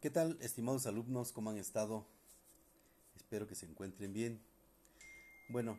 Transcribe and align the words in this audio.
¿Qué 0.00 0.08
tal, 0.08 0.38
estimados 0.40 0.86
alumnos? 0.86 1.30
¿Cómo 1.30 1.50
han 1.50 1.58
estado? 1.58 2.06
Espero 3.16 3.46
que 3.46 3.54
se 3.54 3.66
encuentren 3.66 4.14
bien. 4.14 4.40
Bueno, 5.50 5.78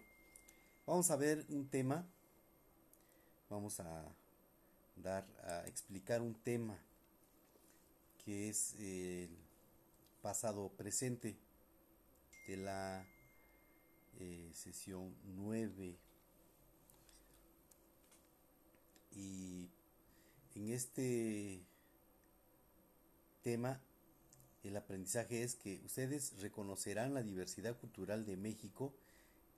vamos 0.86 1.10
a 1.10 1.16
ver 1.16 1.44
un 1.50 1.68
tema. 1.68 2.08
Vamos 3.50 3.80
a 3.80 4.06
dar 4.96 5.26
a 5.44 5.68
explicar 5.68 6.22
un 6.22 6.36
tema 6.36 6.78
que 8.24 8.48
es 8.50 8.76
el 8.76 9.36
pasado 10.22 10.70
presente 10.70 11.36
de 12.46 12.58
la 12.58 13.04
eh, 14.20 14.52
sesión 14.54 15.16
9. 15.24 15.98
Y 19.14 19.68
en 20.54 20.70
este 20.70 21.66
tema 23.42 23.82
el 24.64 24.78
aprendizaje 24.78 25.44
es 25.44 25.56
que 25.56 25.82
ustedes 25.86 26.40
reconocerán 26.40 27.14
la 27.14 27.24
diversidad 27.24 27.78
cultural 27.78 28.26
de 28.26 28.38
México 28.38 28.94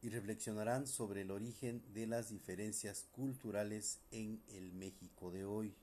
y 0.02 0.10
reflexionarán 0.10 0.88
sobre 0.88 1.22
el 1.22 1.32
origen 1.32 1.82
de 1.94 2.08
las 2.08 2.30
diferencias 2.30 3.06
culturales 3.14 4.00
en 4.12 4.42
el 4.54 4.72
México 4.74 5.32
de 5.32 5.46
hoy. 5.46 5.74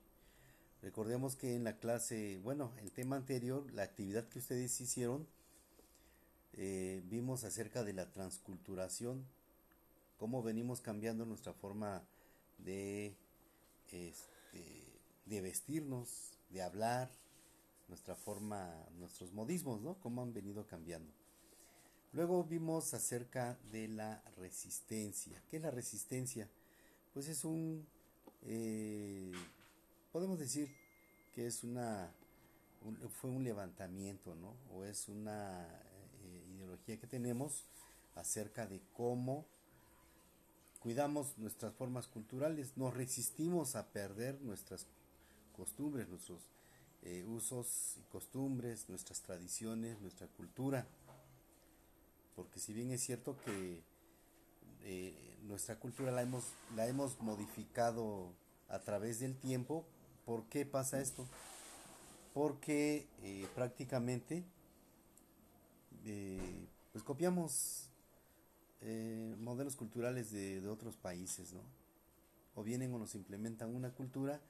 Recordemos 0.81 1.35
que 1.35 1.55
en 1.55 1.63
la 1.63 1.77
clase, 1.77 2.39
bueno, 2.43 2.71
el 2.81 2.91
tema 2.91 3.15
anterior, 3.15 3.71
la 3.73 3.83
actividad 3.83 4.27
que 4.27 4.39
ustedes 4.39 4.79
hicieron, 4.81 5.27
eh, 6.53 7.01
vimos 7.05 7.43
acerca 7.43 7.83
de 7.83 7.93
la 7.93 8.11
transculturación, 8.11 9.25
cómo 10.17 10.43
venimos 10.43 10.81
cambiando 10.81 11.25
nuestra 11.25 11.53
forma 11.53 12.03
de, 12.57 13.15
este, 13.91 14.83
de 15.25 15.41
vestirnos, 15.41 16.33
de 16.49 16.61
hablar, 16.61 17.09
nuestra 17.91 18.15
forma, 18.15 18.73
nuestros 18.97 19.33
modismos, 19.33 19.81
¿no? 19.81 19.95
Cómo 19.99 20.21
han 20.21 20.33
venido 20.33 20.65
cambiando. 20.65 21.11
Luego 22.13 22.45
vimos 22.45 22.93
acerca 22.93 23.59
de 23.69 23.89
la 23.89 24.23
resistencia. 24.37 25.43
¿Qué 25.49 25.57
es 25.57 25.61
la 25.61 25.71
resistencia? 25.71 26.47
Pues 27.13 27.27
es 27.27 27.43
un, 27.43 27.85
eh, 28.43 29.33
podemos 30.13 30.39
decir 30.39 30.73
que 31.35 31.47
es 31.47 31.65
una, 31.65 32.09
fue 33.19 33.29
un 33.29 33.43
levantamiento, 33.43 34.35
¿no? 34.35 34.55
O 34.73 34.85
es 34.85 35.09
una 35.09 35.67
eh, 35.67 36.45
ideología 36.55 36.97
que 36.97 37.07
tenemos 37.07 37.65
acerca 38.15 38.67
de 38.67 38.81
cómo 38.93 39.45
cuidamos 40.79 41.37
nuestras 41.37 41.73
formas 41.73 42.07
culturales, 42.07 42.77
nos 42.77 42.93
resistimos 42.93 43.75
a 43.75 43.91
perder 43.91 44.41
nuestras 44.41 44.87
costumbres, 45.51 46.07
nuestros 46.07 46.41
eh, 47.03 47.25
usos 47.27 47.97
y 47.97 48.03
costumbres, 48.11 48.87
nuestras 48.87 49.21
tradiciones, 49.21 49.99
nuestra 50.01 50.27
cultura. 50.27 50.85
Porque 52.35 52.59
si 52.59 52.73
bien 52.73 52.91
es 52.91 53.01
cierto 53.01 53.35
que 53.43 53.81
eh, 54.83 55.37
nuestra 55.41 55.79
cultura 55.79 56.11
la 56.11 56.21
hemos, 56.21 56.43
la 56.75 56.87
hemos 56.87 57.19
modificado 57.19 58.31
a 58.69 58.79
través 58.79 59.19
del 59.19 59.35
tiempo, 59.35 59.83
¿por 60.25 60.43
qué 60.45 60.63
pasa 60.63 61.01
esto? 61.01 61.27
Porque 62.35 63.07
eh, 63.23 63.47
prácticamente 63.55 64.43
pues 66.91 67.03
copiamos 67.03 67.87
modelos 69.37 69.75
culturales 69.75 70.31
de, 70.31 70.59
de 70.61 70.67
otros 70.67 70.97
países, 70.97 71.53
¿no? 71.53 71.61
O 72.55 72.63
vienen 72.63 72.91
o 72.93 72.97
nos 72.97 73.13
implementan 73.13 73.75
una 73.75 73.91
cultura 73.91 74.41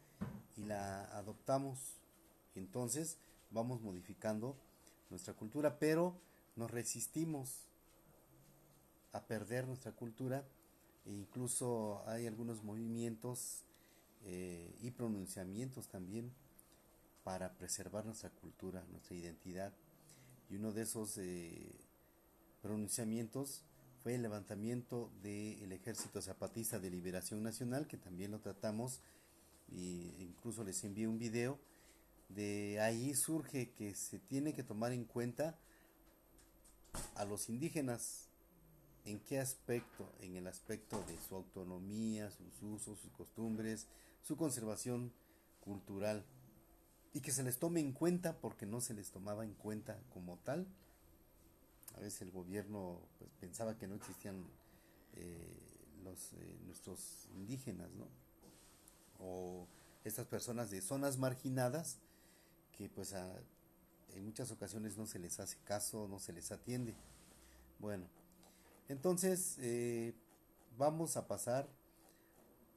y 0.55 0.63
la 0.63 1.03
adoptamos 1.17 2.00
entonces 2.55 3.17
vamos 3.51 3.81
modificando 3.81 4.55
nuestra 5.09 5.33
cultura, 5.33 5.77
pero 5.79 6.15
nos 6.55 6.71
resistimos 6.71 7.61
a 9.11 9.21
perder 9.21 9.67
nuestra 9.67 9.91
cultura 9.91 10.45
e 11.05 11.11
incluso 11.11 12.03
hay 12.07 12.27
algunos 12.27 12.63
movimientos 12.63 13.63
eh, 14.23 14.73
y 14.81 14.91
pronunciamientos 14.91 15.87
también 15.87 16.31
para 17.23 17.53
preservar 17.53 18.05
nuestra 18.05 18.29
cultura, 18.29 18.83
nuestra 18.91 19.15
identidad. 19.15 19.73
Y 20.49 20.55
uno 20.55 20.71
de 20.71 20.83
esos 20.83 21.17
eh, 21.17 21.71
pronunciamientos 22.61 23.61
fue 24.03 24.15
el 24.15 24.21
levantamiento 24.21 25.11
del 25.21 25.71
Ejército 25.71 26.21
Zapatista 26.21 26.79
de 26.79 26.89
Liberación 26.89 27.43
Nacional, 27.43 27.87
que 27.87 27.97
también 27.97 28.31
lo 28.31 28.39
tratamos 28.39 28.99
e 29.71 30.15
incluso 30.19 30.63
les 30.63 30.83
envié 30.83 31.07
un 31.07 31.17
video 31.17 31.57
de 32.35 32.79
ahí 32.79 33.13
surge 33.13 33.71
que 33.71 33.93
se 33.95 34.19
tiene 34.19 34.53
que 34.53 34.63
tomar 34.63 34.91
en 34.91 35.05
cuenta 35.05 35.57
a 37.15 37.25
los 37.25 37.49
indígenas. 37.49 38.27
¿En 39.05 39.19
qué 39.19 39.39
aspecto? 39.39 40.11
En 40.19 40.35
el 40.35 40.47
aspecto 40.47 41.01
de 41.07 41.17
su 41.17 41.35
autonomía, 41.35 42.29
sus 42.29 42.61
usos, 42.61 42.99
sus 42.99 43.11
costumbres, 43.11 43.87
su 44.21 44.37
conservación 44.37 45.11
cultural. 45.59 46.23
Y 47.13 47.21
que 47.21 47.31
se 47.31 47.43
les 47.43 47.57
tome 47.57 47.79
en 47.79 47.91
cuenta 47.91 48.39
porque 48.39 48.65
no 48.65 48.79
se 48.79 48.93
les 48.93 49.11
tomaba 49.11 49.43
en 49.43 49.53
cuenta 49.53 49.99
como 50.13 50.37
tal. 50.37 50.67
A 51.95 51.99
veces 51.99 52.21
el 52.21 52.31
gobierno 52.31 53.01
pues, 53.17 53.31
pensaba 53.39 53.77
que 53.77 53.87
no 53.87 53.95
existían 53.95 54.45
eh, 55.15 55.59
los, 56.03 56.33
eh, 56.33 56.57
nuestros 56.65 57.27
indígenas, 57.35 57.91
¿no? 57.91 58.07
O 59.19 59.67
estas 60.03 60.27
personas 60.27 60.71
de 60.71 60.81
zonas 60.81 61.17
marginadas 61.17 61.99
que 62.77 62.89
pues 62.89 63.13
en 63.13 64.25
muchas 64.25 64.51
ocasiones 64.51 64.97
no 64.97 65.05
se 65.05 65.19
les 65.19 65.39
hace 65.39 65.57
caso, 65.63 66.07
no 66.07 66.19
se 66.19 66.33
les 66.33 66.51
atiende. 66.51 66.95
Bueno, 67.79 68.05
entonces 68.89 69.57
eh, 69.59 70.13
vamos 70.77 71.17
a 71.17 71.27
pasar 71.27 71.67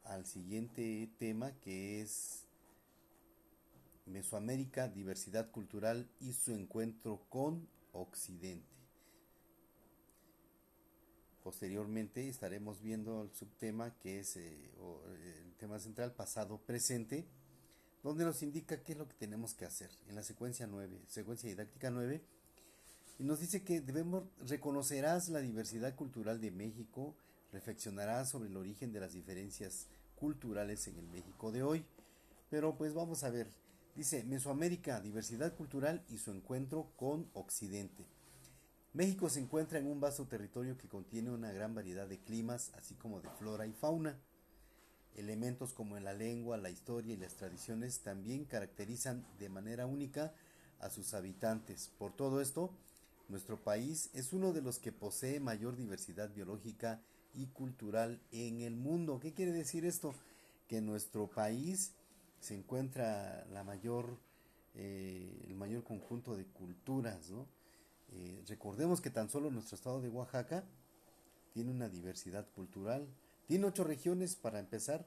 al 0.04 0.26
siguiente 0.26 1.10
tema 1.18 1.52
que 1.60 2.00
es 2.00 2.44
Mesoamérica, 4.06 4.88
diversidad 4.88 5.50
cultural 5.50 6.08
y 6.20 6.32
su 6.34 6.52
encuentro 6.52 7.24
con 7.30 7.66
Occidente. 7.92 8.74
Posteriormente 11.42 12.28
estaremos 12.28 12.80
viendo 12.80 13.22
el 13.22 13.30
subtema 13.34 13.94
que 13.98 14.20
es 14.20 14.36
eh, 14.36 14.70
el 15.44 15.54
tema 15.56 15.78
central 15.78 16.12
pasado 16.12 16.58
presente 16.58 17.26
donde 18.04 18.24
nos 18.24 18.42
indica 18.42 18.82
qué 18.82 18.92
es 18.92 18.98
lo 18.98 19.08
que 19.08 19.14
tenemos 19.14 19.54
que 19.54 19.64
hacer 19.64 19.90
en 20.08 20.14
la 20.14 20.22
secuencia 20.22 20.66
9, 20.66 21.00
secuencia 21.08 21.48
didáctica 21.48 21.90
9, 21.90 22.22
y 23.18 23.24
nos 23.24 23.40
dice 23.40 23.62
que 23.62 23.80
debemos 23.80 24.24
reconocerás 24.46 25.30
la 25.30 25.40
diversidad 25.40 25.94
cultural 25.96 26.40
de 26.40 26.50
México, 26.50 27.16
reflexionarás 27.50 28.28
sobre 28.28 28.50
el 28.50 28.56
origen 28.56 28.92
de 28.92 29.00
las 29.00 29.14
diferencias 29.14 29.86
culturales 30.16 30.86
en 30.86 30.98
el 30.98 31.08
México 31.08 31.50
de 31.50 31.62
hoy. 31.62 31.86
Pero 32.50 32.76
pues 32.76 32.92
vamos 32.92 33.24
a 33.24 33.30
ver, 33.30 33.48
dice 33.96 34.22
Mesoamérica, 34.24 35.00
diversidad 35.00 35.56
cultural 35.56 36.04
y 36.10 36.18
su 36.18 36.30
encuentro 36.30 36.90
con 36.96 37.30
Occidente. 37.32 38.04
México 38.92 39.30
se 39.30 39.40
encuentra 39.40 39.78
en 39.78 39.86
un 39.86 40.00
vasto 40.00 40.26
territorio 40.26 40.76
que 40.76 40.88
contiene 40.88 41.30
una 41.30 41.52
gran 41.52 41.74
variedad 41.74 42.06
de 42.06 42.20
climas, 42.20 42.70
así 42.74 42.94
como 42.96 43.20
de 43.20 43.30
flora 43.30 43.66
y 43.66 43.72
fauna. 43.72 44.20
Elementos 45.16 45.72
como 45.72 45.98
la 45.98 46.12
lengua, 46.12 46.56
la 46.56 46.70
historia 46.70 47.14
y 47.14 47.16
las 47.16 47.34
tradiciones 47.34 48.00
también 48.00 48.44
caracterizan 48.44 49.24
de 49.38 49.48
manera 49.48 49.86
única 49.86 50.34
a 50.80 50.90
sus 50.90 51.14
habitantes. 51.14 51.90
Por 51.98 52.12
todo 52.12 52.40
esto, 52.40 52.70
nuestro 53.28 53.62
país 53.62 54.10
es 54.12 54.32
uno 54.32 54.52
de 54.52 54.62
los 54.62 54.78
que 54.78 54.92
posee 54.92 55.40
mayor 55.40 55.76
diversidad 55.76 56.30
biológica 56.34 57.00
y 57.32 57.46
cultural 57.46 58.20
en 58.32 58.60
el 58.60 58.76
mundo. 58.76 59.20
¿Qué 59.20 59.32
quiere 59.32 59.52
decir 59.52 59.84
esto? 59.84 60.14
Que 60.68 60.80
nuestro 60.80 61.28
país 61.28 61.92
se 62.40 62.54
encuentra 62.54 63.46
la 63.52 63.64
mayor, 63.64 64.18
eh, 64.74 65.44
el 65.46 65.54
mayor 65.54 65.84
conjunto 65.84 66.36
de 66.36 66.44
culturas. 66.44 67.30
¿no? 67.30 67.46
Eh, 68.12 68.42
recordemos 68.48 69.00
que 69.00 69.10
tan 69.10 69.30
solo 69.30 69.50
nuestro 69.50 69.76
estado 69.76 70.00
de 70.00 70.08
Oaxaca 70.08 70.64
tiene 71.52 71.70
una 71.70 71.88
diversidad 71.88 72.46
cultural 72.54 73.06
tiene 73.46 73.66
ocho 73.66 73.84
regiones 73.84 74.36
para 74.36 74.58
empezar, 74.58 75.04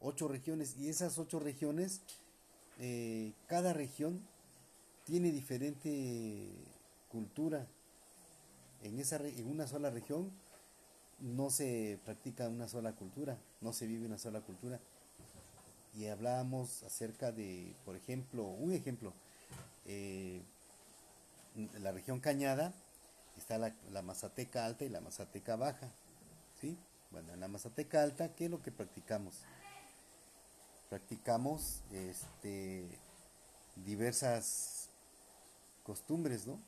ocho 0.00 0.28
regiones 0.28 0.76
y 0.78 0.88
esas 0.88 1.18
ocho 1.18 1.38
regiones, 1.38 2.00
eh, 2.78 3.32
cada 3.46 3.72
región 3.72 4.20
tiene 5.04 5.30
diferente 5.30 6.50
cultura. 7.08 7.66
En, 8.82 8.98
esa, 8.98 9.16
en 9.16 9.48
una 9.48 9.66
sola 9.66 9.90
región 9.90 10.30
no 11.20 11.50
se 11.50 11.98
practica 12.04 12.48
una 12.48 12.68
sola 12.68 12.92
cultura, 12.92 13.38
no 13.60 13.72
se 13.72 13.86
vive 13.86 14.06
una 14.06 14.18
sola 14.18 14.40
cultura. 14.40 14.80
Y 15.94 16.06
hablábamos 16.06 16.82
acerca 16.82 17.32
de, 17.32 17.74
por 17.84 17.96
ejemplo, 17.96 18.44
un 18.44 18.72
ejemplo, 18.72 19.14
eh, 19.86 20.42
la 21.80 21.92
región 21.92 22.20
Cañada 22.20 22.74
está 23.38 23.56
la, 23.56 23.74
la 23.92 24.02
Mazateca 24.02 24.66
Alta 24.66 24.84
y 24.84 24.90
la 24.90 25.00
Mazateca 25.00 25.56
Baja, 25.56 25.88
¿sí? 26.60 26.76
Bueno, 27.10 27.32
en 27.32 27.40
la 27.40 27.48
Mazateca 27.48 28.02
Alta, 28.02 28.34
¿qué 28.34 28.46
es 28.46 28.50
lo 28.50 28.62
que 28.62 28.72
practicamos? 28.72 29.34
Practicamos 30.88 31.82
este, 31.92 32.86
diversas 33.84 34.88
costumbres, 35.82 36.46
¿no? 36.46 36.58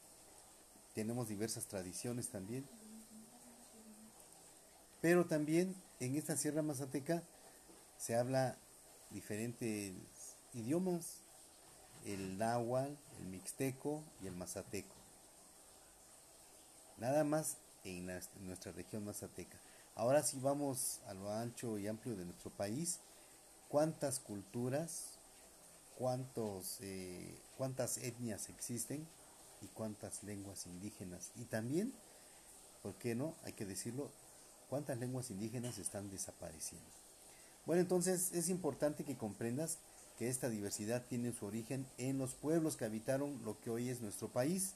Tenemos 0.95 1.29
diversas 1.29 1.67
tradiciones 1.67 2.29
también. 2.29 2.65
Pero 5.01 5.27
también 5.27 5.75
en 6.01 6.17
esta 6.17 6.37
Sierra 6.37 6.63
Mazateca 6.63 7.23
se 7.99 8.17
habla 8.17 8.57
diferentes 9.11 9.95
idiomas, 10.55 11.21
el 12.05 12.39
náhuatl, 12.39 12.95
el 13.19 13.27
mixteco 13.27 14.03
y 14.23 14.27
el 14.27 14.37
mazateco. 14.37 14.95
Nada 16.97 17.25
más 17.25 17.57
en, 17.85 18.07
nuestra 18.47 18.73
región 18.73 19.05
mazateca. 19.05 19.57
Ahora 19.99 20.23
sí 20.23 20.39
vamos 20.41 21.01
a 21.09 21.15
lo 21.15 21.29
ancho 21.33 21.77
y 21.77 21.89
amplio 21.89 22.15
de 22.15 22.25
nuestro 22.25 22.51
país. 22.51 23.01
¿Cuántas 23.67 24.21
culturas, 24.21 25.19
cuántos, 25.99 26.79
eh, 26.83 27.37
cuántas 27.57 27.99
etnias 27.99 28.49
existen 28.49 29.05
y 29.61 29.67
cuántas 29.67 30.23
lenguas 30.23 30.67
indígenas? 30.67 31.33
Y 31.35 31.47
también, 31.47 31.93
¿por 32.81 32.95
qué 32.95 33.17
no? 33.17 33.35
Hay 33.43 33.55
que 33.55 33.67
decirlo, 33.67 34.09
cuántas 34.71 34.99
lenguas 34.99 35.33
indígenas 35.33 35.79
están 35.79 36.09
desapareciendo. 36.11 36.87
Bueno, 37.67 37.83
entonces 37.83 38.31
es 38.35 38.51
importante 38.51 39.03
que 39.03 39.17
comprendas 39.17 39.79
que 40.17 40.29
esta 40.29 40.49
diversidad 40.49 41.07
tiene 41.09 41.33
su 41.33 41.45
origen 41.45 41.89
en 41.99 42.19
los 42.19 42.35
pueblos 42.35 42.77
que 42.77 42.85
habitaron 42.85 43.45
lo 43.45 43.61
que 43.61 43.71
hoy 43.71 43.89
es 43.89 44.01
nuestro 44.01 44.29
país 44.29 44.75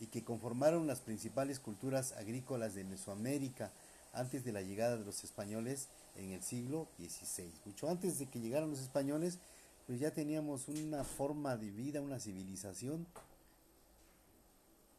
y 0.00 0.06
que 0.06 0.24
conformaron 0.24 0.86
las 0.86 1.00
principales 1.00 1.60
culturas 1.60 2.12
agrícolas 2.12 2.74
de 2.74 2.84
Mesoamérica 2.84 3.70
antes 4.14 4.44
de 4.44 4.52
la 4.52 4.62
llegada 4.62 4.96
de 4.96 5.04
los 5.04 5.24
españoles 5.24 5.88
en 6.16 6.30
el 6.30 6.42
siglo 6.42 6.88
XVI. 6.98 7.52
Mucho 7.64 7.88
antes 7.88 8.18
de 8.18 8.26
que 8.26 8.40
llegaran 8.40 8.70
los 8.70 8.80
españoles, 8.80 9.38
pues 9.86 10.00
ya 10.00 10.12
teníamos 10.12 10.68
una 10.68 11.04
forma 11.04 11.56
de 11.56 11.70
vida, 11.70 12.00
una 12.00 12.18
civilización, 12.18 13.06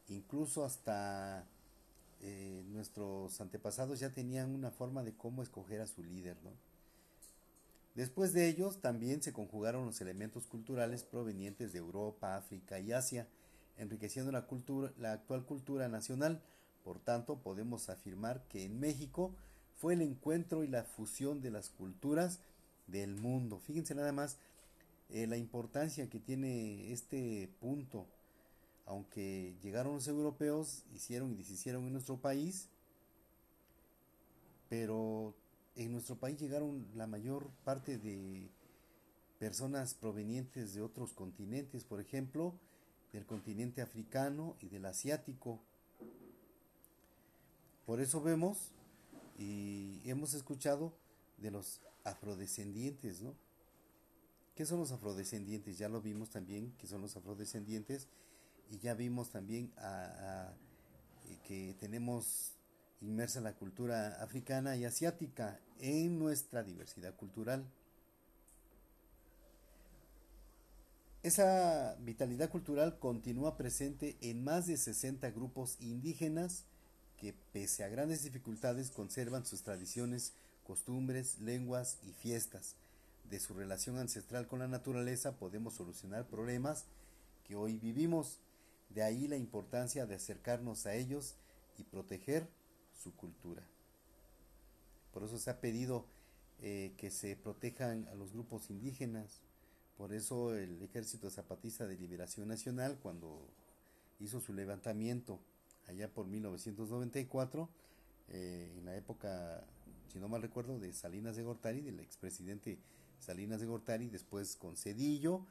incluso 0.09 0.63
hasta 0.63 1.45
eh, 2.21 2.63
nuestros 2.67 3.39
antepasados 3.41 3.99
ya 3.99 4.09
tenían 4.11 4.53
una 4.53 4.71
forma 4.71 5.03
de 5.03 5.13
cómo 5.13 5.43
escoger 5.43 5.81
a 5.81 5.87
su 5.87 6.03
líder, 6.03 6.37
¿no? 6.43 6.51
Después 7.95 8.33
de 8.33 8.49
ellos 8.49 8.81
también 8.81 9.23
se 9.23 9.31
conjugaron 9.31 9.85
los 9.85 10.01
elementos 10.01 10.47
culturales 10.47 11.03
provenientes 11.03 11.71
de 11.71 11.79
Europa, 11.79 12.35
África 12.35 12.77
y 12.79 12.91
Asia, 12.91 13.25
enriqueciendo 13.77 14.33
la, 14.33 14.47
cultura, 14.47 14.91
la 14.97 15.13
actual 15.13 15.45
cultura 15.45 15.87
nacional. 15.87 16.41
Por 16.85 16.99
tanto, 16.99 17.39
podemos 17.39 17.89
afirmar 17.89 18.43
que 18.47 18.63
en 18.63 18.79
México 18.79 19.31
fue 19.75 19.95
el 19.95 20.03
encuentro 20.03 20.63
y 20.63 20.67
la 20.67 20.83
fusión 20.83 21.41
de 21.41 21.49
las 21.49 21.69
culturas 21.69 22.39
del 22.85 23.15
mundo. 23.15 23.59
Fíjense 23.59 23.95
nada 23.95 24.11
más 24.11 24.37
eh, 25.09 25.25
la 25.25 25.35
importancia 25.35 26.07
que 26.09 26.19
tiene 26.19 26.93
este 26.93 27.49
punto. 27.59 28.05
Aunque 28.85 29.55
llegaron 29.63 29.95
los 29.95 30.07
europeos, 30.07 30.83
hicieron 30.93 31.31
y 31.31 31.35
deshicieron 31.35 31.87
en 31.87 31.93
nuestro 31.93 32.17
país, 32.17 32.69
pero 34.69 35.33
en 35.75 35.91
nuestro 35.91 36.17
país 36.17 36.39
llegaron 36.39 36.85
la 36.95 37.07
mayor 37.07 37.49
parte 37.63 37.97
de 37.97 38.47
personas 39.39 39.95
provenientes 39.95 40.75
de 40.75 40.83
otros 40.83 41.13
continentes, 41.13 41.83
por 41.83 41.99
ejemplo, 41.99 42.53
del 43.11 43.25
continente 43.25 43.81
africano 43.81 44.55
y 44.61 44.69
del 44.69 44.85
asiático. 44.85 45.59
Por 47.85 48.01
eso 48.01 48.21
vemos 48.21 48.71
y 49.37 50.01
hemos 50.05 50.33
escuchado 50.33 50.93
de 51.37 51.51
los 51.51 51.81
afrodescendientes, 52.03 53.21
¿no? 53.21 53.35
¿Qué 54.55 54.65
son 54.65 54.79
los 54.79 54.91
afrodescendientes? 54.91 55.77
Ya 55.77 55.89
lo 55.89 56.01
vimos 56.01 56.29
también 56.29 56.71
que 56.77 56.87
son 56.87 57.01
los 57.01 57.15
afrodescendientes 57.17 58.07
y 58.69 58.79
ya 58.79 58.93
vimos 58.93 59.29
también 59.29 59.71
a, 59.77 60.53
que 61.43 61.75
tenemos 61.79 62.53
inmersa 63.01 63.41
la 63.41 63.55
cultura 63.55 64.23
africana 64.23 64.77
y 64.77 64.85
asiática 64.85 65.59
en 65.79 66.17
nuestra 66.17 66.63
diversidad 66.63 67.15
cultural. 67.15 67.65
Esa 71.21 71.97
vitalidad 71.99 72.49
cultural 72.49 72.97
continúa 72.99 73.57
presente 73.57 74.17
en 74.21 74.43
más 74.43 74.67
de 74.67 74.77
60 74.77 75.29
grupos 75.31 75.77
indígenas 75.81 76.65
que 77.17 77.33
pese 77.53 77.83
a 77.83 77.89
grandes 77.89 78.23
dificultades 78.23 78.91
conservan 78.91 79.45
sus 79.45 79.63
tradiciones, 79.63 80.33
costumbres, 80.63 81.39
lenguas 81.39 81.99
y 82.03 82.11
fiestas. 82.11 82.75
De 83.29 83.39
su 83.39 83.53
relación 83.53 83.97
ancestral 83.97 84.47
con 84.47 84.59
la 84.59 84.67
naturaleza 84.67 85.37
podemos 85.37 85.73
solucionar 85.73 86.27
problemas 86.27 86.85
que 87.47 87.55
hoy 87.55 87.77
vivimos. 87.77 88.39
De 88.89 89.03
ahí 89.03 89.27
la 89.27 89.37
importancia 89.37 90.05
de 90.05 90.15
acercarnos 90.15 90.85
a 90.85 90.95
ellos 90.95 91.35
y 91.77 91.83
proteger 91.83 92.47
su 92.93 93.15
cultura. 93.15 93.63
Por 95.13 95.23
eso 95.23 95.39
se 95.39 95.49
ha 95.49 95.59
pedido 95.59 96.05
eh, 96.61 96.93
que 96.97 97.09
se 97.09 97.35
protejan 97.35 98.07
a 98.09 98.15
los 98.15 98.33
grupos 98.33 98.69
indígenas. 98.69 99.41
Por 99.97 100.13
eso 100.13 100.55
el 100.55 100.81
Ejército 100.81 101.29
Zapatista 101.29 101.87
de 101.87 101.95
Liberación 101.97 102.47
Nacional, 102.47 102.97
cuando 103.01 103.47
hizo 104.19 104.39
su 104.39 104.53
levantamiento 104.53 105.39
allá 105.87 106.11
por 106.11 106.27
1994, 106.27 107.69
eh, 108.29 108.73
en 108.77 108.85
la 108.85 108.95
época, 108.95 109.65
si 110.11 110.19
no 110.19 110.27
mal 110.27 110.41
recuerdo, 110.41 110.79
de 110.79 110.93
Salinas 110.93 111.35
de 111.35 111.43
Gortari, 111.43 111.81
del 111.81 111.99
expresidente 111.99 112.79
Salinas 113.19 113.59
de 113.59 113.67
Gortari, 113.67 114.09
después 114.09 114.55
con 114.55 114.77
Cedillo, 114.77 115.45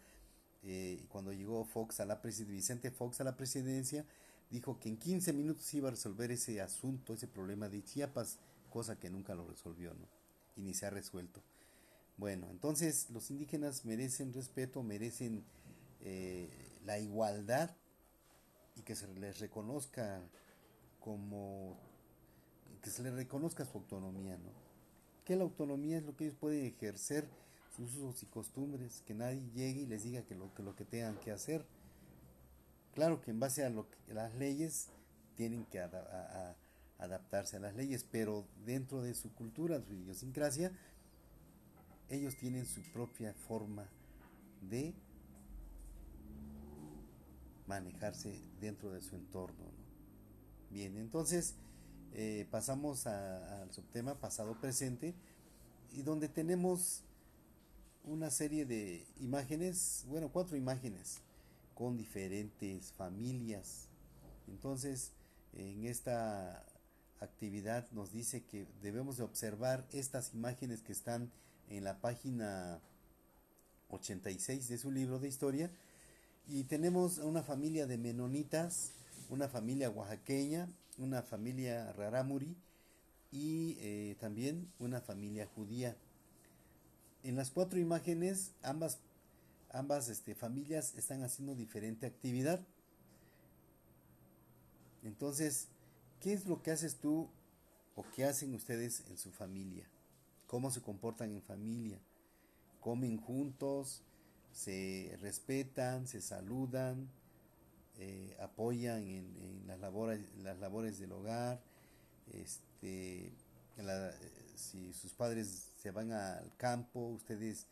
eh, 0.62 0.98
y 1.02 1.06
cuando 1.06 1.32
llegó 1.32 1.64
Fox 1.64 2.00
a 2.00 2.06
la 2.06 2.20
Vicente 2.22 2.90
Fox 2.90 3.20
a 3.20 3.24
la 3.24 3.36
presidencia, 3.36 4.06
dijo 4.50 4.78
que 4.78 4.88
en 4.88 4.96
15 4.96 5.32
minutos 5.32 5.72
iba 5.74 5.88
a 5.88 5.90
resolver 5.90 6.30
ese 6.30 6.60
asunto, 6.60 7.14
ese 7.14 7.26
problema 7.26 7.68
de 7.68 7.82
Chiapas, 7.82 8.38
cosa 8.70 8.98
que 8.98 9.10
nunca 9.10 9.34
lo 9.34 9.46
resolvió, 9.46 9.92
¿no? 9.94 10.08
Y 10.56 10.62
ni 10.62 10.74
se 10.74 10.86
ha 10.86 10.90
resuelto. 10.90 11.42
Bueno, 12.16 12.48
entonces 12.50 13.10
los 13.10 13.30
indígenas 13.30 13.84
merecen 13.84 14.32
respeto, 14.32 14.82
merecen 14.82 15.44
eh, 16.00 16.48
la 16.84 16.98
igualdad 16.98 17.74
y 18.76 18.82
que 18.82 18.94
se 18.94 19.06
les 19.14 19.40
reconozca 19.40 20.20
como 21.00 21.76
que 22.82 22.90
se 22.90 23.02
les 23.02 23.14
reconozca 23.14 23.64
su 23.64 23.78
autonomía, 23.78 24.36
¿no? 24.36 24.50
Que 25.24 25.36
la 25.36 25.44
autonomía 25.44 25.98
es 25.98 26.04
lo 26.04 26.14
que 26.16 26.24
ellos 26.24 26.36
pueden 26.38 26.66
ejercer 26.66 27.26
sus 27.74 27.96
usos 27.96 28.22
y 28.22 28.26
costumbres, 28.26 29.02
que 29.06 29.14
nadie 29.14 29.42
llegue 29.54 29.80
y 29.80 29.86
les 29.86 30.04
diga 30.04 30.22
que 30.22 30.34
lo 30.34 30.52
que, 30.54 30.62
lo 30.62 30.76
que 30.76 30.84
tengan 30.84 31.18
que 31.18 31.30
hacer. 31.30 31.64
Claro 32.94 33.20
que 33.20 33.30
en 33.30 33.40
base 33.40 33.64
a 33.64 33.70
lo 33.70 33.88
que 33.88 34.14
las 34.14 34.34
leyes 34.34 34.90
tienen 35.34 35.64
que 35.64 35.80
adaptarse 36.98 37.56
a 37.56 37.60
las 37.60 37.74
leyes, 37.74 38.04
pero 38.04 38.46
dentro 38.64 39.02
de 39.02 39.14
su 39.14 39.32
cultura, 39.34 39.80
su 39.80 39.94
idiosincrasia, 39.94 40.70
ellos 42.08 42.36
tienen 42.36 42.66
su 42.66 42.82
propia 42.92 43.32
forma 43.32 43.88
de 44.60 44.94
manejarse 47.66 48.40
dentro 48.60 48.92
de 48.92 49.02
su 49.02 49.16
entorno. 49.16 49.64
Bien, 50.70 50.96
entonces 50.96 51.54
eh, 52.12 52.46
pasamos 52.50 53.06
al 53.06 53.72
subtema 53.72 54.14
pasado-presente 54.14 55.14
y 55.92 56.02
donde 56.02 56.28
tenemos 56.28 57.02
una 58.04 58.30
serie 58.30 58.66
de 58.66 59.06
imágenes, 59.20 60.04
bueno, 60.08 60.30
cuatro 60.30 60.56
imágenes 60.56 61.20
con 61.74 61.96
diferentes 61.96 62.92
familias. 62.92 63.88
Entonces, 64.48 65.12
en 65.54 65.86
esta 65.86 66.64
actividad 67.20 67.90
nos 67.92 68.12
dice 68.12 68.44
que 68.44 68.66
debemos 68.82 69.16
de 69.16 69.24
observar 69.24 69.86
estas 69.92 70.34
imágenes 70.34 70.82
que 70.82 70.92
están 70.92 71.30
en 71.70 71.84
la 71.84 72.00
página 72.00 72.80
86 73.88 74.68
de 74.68 74.78
su 74.78 74.90
libro 74.90 75.18
de 75.18 75.28
historia 75.28 75.70
y 76.46 76.64
tenemos 76.64 77.18
una 77.18 77.42
familia 77.42 77.86
de 77.86 77.98
menonitas, 77.98 78.92
una 79.30 79.48
familia 79.48 79.90
oaxaqueña, 79.90 80.68
una 80.98 81.22
familia 81.22 81.92
rarámuri 81.92 82.56
y 83.32 83.76
eh, 83.80 84.16
también 84.20 84.70
una 84.78 85.00
familia 85.00 85.46
judía. 85.54 85.96
En 87.22 87.36
las 87.36 87.50
cuatro 87.50 87.78
imágenes 87.78 88.52
ambas 88.62 88.98
ambas 89.74 90.08
este, 90.08 90.34
familias 90.34 90.94
están 90.94 91.24
haciendo 91.24 91.54
diferente 91.56 92.06
actividad. 92.06 92.60
Entonces, 95.02 95.66
¿qué 96.20 96.32
es 96.32 96.46
lo 96.46 96.62
que 96.62 96.70
haces 96.70 96.96
tú 96.96 97.28
o 97.96 98.04
qué 98.14 98.24
hacen 98.24 98.54
ustedes 98.54 99.02
en 99.10 99.18
su 99.18 99.32
familia? 99.32 99.84
¿Cómo 100.46 100.70
se 100.70 100.80
comportan 100.80 101.32
en 101.32 101.42
familia? 101.42 101.98
¿Comen 102.80 103.18
juntos? 103.18 104.02
¿Se 104.54 105.18
respetan? 105.20 106.06
¿Se 106.06 106.20
saludan? 106.20 107.08
Eh, 107.98 108.36
¿Apoyan 108.40 109.02
en, 109.02 109.64
las, 109.66 109.80
labores, 109.80 110.20
las 110.42 110.58
labores 110.60 110.98
del 111.00 111.12
hogar? 111.12 111.60
Este, 112.32 113.32
si 114.54 114.92
sus 114.92 115.12
padres 115.12 115.70
se 115.82 115.90
van 115.90 116.12
al 116.12 116.56
campo, 116.56 117.00
ustedes 117.08 117.66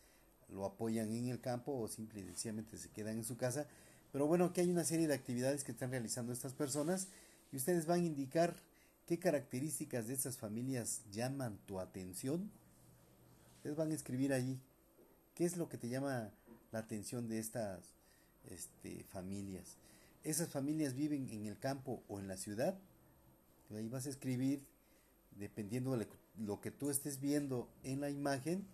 lo 0.49 0.67
apoyan 0.67 1.13
en 1.13 1.29
el 1.29 1.41
campo 1.41 1.73
o 1.73 1.89
simplemente 1.89 2.77
se 2.77 2.91
quedan 2.91 3.17
en 3.17 3.25
su 3.25 3.37
casa, 3.37 3.67
Pero 4.11 4.27
bueno, 4.27 4.47
aquí 4.47 4.61
hay 4.61 4.71
una 4.71 4.85
serie 4.85 5.07
de 5.07 5.15
actividades 5.15 5.65
que 5.65 5.73
están 5.73 5.91
realizando 5.91 6.33
estas 6.33 6.53
personas 6.53 7.09
y 7.51 7.57
ustedes 7.57 7.87
van 7.87 8.01
a 8.01 8.07
indicar 8.07 8.55
qué 9.07 9.19
características 9.19 10.09
de 10.09 10.15
estas 10.15 10.37
familias 10.37 11.01
llaman 11.11 11.59
tu 11.65 11.81
atención. 11.81 12.51
Ustedes 13.57 13.77
van 13.77 13.91
a 13.91 13.95
escribir 13.95 14.33
allí 14.35 14.61
qué 15.35 15.47
es 15.47 15.57
lo 15.57 15.69
que 15.69 15.79
te 15.79 15.89
llama 15.89 16.31
la 16.73 16.81
atención 16.81 17.29
de 17.29 17.39
estas 17.39 17.81
este, 18.51 19.05
familias. 19.05 19.77
¿Esas 20.25 20.49
familias 20.49 20.95
viven 20.95 21.29
en 21.31 21.47
el 21.47 21.59
campo 21.59 22.03
o 22.09 22.19
en 22.19 22.29
la 22.29 22.37
ciudad? 22.37 22.79
Ahí 23.71 23.89
vas 23.89 24.07
a 24.07 24.11
escribir, 24.11 24.67
dependiendo 25.39 25.97
de 25.97 26.07
lo 26.39 26.61
que 26.61 26.71
tú 26.71 26.91
estés 26.91 27.21
viendo 27.21 27.69
en 27.85 28.01
la 28.01 28.11
imagen, 28.11 28.67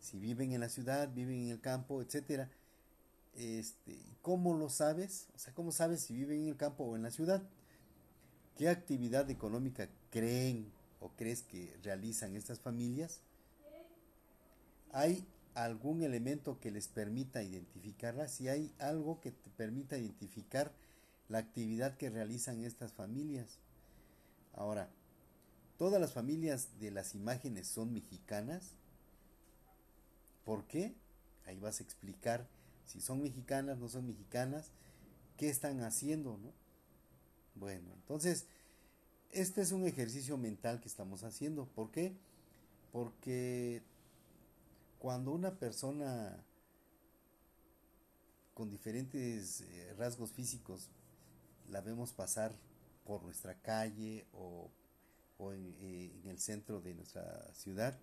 si 0.00 0.18
viven 0.18 0.52
en 0.52 0.60
la 0.60 0.68
ciudad, 0.68 1.12
viven 1.12 1.36
en 1.36 1.48
el 1.50 1.60
campo, 1.60 2.02
etcétera. 2.02 2.50
Este, 3.34 3.96
¿Cómo 4.22 4.56
lo 4.56 4.68
sabes? 4.68 5.28
O 5.34 5.38
sea, 5.38 5.54
¿cómo 5.54 5.72
sabes 5.72 6.00
si 6.00 6.14
viven 6.14 6.42
en 6.42 6.48
el 6.48 6.56
campo 6.56 6.84
o 6.84 6.96
en 6.96 7.02
la 7.02 7.10
ciudad? 7.10 7.42
¿Qué 8.56 8.68
actividad 8.68 9.30
económica 9.30 9.88
creen 10.10 10.72
o 11.00 11.10
crees 11.10 11.42
que 11.42 11.76
realizan 11.82 12.34
estas 12.34 12.58
familias? 12.58 13.20
¿Hay 14.92 15.24
algún 15.54 16.02
elemento 16.02 16.58
que 16.60 16.70
les 16.70 16.88
permita 16.88 17.42
identificarlas? 17.42 18.32
Si 18.32 18.48
hay 18.48 18.74
algo 18.78 19.20
que 19.20 19.32
te 19.32 19.50
permita 19.50 19.98
identificar 19.98 20.72
la 21.30 21.38
actividad 21.38 21.96
que 21.96 22.10
realizan 22.10 22.64
estas 22.64 22.92
familias. 22.92 23.58
Ahora, 24.52 24.90
¿todas 25.78 26.00
las 26.00 26.12
familias 26.12 26.68
de 26.80 26.90
las 26.90 27.14
imágenes 27.14 27.68
son 27.68 27.94
mexicanas? 27.94 28.72
¿Por 30.44 30.66
qué? 30.66 30.94
Ahí 31.46 31.58
vas 31.60 31.80
a 31.80 31.84
explicar 31.84 32.48
si 32.84 33.00
son 33.00 33.22
mexicanas, 33.22 33.78
no 33.78 33.88
son 33.88 34.08
mexicanas, 34.08 34.72
qué 35.36 35.48
están 35.48 35.82
haciendo, 35.82 36.36
¿no? 36.36 36.52
Bueno, 37.54 37.92
entonces, 37.94 38.46
este 39.30 39.60
es 39.60 39.70
un 39.70 39.86
ejercicio 39.86 40.36
mental 40.36 40.80
que 40.80 40.88
estamos 40.88 41.22
haciendo. 41.22 41.66
¿Por 41.66 41.92
qué? 41.92 42.16
Porque 42.90 43.84
cuando 45.00 45.32
una 45.32 45.58
persona 45.58 46.44
con 48.52 48.68
diferentes 48.68 49.62
eh, 49.62 49.94
rasgos 49.98 50.30
físicos 50.30 50.90
la 51.70 51.80
vemos 51.80 52.12
pasar 52.12 52.52
por 53.06 53.22
nuestra 53.22 53.54
calle 53.54 54.26
o, 54.34 54.70
eh, 55.40 56.12
en, 56.22 56.28
el 56.28 56.38
centro 56.38 56.82
de 56.82 56.92
nuestra 56.92 57.50
ciudad, 57.54 57.98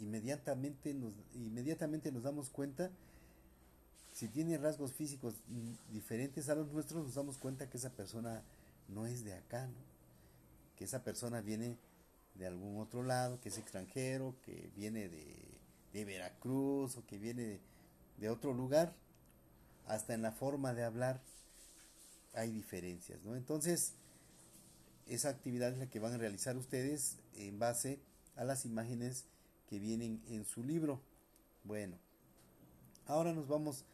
inmediatamente 0.00 0.92
nos, 0.92 1.14
inmediatamente 1.32 2.10
nos 2.10 2.24
damos 2.24 2.50
cuenta 2.50 2.90
si 4.12 4.26
tiene 4.28 4.58
rasgos 4.58 4.92
físicos 4.92 5.34
diferentes 5.92 6.48
a 6.48 6.56
los 6.56 6.72
nuestros, 6.72 7.04
nos 7.04 7.14
damos 7.14 7.38
cuenta 7.38 7.70
que 7.70 7.76
esa 7.76 7.90
persona 7.90 8.42
no 8.88 9.06
es 9.06 9.24
de 9.24 9.34
acá, 9.34 9.68
que 10.76 10.84
esa 10.84 11.04
persona 11.04 11.40
viene 11.40 11.78
de 12.34 12.48
algún 12.48 12.80
otro 12.80 13.04
lado, 13.04 13.40
que 13.40 13.48
es 13.48 13.58
extranjero, 13.58 14.34
que 14.44 14.70
viene 14.76 15.08
de, 15.08 15.53
Veracruz 16.02 16.96
o 16.96 17.06
que 17.06 17.18
viene 17.18 17.60
de, 18.18 18.28
otro 18.28 18.52
lugar, 18.52 18.94
hasta 19.86 20.14
en 20.14 20.22
la 20.22 20.32
forma 20.32 20.74
de 20.74 20.82
hablar 20.82 21.20
hay 22.32 22.50
diferencias, 22.50 23.22
¿no? 23.22 23.36
Entonces, 23.36 23.92
esa 25.06 25.28
actividad 25.28 25.72
es 25.72 25.78
la 25.78 25.90
que 25.90 26.00
van 26.00 26.14
a 26.14 26.18
realizar 26.18 26.56
ustedes 26.56 27.18
en 27.36 27.58
base 27.58 28.00
a 28.34 28.44
las 28.44 28.64
imágenes 28.64 29.26
que 29.68 29.78
vienen 29.78 30.20
en 30.28 30.44
su 30.44 30.64
libro. 30.64 31.00
Bueno, 31.62 31.96
ahora 33.06 33.32
nos 33.32 33.46
vamos 33.46 33.84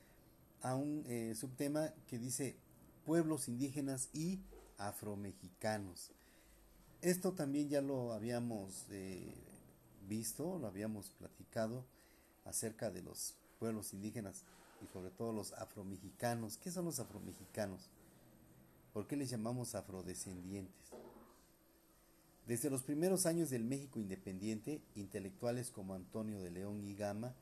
a 0.62 0.76
un 0.76 1.04
eh, 1.06 1.34
subtema 1.34 1.92
que 2.06 2.18
dice 2.18 2.56
pueblos 3.04 3.48
indígenas 3.48 4.08
y 4.14 4.40
afromexicanos. 4.78 6.10
Esto 7.02 7.32
también 7.32 7.68
ya 7.68 7.80
lo 7.80 8.12
habíamos 8.12 8.86
eh, 8.90 9.34
visto, 10.10 10.58
lo 10.58 10.66
habíamos 10.66 11.08
platicado 11.10 11.86
acerca 12.44 12.90
de 12.90 13.00
los 13.00 13.36
pueblos 13.58 13.94
indígenas 13.94 14.42
y 14.82 14.92
sobre 14.92 15.10
todo 15.10 15.32
los 15.32 15.52
afromexicanos. 15.54 16.58
¿Qué 16.58 16.70
son 16.70 16.84
los 16.84 16.98
afromexicanos? 17.00 17.88
¿Por 18.92 19.06
qué 19.06 19.16
les 19.16 19.30
llamamos 19.30 19.74
afrodescendientes? 19.74 20.74
Desde 22.46 22.68
los 22.68 22.82
primeros 22.82 23.24
años 23.24 23.50
del 23.50 23.62
México 23.62 24.00
independiente, 24.00 24.82
intelectuales 24.96 25.70
como 25.70 25.94
Antonio 25.94 26.40
de 26.40 26.50
León 26.50 26.84
y 26.84 26.96
Gama 26.96 27.32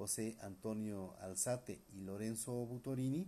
José 0.00 0.38
Antonio 0.40 1.14
Alzate 1.20 1.78
y 1.94 2.00
Lorenzo 2.00 2.52
Butorini, 2.64 3.26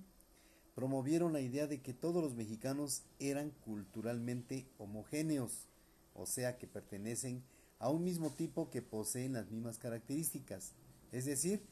promovieron 0.75 1.34
la 1.34 1.42
idea 1.42 1.66
de 1.66 1.82
que 1.82 1.92
todos 1.92 2.22
los 2.22 2.34
mexicanos 2.34 3.02
eran 3.18 3.50
culturalmente 3.66 4.66
homogéneos, 4.78 5.66
o 6.14 6.25
sea 6.25 6.56
que 6.56 6.66
pertenecen 6.66 7.37
a 7.37 7.62
un 7.88 8.04
mismo 8.04 8.30
tipo 8.30 8.70
que 8.70 8.82
poseen 8.82 9.32
las 9.32 9.50
mismas 9.50 9.78
características, 9.78 10.72
es 11.10 11.24
decir, 11.24 11.62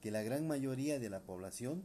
que 0.00 0.10
la 0.10 0.22
gran 0.22 0.46
mayoría 0.46 0.98
de 0.98 1.08
la 1.08 1.20
población 1.20 1.82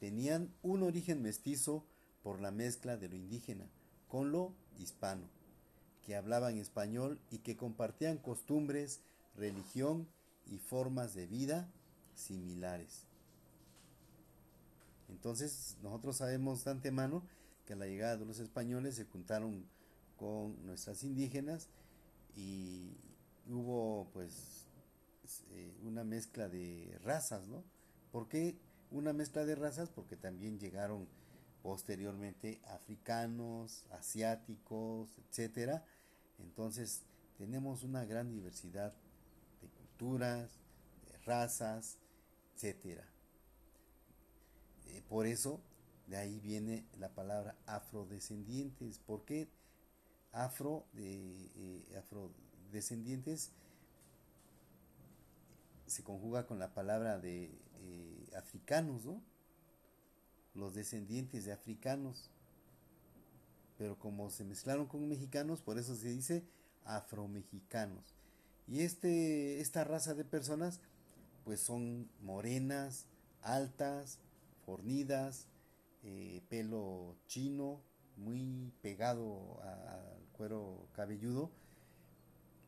tenían 0.00 0.52
un 0.62 0.82
origen 0.82 1.22
mestizo 1.22 1.84
por 2.22 2.40
la 2.40 2.50
mezcla 2.50 2.96
de 2.96 3.08
lo 3.08 3.16
indígena 3.16 3.66
con 4.08 4.32
lo 4.32 4.52
hispano, 4.78 5.28
que 6.06 6.16
hablaban 6.16 6.56
español 6.56 7.18
y 7.30 7.38
que 7.38 7.56
compartían 7.56 8.18
costumbres, 8.18 9.00
religión 9.36 10.08
y 10.46 10.58
formas 10.58 11.14
de 11.14 11.26
vida 11.26 11.68
similares. 12.14 13.04
Entonces 15.08 15.76
nosotros 15.82 16.16
sabemos 16.16 16.64
de 16.64 16.70
antemano 16.70 17.22
que 17.66 17.74
a 17.74 17.76
la 17.76 17.86
llegada 17.86 18.16
de 18.16 18.24
los 18.24 18.38
españoles 18.38 18.94
se 18.94 19.04
juntaron 19.04 19.64
con 20.16 20.64
nuestras 20.64 21.02
indígenas 21.02 21.68
y 22.36 22.96
hubo 23.48 24.10
pues 24.12 24.66
eh, 25.50 25.76
una 25.82 26.04
mezcla 26.04 26.48
de 26.48 26.98
razas, 27.02 27.46
¿no? 27.48 27.64
¿Por 28.10 28.28
qué 28.28 28.58
una 28.90 29.12
mezcla 29.12 29.44
de 29.44 29.54
razas? 29.54 29.90
Porque 29.90 30.16
también 30.16 30.58
llegaron 30.58 31.08
posteriormente 31.62 32.60
africanos, 32.66 33.86
asiáticos, 33.90 35.18
etcétera. 35.18 35.84
Entonces 36.38 37.02
tenemos 37.38 37.82
una 37.82 38.04
gran 38.04 38.30
diversidad 38.30 38.94
de 39.62 39.68
culturas, 39.68 40.60
de 41.06 41.18
razas, 41.18 41.98
etcétera. 42.54 43.08
Eh, 44.86 45.02
por 45.08 45.26
eso, 45.26 45.60
de 46.06 46.16
ahí 46.16 46.38
viene 46.40 46.86
la 46.98 47.14
palabra 47.14 47.56
afrodescendientes. 47.66 48.98
¿Por 48.98 49.24
qué 49.24 49.48
afro, 50.34 50.84
eh, 50.96 51.98
afrodescendientes? 51.98 53.52
Se 55.86 56.02
conjuga 56.02 56.46
con 56.46 56.58
la 56.58 56.74
palabra 56.74 57.18
de 57.18 57.50
eh, 57.80 58.30
africanos, 58.36 59.04
¿no? 59.04 59.22
Los 60.54 60.74
descendientes 60.74 61.44
de 61.44 61.52
africanos. 61.52 62.30
Pero 63.78 63.98
como 63.98 64.30
se 64.30 64.44
mezclaron 64.44 64.86
con 64.86 65.08
mexicanos, 65.08 65.60
por 65.60 65.78
eso 65.78 65.96
se 65.96 66.08
dice 66.08 66.44
afromexicanos. 66.84 68.14
Y 68.66 68.80
este, 68.80 69.60
esta 69.60 69.84
raza 69.84 70.14
de 70.14 70.24
personas 70.24 70.80
pues 71.44 71.60
son 71.60 72.08
morenas, 72.22 73.06
altas, 73.42 74.18
fornidas, 74.64 75.46
eh, 76.02 76.42
pelo 76.48 77.16
chino, 77.26 77.80
muy 78.16 78.72
pegado 78.80 79.60
al 79.62 80.13
cuero 80.36 80.86
cabelludo 80.94 81.50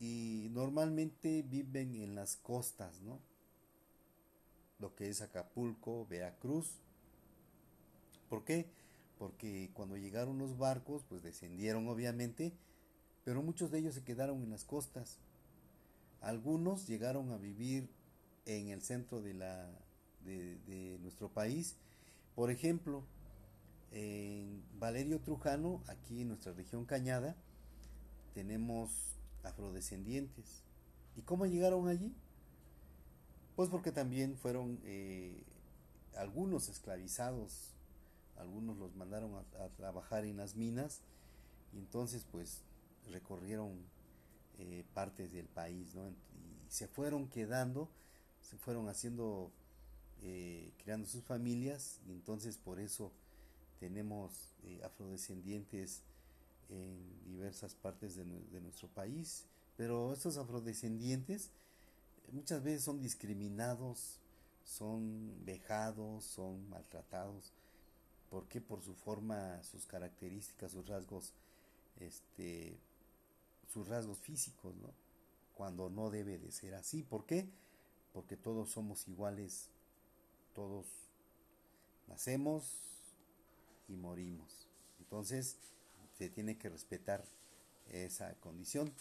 y 0.00 0.49
normalmente 0.52 1.42
viven 1.42 1.94
en 1.96 2.14
las 2.14 2.37
costas, 2.37 3.00
¿no? 3.00 3.20
Lo 4.78 4.94
que 4.94 5.08
es 5.08 5.23
Acapulco, 5.23 6.06
Veracruz. 6.06 6.78
¿Por 8.28 8.44
qué? 8.44 8.66
Porque 9.18 9.70
cuando 9.73 9.96
llegaron 9.96 10.38
los 10.38 10.58
barcos, 10.58 11.04
pues 11.08 11.23
descendieron 11.23 11.88
obviamente, 11.88 12.52
pero 13.25 13.42
muchos 13.42 13.70
de 13.70 13.78
ellos 13.78 13.94
se 13.94 14.04
quedaron 14.04 14.42
en 14.42 14.50
las 14.50 14.64
costas. 14.64 15.18
Algunos 16.20 16.87
llegaron 16.87 17.30
a 17.30 17.38
vivir 17.38 17.88
en 18.44 18.68
el 18.68 18.82
centro 18.82 19.23
de, 19.23 19.35
la, 19.35 19.70
de, 20.25 20.99
nuestro 21.00 21.28
país. 21.30 21.76
Por 22.35 22.50
ejemplo, 22.50 23.04
en 23.92 24.62
Valerio 24.78 25.20
Trujano, 25.20 25.82
aquí 25.88 26.23
en 26.23 26.28
nuestra 26.28 26.52
región 26.52 26.85
Cañada, 26.85 27.37
tenemos 28.36 28.90
afrodescendientes. 29.44 30.44
¿Y 31.16 31.22
cómo 31.22 31.46
llegaron 31.46 31.88
allí? 31.88 32.12
Pues 33.56 33.70
porque 33.70 33.92
también 33.92 34.36
fueron 34.36 34.78
eh, 34.84 35.42
algunos 36.16 36.68
esclavizados, 36.68 37.70
algunos 38.36 38.76
los 38.76 38.94
mandaron 38.94 39.32
a, 39.34 39.68
trabajar 39.78 40.26
en 40.26 40.36
las 40.36 40.54
minas 40.54 41.00
y 41.72 41.78
entonces 41.78 42.26
pues 42.30 42.60
recorrieron 43.10 43.72
eh, 44.58 44.84
partes 44.92 45.32
del 45.32 45.46
país, 45.46 45.94
¿no? 45.94 46.10
Y 46.10 46.14
se 46.68 46.88
fueron 46.88 47.28
quedando 47.28 47.88
se 48.42 48.58
fueron 48.58 48.90
haciendo 48.90 49.50
eh, 50.20 50.72
creando 50.84 51.08
sus 51.08 51.24
familias 51.24 52.00
y 52.06 52.12
entonces 52.12 52.58
por 52.58 52.80
eso 52.80 53.10
tenemos 53.80 54.52
afrodescendientes 54.84 56.02
en 56.68 57.25
diversas 57.25 57.75
partes 57.75 58.16
de, 58.16 58.25
de, 58.25 58.61
nuestro 58.61 58.88
país, 58.88 59.44
pero 59.76 60.12
estos 60.12 60.37
afrodescendientes 60.37 61.50
muchas 62.32 62.62
veces 62.62 62.82
son 62.82 63.00
discriminados, 63.00 64.18
son 64.64 65.44
vejados, 65.44 66.25
son 66.25 66.68
maltratados. 66.68 67.52
¿Por 68.30 68.49
qué? 68.49 68.61
Por 68.61 68.82
su 68.82 68.94
forma, 68.94 69.62
sus 69.62 69.87
características, 69.87 70.73
sus 70.73 70.87
rasgos, 70.87 71.32
este, 72.00 72.76
sus 73.73 73.87
rasgos 73.88 74.18
físicos, 74.18 74.75
¿no? 74.76 74.90
Cuando 75.54 75.88
no 75.88 76.11
debe 76.11 76.38
de 76.38 76.50
ser 76.50 76.75
así. 76.75 77.02
¿Por 77.02 77.25
qué? 77.25 77.49
Porque 78.12 78.37
todos 78.37 78.70
somos 78.70 79.06
iguales, 79.08 79.68
todos 80.54 80.87
nacemos 82.08 82.64
y 83.88 83.96
morimos. 83.96 84.66
Entonces, 84.99 85.56
se 86.16 86.28
tiene 86.28 86.58
que 86.58 86.68
respetar 86.68 87.25
esa 87.90 88.35
condición. 88.35 88.92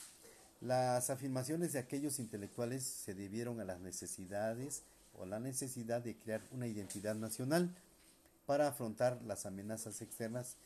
Las 0.61 1.09
afirmaciones 1.09 1.73
de 1.73 1.79
aquellos 1.79 2.19
intelectuales 2.19 2.83
se 2.83 3.13
debieron 3.13 3.59
a 3.59 3.65
las 3.65 3.79
necesidades 3.79 4.83
o 5.13 5.25
la 5.25 5.39
necesidad 5.39 6.01
de 6.01 6.17
crear 6.17 6.41
una 6.51 6.67
identidad 6.67 7.15
nacional 7.15 7.75
para 8.45 8.67
afrontar 8.67 9.21
las 9.23 9.45
amenazas 9.45 10.01
externas 10.01 10.57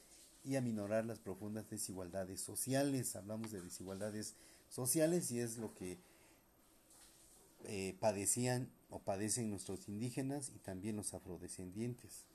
y 0.44 0.56
aminorar 0.56 1.06
las 1.06 1.20
profundas 1.20 1.70
desigualdades 1.70 2.42
sociales. 2.42 3.16
Hablamos 3.16 3.52
de 3.52 3.62
desigualdades 3.62 4.36
sociales 4.70 5.32
y 5.32 5.40
es 5.40 5.58
lo 5.58 5.74
que 5.74 5.98
eh, 7.66 7.96
padecían 8.00 8.70
o 8.90 9.00
padecen 9.00 9.50
nuestros 9.50 9.88
indígenas 9.88 10.52
y 10.56 10.60
también 10.60 10.96
los 10.96 11.14
afrodescendientes. 11.14 12.26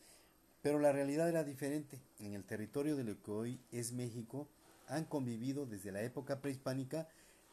Pero 0.64 0.78
la 0.78 0.92
realidad 0.92 1.28
era 1.28 1.44
diferente. 1.44 2.00
En 2.18 2.32
el 2.32 2.42
territorio 2.42 2.96
de 2.96 3.04
lo 3.04 3.22
que 3.22 3.30
hoy 3.30 3.60
es 3.70 3.92
México 3.92 4.48
han 4.88 5.04
convivido 5.04 5.66
desde 5.66 5.92
la 5.92 6.00
época 6.00 6.40
prehispánica 6.40 7.06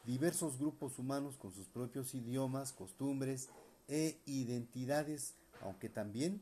diversos 0.06 0.58
grupos 0.58 0.98
humanos 0.98 1.36
con 1.36 1.52
sus 1.52 1.68
propios 1.68 2.14
idiomas, 2.14 2.72
costumbres 2.72 3.50
e 3.86 4.16
identidades, 4.24 5.34
aunque 5.60 5.90
también 5.90 6.40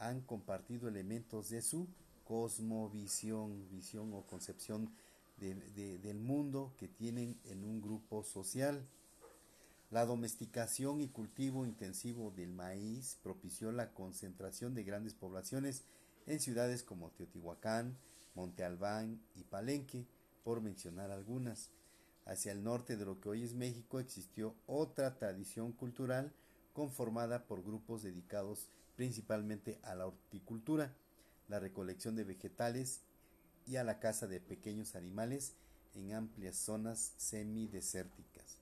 han 0.00 0.22
compartido 0.22 0.88
elementos 0.88 1.50
de 1.50 1.62
su 1.62 1.86
cosmovisión, 2.24 3.68
visión 3.70 4.12
o 4.12 4.26
concepción 4.26 4.90
del 5.36 6.18
mundo 6.18 6.74
que 6.78 6.88
tienen 6.88 7.38
en 7.44 7.62
un 7.62 7.80
grupo 7.80 8.24
social. 8.24 8.84
La 9.92 10.06
domesticación 10.06 11.02
y 11.02 11.08
cultivo 11.08 11.66
intensivo 11.66 12.30
del 12.30 12.50
maíz 12.54 13.18
propició 13.22 13.72
la 13.72 13.92
concentración 13.92 14.74
de 14.74 14.84
grandes 14.84 15.12
poblaciones 15.12 15.84
en 16.26 16.40
ciudades 16.40 16.82
como 16.82 17.10
Teotihuacán, 17.10 17.98
Monte 18.34 18.64
Albán 18.64 19.20
y 19.34 19.44
Palenque, 19.44 20.06
por 20.44 20.62
mencionar 20.62 21.10
algunas. 21.10 21.68
Hacia 22.24 22.52
el 22.52 22.64
norte 22.64 22.96
de 22.96 23.04
lo 23.04 23.20
que 23.20 23.28
hoy 23.28 23.42
es 23.42 23.52
México 23.52 24.00
existió 24.00 24.54
otra 24.66 25.18
tradición 25.18 25.72
cultural 25.72 26.32
conformada 26.72 27.46
por 27.46 27.62
grupos 27.62 28.02
dedicados 28.02 28.70
principalmente 28.96 29.78
a 29.82 29.94
la 29.94 30.06
horticultura, 30.06 30.94
la 31.48 31.60
recolección 31.60 32.16
de 32.16 32.24
vegetales 32.24 33.02
y 33.66 33.76
a 33.76 33.84
la 33.84 34.00
caza 34.00 34.26
de 34.26 34.40
pequeños 34.40 34.96
animales 34.96 35.52
en 35.94 36.14
amplias 36.14 36.56
zonas 36.56 37.12
semidesérticas. 37.18 38.61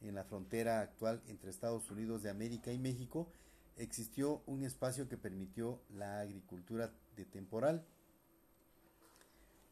En 0.00 0.14
la 0.14 0.24
frontera 0.24 0.80
actual 0.80 1.22
entre 1.26 1.50
Estados 1.50 1.90
Unidos 1.90 2.22
de 2.22 2.30
América 2.30 2.72
y 2.72 2.78
México 2.78 3.28
existió 3.76 4.42
un 4.46 4.64
espacio 4.64 5.08
que 5.08 5.16
permitió 5.16 5.80
la 5.90 6.20
agricultura 6.20 6.92
de 7.16 7.24
temporal, 7.24 7.84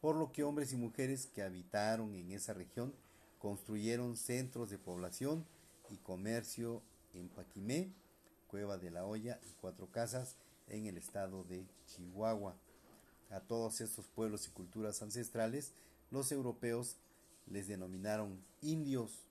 por 0.01 0.15
lo 0.15 0.31
que 0.31 0.43
hombres 0.43 0.71
y 0.73 0.77
mujeres 0.77 1.27
que 1.27 1.41
habitaron 1.41 2.13
en 2.13 2.31
esa 2.31 2.53
región 2.53 2.93
construyeron 3.39 4.17
centros 4.17 4.69
de 4.69 4.77
población 4.77 5.45
y 5.89 5.97
comercio 5.97 6.81
en 7.13 7.29
Paquimé, 7.29 7.91
Cueva 8.47 8.77
de 8.77 8.91
la 8.91 9.05
Hoya 9.05 9.39
y 9.47 9.53
Cuatro 9.59 9.87
Casas 9.91 10.35
en 10.67 10.85
el 10.85 10.97
estado 10.97 11.43
de 11.43 11.65
Chihuahua. 11.87 12.55
A 13.29 13.39
todos 13.39 13.81
estos 13.81 14.07
pueblos 14.07 14.47
y 14.47 14.51
culturas 14.51 15.01
ancestrales, 15.01 15.73
los 16.11 16.31
europeos 16.31 16.97
les 17.47 17.67
denominaron 17.67 18.39
indios, 18.61 19.25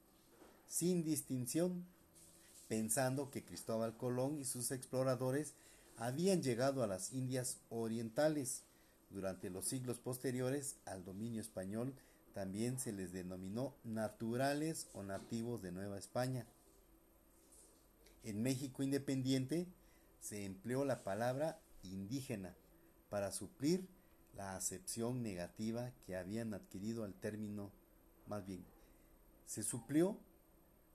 sin 0.67 1.05
distinción, 1.05 1.85
pensando 2.69 3.31
que 3.31 3.45
Cristóbal 3.45 3.97
Colón 3.97 4.39
y 4.39 4.45
sus 4.45 4.71
exploradores 4.71 5.55
habían 5.97 6.43
llegado 6.43 6.83
a 6.83 6.87
las 6.87 7.13
Indias 7.13 7.59
orientales. 7.71 8.63
Durante 9.11 9.51
los 9.51 9.67
siglos 9.67 9.99
posteriores 9.99 10.77
al 10.87 11.05
dominio 11.05 11.41
español 11.41 11.95
también 12.33 12.81
se 12.81 12.93
les 12.93 13.13
denominó 13.13 13.75
naturales 13.85 14.89
o 14.93 15.03
nativos 15.03 15.63
de 15.63 15.71
Nueva 15.71 15.99
España. 15.99 16.47
En 18.25 18.43
México 18.43 18.83
independiente 18.83 19.69
se 20.21 20.45
empleó 20.45 20.85
la 20.85 21.05
palabra 21.05 21.61
indígena 21.83 22.57
para 23.09 23.31
suplir 23.31 23.87
la 24.35 24.57
acepción 24.57 25.23
negativa 25.23 25.93
que 26.07 26.17
habían 26.17 26.55
adquirido 26.55 27.05
al 27.05 27.15
término, 27.15 27.71
más 28.27 28.45
bien, 28.47 28.65
se 29.47 29.63
suplió 29.63 30.19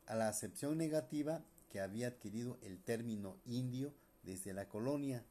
a 0.10 0.16
la 0.16 0.28
acepción 0.28 0.78
negativa 0.78 1.42
que 1.70 1.80
había 1.80 2.08
adquirido 2.08 2.58
el 2.62 2.84
término 2.84 3.38
indio 3.46 3.94
desde 4.24 4.52
la 4.54 4.68
colonia. 4.68 5.24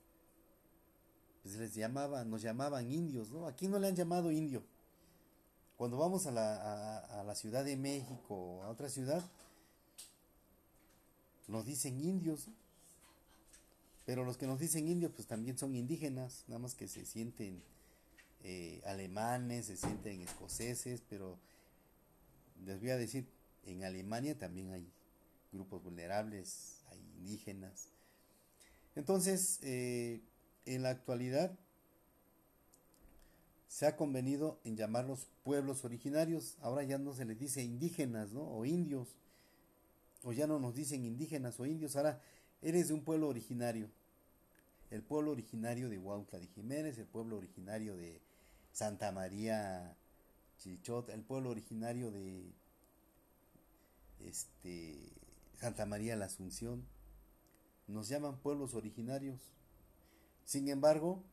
Pues 1.42 1.56
les 1.56 1.74
llamaba, 1.74 2.24
nos 2.24 2.40
llamaban 2.40 2.90
indios, 2.90 3.30
¿no? 3.30 3.46
Aquí 3.46 3.68
no 3.68 3.78
le 3.78 3.88
han 3.88 3.96
llamado 3.96 4.32
indio. 4.32 4.62
Cuando 5.76 5.98
vamos 5.98 6.26
a 6.26 6.30
la, 6.30 6.98
a 6.98 7.24
la 7.24 7.34
Ciudad 7.34 7.64
de 7.64 7.76
México 7.76 8.34
o 8.34 8.62
a 8.62 8.70
otra 8.70 8.88
ciudad, 8.88 9.22
nos 11.46 11.66
dicen 11.66 12.00
indios, 12.00 12.48
pero 14.06 14.24
los 14.24 14.36
que 14.36 14.46
nos 14.46 14.58
dicen 14.58 14.88
indios 14.88 15.12
pues 15.14 15.28
también 15.28 15.58
son 15.58 15.74
indígenas, 15.74 16.44
nada 16.46 16.58
más 16.58 16.74
que 16.74 16.88
se 16.88 17.04
sienten 17.04 17.62
eh, 18.44 18.80
alemanes, 18.86 19.66
se 19.66 19.76
sienten 19.76 20.22
escoceses, 20.22 21.02
pero 21.08 21.38
les 22.64 22.80
voy 22.80 22.90
a 22.90 22.96
decir, 22.96 23.26
en 23.72 23.84
Alemania 23.84 24.38
también 24.38 24.72
hay 24.72 24.90
grupos 25.52 25.82
vulnerables, 25.82 26.82
hay 26.90 27.00
indígenas. 27.18 27.88
Entonces, 28.94 29.60
eh, 29.62 30.20
en 30.66 30.82
la 30.82 30.90
actualidad 30.90 31.56
se 33.68 33.86
ha 33.86 33.96
convenido 33.96 34.60
en 34.64 34.76
llamarlos 34.76 35.28
pueblos 35.44 35.84
originarios, 35.84 36.56
ahora 36.60 36.82
ya 36.82 36.98
no 36.98 37.12
se 37.12 37.24
les 37.24 37.38
dice 37.38 37.62
indígenas, 37.62 38.32
¿no? 38.32 38.42
O 38.42 38.64
indios 38.64 39.16
o 40.24 40.32
ya 40.32 40.46
no 40.46 40.58
nos 40.58 40.74
dicen 40.74 41.04
indígenas 41.04 41.58
o 41.60 41.66
indios, 41.66 41.96
ahora 41.96 42.20
eres 42.62 42.88
de 42.88 42.94
un 42.94 43.02
pueblo 43.02 43.28
originario. 43.28 43.88
El 44.90 45.02
pueblo 45.02 45.32
originario 45.32 45.88
de 45.88 45.98
Huautla 45.98 46.38
de 46.38 46.46
Jiménez, 46.46 46.98
el 46.98 47.06
pueblo 47.06 47.36
originario 47.36 47.96
de 47.96 48.20
Santa 48.72 49.12
María 49.12 49.96
Chichot, 50.58 51.10
el 51.10 51.22
pueblo 51.22 51.50
originario 51.50 52.10
de 52.10 52.42
este 54.26 55.12
Santa 55.58 55.86
María 55.86 56.16
la 56.16 56.26
Asunción. 56.26 56.86
Nos 57.86 58.08
llaman 58.08 58.38
pueblos 58.38 58.74
originarios. 58.74 59.40
Sin 60.44 60.68
embargo, 60.68 61.24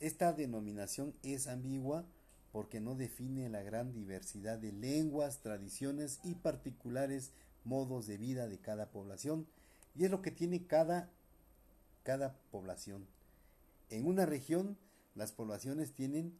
esta 0.00 0.32
denominación 0.32 1.14
es 1.22 1.46
ambigua 1.46 2.06
porque 2.52 2.80
no 2.80 2.94
define 2.94 3.48
la 3.50 3.62
gran 3.62 3.92
diversidad 3.92 4.58
de 4.58 4.72
lenguas, 4.72 5.40
tradiciones 5.40 6.20
y 6.24 6.34
particulares 6.34 7.32
modos 7.64 8.06
de 8.06 8.16
vida 8.16 8.48
de 8.48 8.58
cada 8.58 8.90
población 8.90 9.46
y 9.94 10.04
es 10.04 10.10
lo 10.10 10.22
que 10.22 10.30
tiene 10.30 10.66
cada, 10.66 11.10
cada 12.02 12.38
población. 12.50 13.06
En 13.90 14.06
una 14.06 14.26
región 14.26 14.78
las 15.14 15.32
poblaciones 15.32 15.92
tienen 15.92 16.38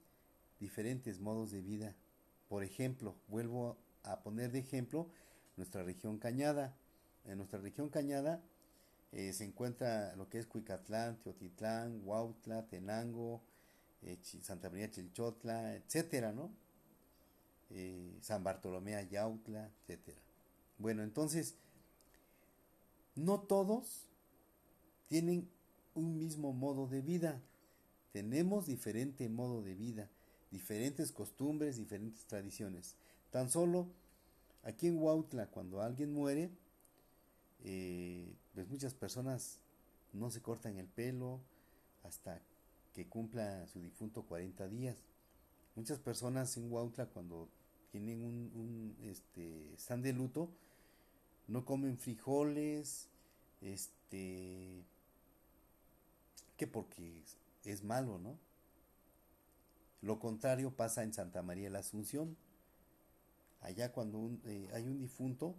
diferentes 0.60 1.20
modos 1.20 1.50
de 1.50 1.62
vida. 1.62 1.96
Por 2.48 2.62
ejemplo, 2.62 3.16
vuelvo 3.28 3.78
a 4.02 4.22
poner 4.22 4.52
de 4.52 4.60
ejemplo 4.60 5.10
nuestra 5.56 5.82
región 5.82 6.18
Cañada. 6.18 6.76
En 7.24 7.38
nuestra 7.38 7.58
región 7.58 7.88
Cañada 7.88 8.42
eh, 9.12 9.32
se 9.32 9.44
encuentra 9.44 10.14
lo 10.16 10.28
que 10.28 10.38
es 10.38 10.46
Cuicatlán, 10.46 11.16
Teotitlán, 11.22 12.00
Huautla, 12.04 12.66
Tenango, 12.68 13.42
eh, 14.02 14.18
Santa 14.22 14.70
María 14.70 14.90
Chilchotla, 14.90 15.74
etcétera, 15.74 16.32
¿no? 16.32 16.50
Eh, 17.70 18.18
San 18.20 18.44
Bartolomé 18.44 18.94
Ayautla, 18.94 19.70
etcétera. 19.82 20.20
Bueno, 20.78 21.02
entonces, 21.02 21.56
no 23.14 23.40
todos 23.40 24.06
tienen 25.08 25.48
un 25.94 26.18
mismo 26.18 26.52
modo 26.52 26.86
de 26.86 27.00
vida. 27.00 27.40
Tenemos 28.12 28.66
diferente 28.66 29.28
modo 29.28 29.62
de 29.62 29.74
vida, 29.74 30.10
diferentes 30.50 31.10
costumbres, 31.12 31.76
diferentes 31.76 32.26
tradiciones. 32.26 32.94
Tan 33.30 33.50
solo 33.50 33.88
aquí 34.66 34.88
en 34.88 34.98
Huautla, 34.98 35.46
cuando 35.46 35.80
alguien 35.80 36.12
muere, 36.12 36.50
eh, 37.64 38.34
pues 38.52 38.68
muchas 38.68 38.94
personas 38.94 39.60
no 40.12 40.30
se 40.30 40.42
cortan 40.42 40.76
el 40.76 40.88
pelo 40.88 41.40
hasta 42.02 42.40
que 42.92 43.06
cumpla 43.06 43.66
su 43.68 43.80
difunto 43.80 44.22
40 44.24 44.68
días. 44.68 44.96
Muchas 45.76 45.98
personas 45.98 46.56
en 46.56 46.70
Huautla 46.70 47.06
cuando 47.06 47.48
tienen 47.92 48.24
un, 48.24 48.50
un 48.54 48.96
este, 49.04 49.72
están 49.74 50.02
de 50.02 50.12
luto, 50.12 50.50
no 51.46 51.64
comen 51.64 51.96
frijoles, 51.96 53.08
este, 53.60 54.82
que 56.56 56.66
porque 56.66 57.22
es 57.64 57.84
malo, 57.84 58.18
¿no? 58.18 58.36
Lo 60.02 60.18
contrario 60.18 60.72
pasa 60.72 61.04
en 61.04 61.12
Santa 61.12 61.42
María 61.42 61.70
la 61.70 61.80
Asunción. 61.80 62.36
Allá 63.60 63.92
cuando 63.92 64.30
eh, 64.44 64.68
hay 64.72 64.86
un 64.86 64.98
difunto, 64.98 65.54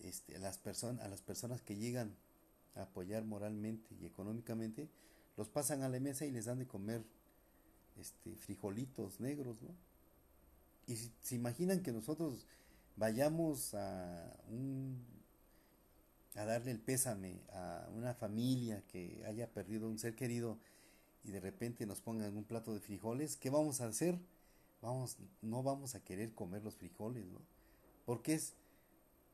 este, 0.00 0.38
las 0.38 0.58
personas, 0.58 1.04
a 1.04 1.08
las 1.08 1.22
personas 1.22 1.62
que 1.62 1.76
llegan 1.76 2.14
a 2.74 2.82
apoyar 2.82 3.24
moralmente 3.24 3.94
y 4.00 4.06
económicamente, 4.06 4.88
los 5.36 5.48
pasan 5.48 5.82
a 5.82 5.88
la 5.88 6.00
mesa 6.00 6.26
y 6.26 6.30
les 6.30 6.46
dan 6.46 6.58
de 6.58 6.66
comer 6.66 7.04
este, 7.98 8.34
frijolitos 8.36 9.20
negros, 9.20 9.62
¿no? 9.62 9.70
Y 10.86 10.96
si, 10.96 11.12
se 11.22 11.34
imaginan 11.36 11.82
que 11.82 11.92
nosotros 11.92 12.46
vayamos 12.96 13.74
a 13.74 14.36
un 14.50 15.12
a 16.34 16.44
darle 16.44 16.70
el 16.70 16.80
pésame 16.80 17.42
a 17.52 17.88
una 17.94 18.14
familia 18.14 18.82
que 18.88 19.22
haya 19.26 19.52
perdido 19.52 19.88
un 19.88 19.98
ser 19.98 20.14
querido 20.14 20.58
y 21.24 21.30
de 21.30 21.40
repente 21.40 21.86
nos 21.86 22.00
pongan 22.00 22.36
un 22.36 22.44
plato 22.44 22.72
de 22.72 22.80
frijoles, 22.80 23.36
¿qué 23.36 23.50
vamos 23.50 23.80
a 23.80 23.86
hacer? 23.86 24.18
Vamos, 24.82 25.16
no 25.40 25.62
vamos 25.62 25.94
a 25.94 26.04
querer 26.04 26.34
comer 26.34 26.62
los 26.62 26.76
frijoles, 26.76 27.24
¿no? 27.26 27.38
Porque 28.04 28.34
es 28.34 28.54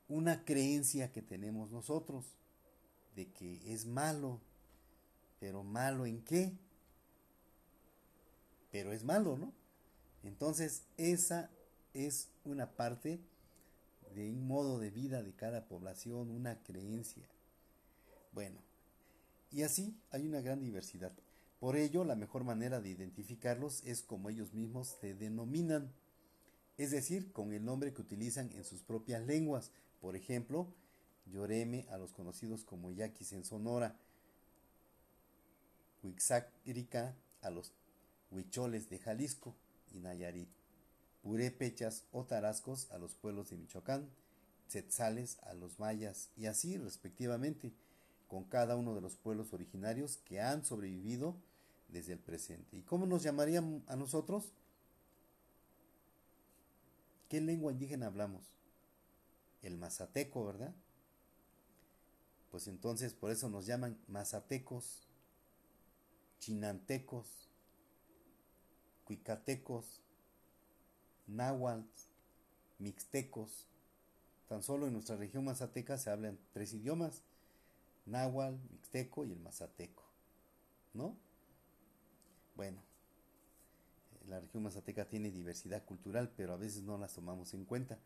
una 0.08 0.44
creencia 0.44 1.10
que 1.10 1.22
tenemos 1.22 1.70
nosotros 1.70 2.26
de 3.16 3.32
que 3.32 3.72
es 3.72 3.86
malo, 3.86 4.40
pero 5.40 5.64
malo 5.64 6.04
en 6.04 6.22
qué? 6.22 6.52
Pero 8.70 8.92
es 8.92 9.02
malo, 9.04 9.38
¿no? 9.38 9.52
Entonces, 10.22 10.84
esa 10.98 11.50
es 11.94 12.28
una 12.44 12.70
parte 12.70 13.18
de 14.14 14.30
un 14.30 14.46
modo 14.46 14.78
de 14.78 14.90
vida 14.90 15.22
de 15.22 15.32
cada 15.32 15.66
población, 15.66 16.30
una 16.30 16.62
creencia. 16.62 17.26
Bueno, 18.32 18.58
y 19.50 19.62
así 19.62 19.96
hay 20.10 20.26
una 20.26 20.40
gran 20.42 20.60
diversidad. 20.60 21.12
Por 21.58 21.76
ello, 21.76 22.04
la 22.04 22.14
mejor 22.14 22.44
manera 22.44 22.80
de 22.80 22.90
identificarlos 22.90 23.82
es 23.84 24.02
como 24.02 24.28
ellos 24.28 24.54
mismos 24.54 24.96
se 25.00 25.14
denominan, 25.14 25.92
es 26.76 26.92
decir, 26.92 27.32
con 27.32 27.52
el 27.52 27.64
nombre 27.64 27.92
que 27.92 28.02
utilizan 28.02 28.52
en 28.52 28.64
sus 28.64 28.82
propias 28.82 29.26
lenguas. 29.26 29.72
Por 30.00 30.14
ejemplo, 30.14 30.72
Lloreme 31.26 31.86
a 31.90 31.98
los 31.98 32.12
conocidos 32.12 32.64
como 32.64 32.92
yaquis 32.92 33.32
en 33.32 33.44
Sonora, 33.44 33.96
Huixácrica 36.02 37.16
a 37.42 37.50
los 37.50 37.72
huicholes 38.30 38.88
de 38.88 38.98
Jalisco. 38.98 39.56
Y 39.90 40.00
Nayarit, 40.00 40.50
purépechas 41.22 42.04
o 42.12 42.26
tarascos 42.26 42.90
a 42.90 42.98
los 42.98 43.14
pueblos 43.14 43.48
de 43.48 43.56
Michoacán, 43.56 44.10
tzetzales 44.68 45.38
a 45.44 45.54
los 45.54 45.78
mayas. 45.78 46.28
Y 46.36 46.44
así 46.44 46.76
respectivamente 46.76 47.72
con 48.26 48.44
cada 48.44 48.76
uno 48.76 48.94
de 48.94 49.00
los 49.00 49.16
pueblos 49.16 49.54
originarios 49.54 50.18
que 50.18 50.42
han 50.42 50.62
sobrevivido 50.62 51.36
desde 51.88 52.12
el 52.12 52.18
presente. 52.18 52.76
¿Y 52.76 52.82
cómo 52.82 53.06
nos 53.06 53.22
llamarían 53.22 53.82
a 53.86 53.96
nosotros? 53.96 54.52
¿Qué 57.28 57.40
lengua 57.40 57.72
indígena 57.72 58.06
hablamos? 58.06 58.44
El 59.62 59.76
mazateco, 59.76 60.46
¿verdad? 60.46 60.74
Pues 62.50 62.68
entonces 62.68 63.12
por 63.12 63.30
eso 63.30 63.50
nos 63.50 63.66
llaman 63.66 63.98
mazatecos, 64.08 65.06
chinantecos, 66.38 67.26
cuicatecos, 69.04 70.00
náhuatl, 71.26 71.86
mixtecos. 72.78 73.66
Tan 74.48 74.62
solo 74.62 74.86
en 74.86 74.94
nuestra 74.94 75.16
región 75.16 75.44
mazateca 75.44 75.98
se 75.98 76.10
hablan 76.10 76.38
tres 76.52 76.72
idiomas, 76.72 77.22
náhuatl, 78.06 78.56
mixteco 78.70 79.26
y 79.26 79.32
el 79.32 79.40
mazateco. 79.40 80.04
¿No? 80.94 81.16
Bueno, 82.58 82.82
la 84.26 84.40
región 84.40 84.64
mazateca 84.64 85.04
tiene 85.04 85.30
diversidad 85.30 85.84
cultural, 85.84 86.32
pero 86.36 86.54
a 86.54 86.56
veces 86.56 86.82
no 86.82 86.98
las 86.98 87.14
tomamos 87.14 87.54
en 87.54 87.64
cuenta. 87.64 88.00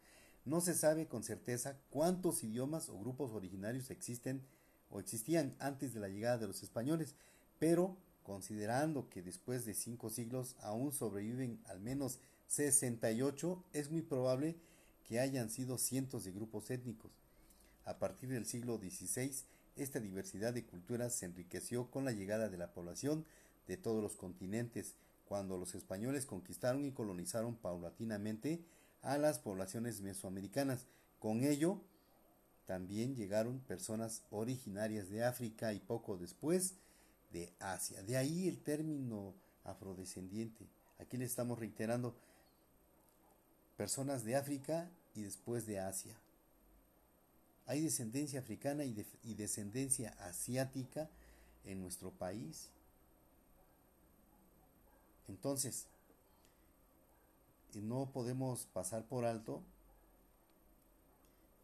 No 0.44 0.60
se 0.60 0.74
sabe 0.74 1.06
con 1.06 1.22
certeza 1.22 1.78
cuántos 1.88 2.44
idiomas 2.44 2.90
o 2.90 2.98
grupos 2.98 3.30
originarios 3.30 3.90
existen 3.90 4.42
o 4.90 5.00
existían 5.00 5.56
antes 5.58 5.94
de 5.94 6.00
la 6.00 6.10
llegada 6.10 6.36
de 6.36 6.48
los 6.48 6.62
españoles, 6.62 7.14
pero 7.58 7.96
considerando 8.24 9.08
que 9.08 9.22
después 9.22 9.64
de 9.64 9.72
cinco 9.72 10.10
siglos 10.10 10.54
aún 10.60 10.92
sobreviven 10.92 11.58
al 11.64 11.80
menos 11.80 12.20
68, 12.48 13.64
es 13.72 13.90
muy 13.90 14.02
probable 14.02 14.58
que 15.08 15.18
hayan 15.18 15.48
sido 15.48 15.78
cientos 15.78 16.24
de 16.24 16.32
grupos 16.32 16.70
étnicos. 16.70 17.12
A 17.86 17.98
partir 17.98 18.28
del 18.28 18.44
siglo 18.44 18.76
XVI, 18.76 19.32
esta 19.76 19.98
diversidad 19.98 20.52
de 20.52 20.66
culturas 20.66 21.14
se 21.14 21.24
enriqueció 21.24 21.90
con 21.90 22.04
la 22.04 22.12
llegada 22.12 22.50
de 22.50 22.58
la 22.58 22.74
población 22.74 23.24
de 23.66 23.76
todos 23.76 24.02
los 24.02 24.16
continentes, 24.16 24.94
cuando 25.24 25.56
los 25.56 25.74
españoles 25.74 26.26
conquistaron 26.26 26.84
y 26.84 26.92
colonizaron 26.92 27.56
paulatinamente 27.56 28.64
a 29.02 29.18
las 29.18 29.38
poblaciones 29.38 30.00
mesoamericanas. 30.00 30.86
Con 31.18 31.44
ello, 31.44 31.80
también 32.66 33.16
llegaron 33.16 33.60
personas 33.60 34.22
originarias 34.30 35.08
de 35.10 35.24
África 35.24 35.72
y 35.72 35.80
poco 35.80 36.16
después 36.16 36.74
de 37.32 37.52
Asia. 37.58 38.02
De 38.02 38.16
ahí 38.16 38.48
el 38.48 38.58
término 38.58 39.34
afrodescendiente. 39.64 40.66
Aquí 40.98 41.16
le 41.16 41.24
estamos 41.24 41.58
reiterando 41.58 42.14
personas 43.76 44.24
de 44.24 44.36
África 44.36 44.90
y 45.14 45.22
después 45.22 45.66
de 45.66 45.80
Asia. 45.80 46.16
Hay 47.66 47.80
descendencia 47.80 48.40
africana 48.40 48.84
y, 48.84 49.06
y 49.22 49.34
descendencia 49.34 50.10
asiática 50.20 51.08
en 51.64 51.80
nuestro 51.80 52.10
país. 52.10 52.70
Entonces, 55.28 55.86
no 57.74 58.10
podemos 58.12 58.66
pasar 58.66 59.04
por 59.06 59.24
alto 59.24 59.62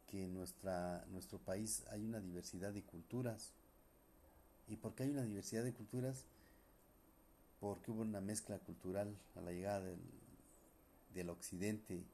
que 0.07 0.25
en 0.25 0.35
nuestra, 0.35 1.05
nuestro 1.11 1.39
país 1.39 1.83
hay 1.91 2.05
una 2.05 2.21
diversidad 2.21 2.73
de 2.73 2.83
culturas. 2.83 3.53
¿Y 4.69 4.77
por 4.77 4.95
qué 4.95 5.05
hay 5.05 5.11
una 5.11 5.25
diversidad 5.25 5.65
de 5.65 5.73
culturas? 5.73 6.25
Porque 7.61 7.91
hubo 7.91 8.03
una 8.03 8.21
mezcla 8.21 8.59
cultural 8.59 9.15
a 9.37 9.41
la 9.41 9.53
llegada 9.53 9.83
del, 9.83 10.01
del 11.15 11.31
occidente 11.31 12.05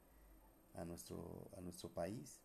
a 0.74 0.84
nuestro, 0.84 1.48
a 1.56 1.60
nuestro 1.60 1.88
país. 1.88 2.38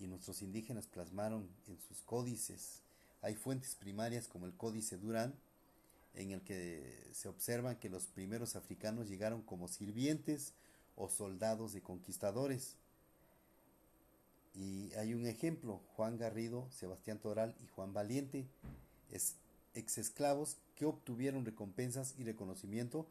Y 0.00 0.06
nuestros 0.06 0.42
indígenas 0.42 0.86
plasmaron 0.86 1.48
en 1.66 1.78
sus 1.80 2.02
códices. 2.02 2.82
Hay 3.22 3.34
fuentes 3.34 3.74
primarias 3.74 4.28
como 4.28 4.46
el 4.46 4.54
Códice 4.54 4.96
Durán, 4.96 5.34
en 6.18 6.32
el 6.32 6.42
que 6.42 7.08
se 7.12 7.28
observa 7.28 7.78
que 7.78 7.88
los 7.88 8.06
primeros 8.06 8.56
africanos 8.56 9.08
llegaron 9.08 9.40
como 9.42 9.68
sirvientes 9.68 10.52
o 10.96 11.08
soldados 11.08 11.72
de 11.72 11.80
conquistadores. 11.80 12.74
Y 14.52 14.92
hay 14.94 15.14
un 15.14 15.26
ejemplo, 15.26 15.80
Juan 15.94 16.18
Garrido, 16.18 16.68
Sebastián 16.72 17.20
Toral 17.20 17.54
y 17.62 17.68
Juan 17.68 17.92
Valiente, 17.92 18.48
ex 19.74 19.98
esclavos 19.98 20.56
que 20.74 20.86
obtuvieron 20.86 21.44
recompensas 21.44 22.14
y 22.18 22.24
reconocimiento 22.24 23.06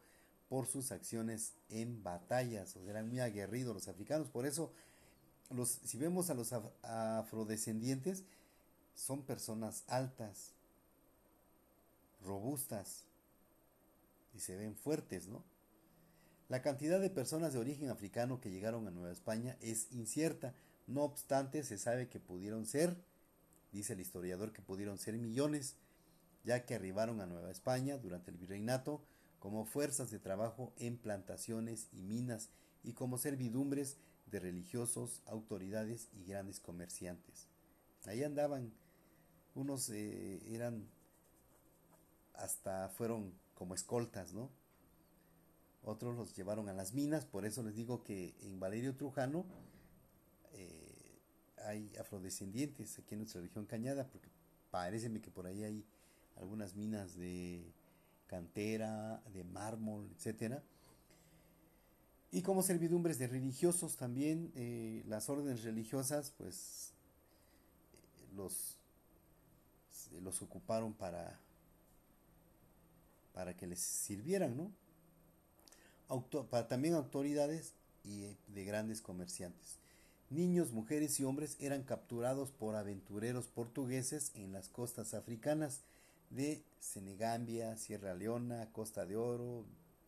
por 0.50 0.66
sus 0.66 0.92
acciones 0.92 1.54
en 1.70 2.02
batallas, 2.02 2.76
o 2.76 2.88
eran 2.88 3.08
muy 3.08 3.20
aguerridos 3.20 3.74
los 3.74 3.88
africanos, 3.88 4.28
por 4.28 4.46
eso 4.46 4.72
los, 5.50 5.80
si 5.84 5.96
vemos 5.96 6.28
a 6.28 6.34
los 6.34 6.52
afrodescendientes, 6.82 8.24
son 8.94 9.22
personas 9.22 9.84
altas, 9.86 10.52
robustas 12.24 13.04
y 14.34 14.40
se 14.40 14.56
ven 14.56 14.74
fuertes, 14.74 15.28
¿no? 15.28 15.42
La 16.48 16.62
cantidad 16.62 17.00
de 17.00 17.10
personas 17.10 17.52
de 17.52 17.58
origen 17.58 17.90
africano 17.90 18.40
que 18.40 18.50
llegaron 18.50 18.86
a 18.86 18.90
Nueva 18.90 19.12
España 19.12 19.56
es 19.60 19.92
incierta, 19.92 20.54
no 20.86 21.02
obstante 21.02 21.62
se 21.62 21.76
sabe 21.76 22.08
que 22.08 22.20
pudieron 22.20 22.64
ser, 22.64 22.96
dice 23.70 23.92
el 23.92 24.00
historiador 24.00 24.52
que 24.52 24.62
pudieron 24.62 24.98
ser 24.98 25.18
millones, 25.18 25.76
ya 26.44 26.64
que 26.64 26.74
arribaron 26.74 27.20
a 27.20 27.26
Nueva 27.26 27.50
España 27.50 27.98
durante 27.98 28.30
el 28.30 28.38
virreinato 28.38 29.02
como 29.38 29.66
fuerzas 29.66 30.10
de 30.10 30.18
trabajo 30.18 30.72
en 30.78 30.96
plantaciones 30.96 31.88
y 31.92 32.02
minas 32.02 32.48
y 32.82 32.94
como 32.94 33.18
servidumbres 33.18 33.98
de 34.26 34.40
religiosos, 34.40 35.22
autoridades 35.26 36.08
y 36.12 36.24
grandes 36.24 36.60
comerciantes. 36.60 37.46
Ahí 38.06 38.22
andaban, 38.24 38.72
unos 39.54 39.90
eh, 39.90 40.40
eran 40.54 40.88
hasta 42.38 42.88
fueron 42.88 43.32
como 43.54 43.74
escoltas, 43.74 44.32
¿no? 44.32 44.50
Otros 45.82 46.16
los 46.16 46.34
llevaron 46.34 46.68
a 46.68 46.72
las 46.72 46.92
minas, 46.92 47.24
por 47.24 47.44
eso 47.44 47.62
les 47.62 47.74
digo 47.74 48.02
que 48.02 48.34
en 48.40 48.58
Valerio 48.60 48.96
Trujano 48.96 49.44
eh, 50.52 51.20
hay 51.64 51.92
afrodescendientes 51.96 52.98
aquí 52.98 53.14
en 53.14 53.20
nuestra 53.20 53.40
región 53.40 53.66
Cañada, 53.66 54.08
porque 54.08 54.28
parece 54.70 55.10
que 55.20 55.30
por 55.30 55.46
ahí 55.46 55.64
hay 55.64 55.84
algunas 56.36 56.74
minas 56.74 57.16
de 57.16 57.72
cantera, 58.26 59.22
de 59.32 59.44
mármol, 59.44 60.08
etcétera. 60.16 60.62
Y 62.30 62.42
como 62.42 62.62
servidumbres 62.62 63.18
de 63.18 63.26
religiosos 63.26 63.96
también, 63.96 64.52
eh, 64.54 65.02
las 65.06 65.30
órdenes 65.30 65.62
religiosas, 65.62 66.32
pues 66.36 66.92
los, 68.36 68.76
los 70.22 70.42
ocuparon 70.42 70.92
para, 70.92 71.40
para 73.38 73.54
que 73.54 73.68
les 73.68 73.78
sirvieran, 73.78 74.56
¿no? 74.56 74.72
para 76.50 76.66
también 76.66 76.94
autoridades 76.94 77.72
y 78.02 78.36
de 78.48 78.64
grandes 78.64 79.00
comerciantes. 79.00 79.78
Niños, 80.28 80.72
mujeres 80.72 81.20
y 81.20 81.24
hombres 81.24 81.56
eran 81.60 81.84
capturados 81.84 82.50
por 82.50 82.74
aventureros 82.74 83.46
portugueses 83.46 84.32
en 84.34 84.52
las 84.52 84.68
costas 84.68 85.14
africanas 85.14 85.82
de 86.30 86.64
Senegambia, 86.80 87.76
Sierra 87.76 88.12
Leona, 88.14 88.72
Costa 88.72 89.06
de 89.06 89.14
Oro, 89.14 89.64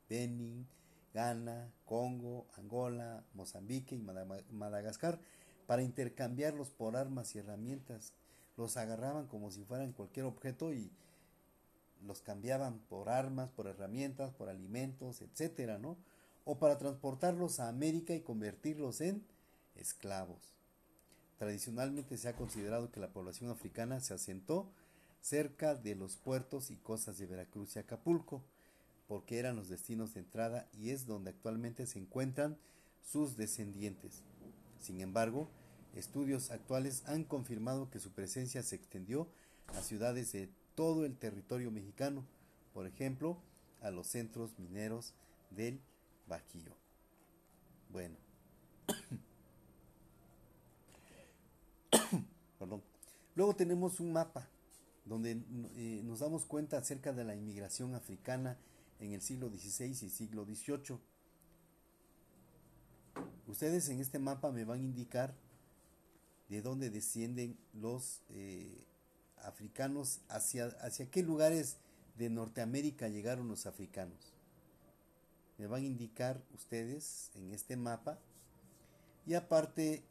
Benin, 0.08 0.66
Ghana, 1.14 1.72
Congo, 1.84 2.48
Angola, 2.56 3.22
Mozambique 3.34 3.94
y 3.94 3.98
Madagascar 4.50 5.20
para 5.68 5.84
intercambiarlos 5.84 6.70
por 6.70 6.96
armas 6.96 7.36
y 7.36 7.38
herramientas. 7.38 8.12
Los 8.56 8.76
agarraban 8.76 9.28
como 9.28 9.52
si 9.52 9.62
fueran 9.62 9.92
cualquier 9.92 10.26
objeto 10.26 10.72
y 10.72 10.90
los 12.06 12.22
cambiaban 12.22 12.78
por 12.88 13.08
armas, 13.08 13.50
por 13.50 13.66
herramientas, 13.66 14.32
por 14.32 14.48
alimentos, 14.48 15.22
etcétera, 15.22 15.78
¿no? 15.78 15.96
O 16.44 16.58
para 16.58 16.78
transportarlos 16.78 17.60
a 17.60 17.68
América 17.68 18.14
y 18.14 18.20
convertirlos 18.20 19.00
en 19.00 19.24
esclavos. 19.76 20.54
Tradicionalmente 21.38 22.18
se 22.18 22.28
ha 22.28 22.36
considerado 22.36 22.90
que 22.90 23.00
la 23.00 23.12
población 23.12 23.50
africana 23.50 24.00
se 24.00 24.14
asentó 24.14 24.70
cerca 25.20 25.74
de 25.74 25.94
los 25.94 26.16
puertos 26.16 26.70
y 26.70 26.76
costas 26.76 27.18
de 27.18 27.26
Veracruz 27.26 27.76
y 27.76 27.78
Acapulco, 27.78 28.42
porque 29.08 29.38
eran 29.38 29.56
los 29.56 29.68
destinos 29.68 30.14
de 30.14 30.20
entrada 30.20 30.68
y 30.72 30.90
es 30.90 31.06
donde 31.06 31.30
actualmente 31.30 31.86
se 31.86 31.98
encuentran 31.98 32.58
sus 33.02 33.36
descendientes. 33.36 34.22
Sin 34.80 35.00
embargo, 35.00 35.48
estudios 35.94 36.50
actuales 36.50 37.02
han 37.06 37.24
confirmado 37.24 37.90
que 37.90 38.00
su 38.00 38.12
presencia 38.12 38.62
se 38.62 38.76
extendió 38.76 39.28
a 39.68 39.82
ciudades 39.82 40.32
de 40.32 40.50
todo 40.74 41.04
el 41.04 41.16
territorio 41.16 41.70
mexicano, 41.70 42.24
por 42.72 42.86
ejemplo, 42.86 43.36
a 43.80 43.90
los 43.90 44.06
centros 44.06 44.58
mineros 44.58 45.14
del 45.50 45.80
Bajío. 46.26 46.74
Bueno. 47.90 48.16
Luego 53.36 53.56
tenemos 53.56 54.00
un 54.00 54.12
mapa 54.12 54.48
donde 55.04 55.42
eh, 55.76 56.02
nos 56.04 56.20
damos 56.20 56.44
cuenta 56.44 56.78
acerca 56.78 57.12
de 57.12 57.24
la 57.24 57.34
inmigración 57.34 57.94
africana 57.94 58.58
en 59.00 59.12
el 59.12 59.22
siglo 59.22 59.48
XVI 59.48 59.90
y 59.90 60.10
siglo 60.10 60.44
XVIII. 60.44 60.98
Ustedes 63.46 63.88
en 63.88 64.00
este 64.00 64.18
mapa 64.18 64.52
me 64.52 64.64
van 64.64 64.80
a 64.80 64.84
indicar 64.84 65.34
de 66.48 66.62
dónde 66.62 66.90
descienden 66.90 67.56
los 67.72 68.22
eh, 68.30 68.84
africanos, 69.44 70.20
hacia, 70.28 70.66
hacia 70.80 71.10
qué 71.10 71.22
lugares 71.22 71.76
de 72.16 72.30
Norteamérica 72.30 73.08
llegaron 73.08 73.48
los 73.48 73.66
africanos. 73.66 74.34
Me 75.58 75.66
van 75.66 75.82
a 75.82 75.86
indicar 75.86 76.42
ustedes 76.54 77.30
en 77.34 77.52
este 77.52 77.76
mapa 77.76 78.18
y 79.26 79.34
aparte 79.34 80.02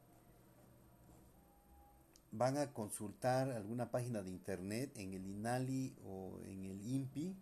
van 2.31 2.57
a 2.57 2.71
consultar 2.73 3.49
alguna 3.51 3.89
página 3.89 4.21
de 4.21 4.29
internet 4.29 4.91
en 4.95 5.13
el 5.13 5.25
INALI 5.25 5.95
o 6.05 6.39
en 6.45 6.65
el 6.65 6.85
INPI, 6.85 7.35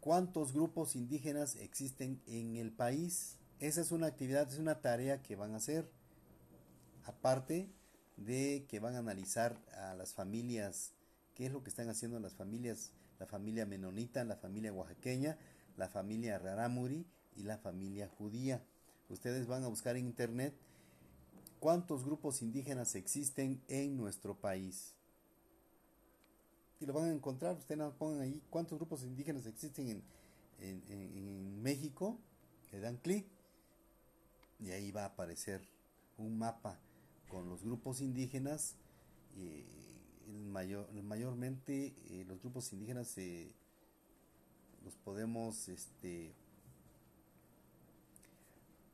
cuántos 0.00 0.52
grupos 0.52 0.96
indígenas 0.96 1.56
existen 1.56 2.20
en 2.26 2.56
el 2.56 2.72
país. 2.72 3.36
Esa 3.60 3.80
es 3.80 3.92
una 3.92 4.08
actividad, 4.08 4.50
es 4.50 4.58
una 4.58 4.80
tarea 4.80 5.22
que 5.22 5.36
van 5.36 5.54
a 5.54 5.58
hacer. 5.58 5.88
Aparte 7.06 7.68
de 8.16 8.66
que 8.68 8.80
van 8.80 8.94
a 8.94 8.98
analizar 8.98 9.58
a 9.72 9.94
las 9.94 10.14
familias, 10.14 10.92
qué 11.34 11.46
es 11.46 11.52
lo 11.52 11.62
que 11.62 11.70
están 11.70 11.88
haciendo 11.88 12.18
las 12.20 12.34
familias, 12.34 12.92
la 13.18 13.26
familia 13.26 13.66
menonita, 13.66 14.24
la 14.24 14.36
familia 14.36 14.72
oaxaqueña, 14.72 15.38
la 15.76 15.88
familia 15.88 16.38
rarámuri 16.38 17.06
y 17.36 17.42
la 17.42 17.58
familia 17.58 18.08
judía. 18.08 18.62
Ustedes 19.08 19.46
van 19.46 19.64
a 19.64 19.68
buscar 19.68 19.96
en 19.96 20.06
internet 20.06 20.54
cuántos 21.60 22.04
grupos 22.04 22.42
indígenas 22.42 22.94
existen 22.94 23.60
en 23.68 23.96
nuestro 23.96 24.36
país. 24.36 24.94
Y 26.80 26.86
lo 26.86 26.92
van 26.92 27.08
a 27.08 27.12
encontrar, 27.12 27.56
ustedes 27.56 27.78
nos 27.78 27.94
pongan 27.94 28.20
ahí 28.20 28.42
cuántos 28.50 28.78
grupos 28.78 29.02
indígenas 29.02 29.46
existen 29.46 30.02
en, 30.60 31.62
México, 31.62 32.18
le 32.72 32.80
dan 32.80 32.98
clic 32.98 33.26
y 34.60 34.70
ahí 34.70 34.90
va 34.90 35.02
a 35.02 35.06
aparecer 35.06 35.66
un 36.18 36.38
mapa 36.38 36.78
con 37.34 37.48
los 37.48 37.64
grupos 37.64 38.00
indígenas. 38.00 38.76
Eh, 39.36 39.64
mayor, 40.52 40.88
mayormente 41.02 41.92
eh, 42.08 42.24
los 42.28 42.40
grupos 42.40 42.72
indígenas 42.72 43.18
eh, 43.18 43.52
los 44.84 44.94
podemos, 44.94 45.68
este, 45.68 46.32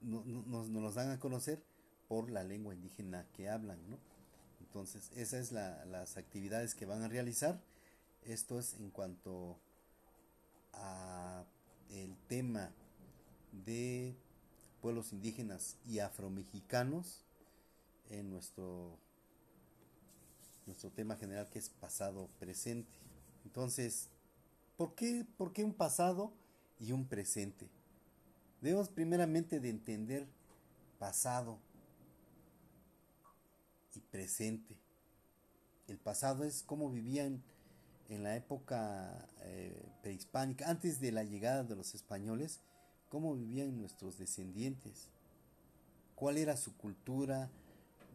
no, 0.01 0.25
nos, 0.25 0.71
nos 0.71 0.83
los 0.83 0.95
dan 0.95 1.11
a 1.11 1.21
conocer 1.21 1.63
por 2.09 2.31
la 2.31 2.43
lengua 2.43 2.73
indígena 2.73 3.27
que 3.37 3.51
hablan, 3.51 3.79
¿no? 3.91 3.99
Entonces, 4.61 5.11
esas 5.17 5.41
es 5.41 5.53
las 5.53 6.17
actividades 6.17 6.75
que 6.75 6.87
van 6.87 7.03
a 7.03 7.09
realizar. 7.09 7.61
Esto 8.25 8.59
es 8.59 8.73
en 8.75 8.89
cuanto 8.89 9.59
a 10.73 11.45
el 11.91 12.17
tema 12.27 12.71
de 13.67 14.17
pueblos 14.81 15.13
indígenas 15.13 15.77
y 15.87 15.99
afromexicanos 15.99 17.27
en 18.11 18.31
nuestro 18.31 18.99
nuestro 20.67 20.91
tema 20.91 21.17
general 21.17 21.49
que 21.51 21.59
es 21.59 21.69
pasado 21.69 22.29
presente. 22.39 22.99
Entonces, 23.45 24.09
¿por 24.77 24.95
qué, 24.95 25.27
¿por 25.37 25.53
qué 25.53 25.65
un 25.65 25.75
pasado 25.75 26.33
y 26.79 26.93
un 26.93 27.07
presente? 27.07 27.69
Debemos 28.61 28.89
primeramente 28.89 29.59
de 29.59 29.71
entender 29.71 30.29
pasado 30.99 31.59
y 33.95 34.01
presente. 34.01 34.77
El 35.89 35.99
pasado 35.99 36.45
es 36.45 36.63
cómo 36.63 36.91
vivían 36.91 37.43
en 38.09 38.23
la 38.23 38.37
época 38.37 39.29
eh, 39.43 39.89
prehispánica, 40.03 40.69
antes 40.69 41.01
de 41.01 41.13
la 41.13 41.25
llegada 41.25 41.65
de 41.65 41.77
los 41.77 41.95
españoles, 41.95 42.61
cómo 43.09 43.35
vivían 43.35 43.79
nuestros 43.79 44.19
descendientes, 44.19 45.09
cuál 46.15 46.37
era 46.37 46.57
su 46.57 46.77
cultura, 46.77 47.51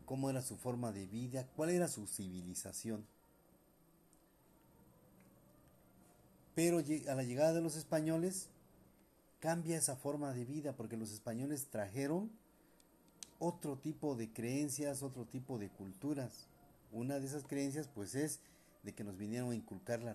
cómo 0.06 0.30
era 0.30 0.42
su 0.42 0.58
forma 0.58 0.92
de 0.92 1.08
vida, 1.08 1.48
cuál 1.56 1.70
era 1.70 1.88
su 1.88 2.08
civilización. 2.08 3.06
Pero 6.56 6.80
a 6.80 7.16
la 7.16 7.24
llegada 7.24 7.54
de 7.54 7.62
los 7.62 7.76
españoles 7.76 8.48
cambia 9.40 9.78
esa 9.78 9.96
forma 9.96 10.34
de 10.34 10.46
vida 10.46 10.74
porque 10.74 10.98
los 10.98 11.12
españoles 11.12 11.68
trajeron 11.70 12.32
otro 13.40 13.78
tipo 13.78 14.16
de 14.16 14.32
creencias, 14.32 15.04
otro 15.04 15.26
tipo 15.26 15.60
de 15.60 15.70
culturas. 15.70 16.48
Una 16.92 17.20
de 17.20 17.28
esas 17.28 17.44
creencias 17.44 17.90
pues 17.94 18.16
es 18.16 18.40
de 18.84 18.94
que 18.94 19.04
nos 19.04 19.18
vinieron 19.18 19.52
a 19.52 19.56
inculcar 19.56 20.02
la, 20.02 20.14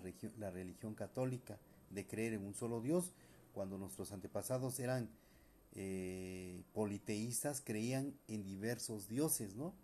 religión 0.51 0.95
católica, 0.95 1.59
de 1.91 2.07
creer 2.07 2.35
en 2.35 2.45
un 2.45 2.55
solo 2.55 2.81
Dios, 2.81 3.13
cuando 3.53 3.77
nuestros 3.77 4.13
antepasados 4.13 4.79
eran 4.79 5.09
eh, 5.75 6.63
politeístas, 6.73 7.61
creían 7.61 8.15
en 8.29 8.43
diversos 8.45 9.09
dioses, 9.09 9.55
¿no? 9.55 9.75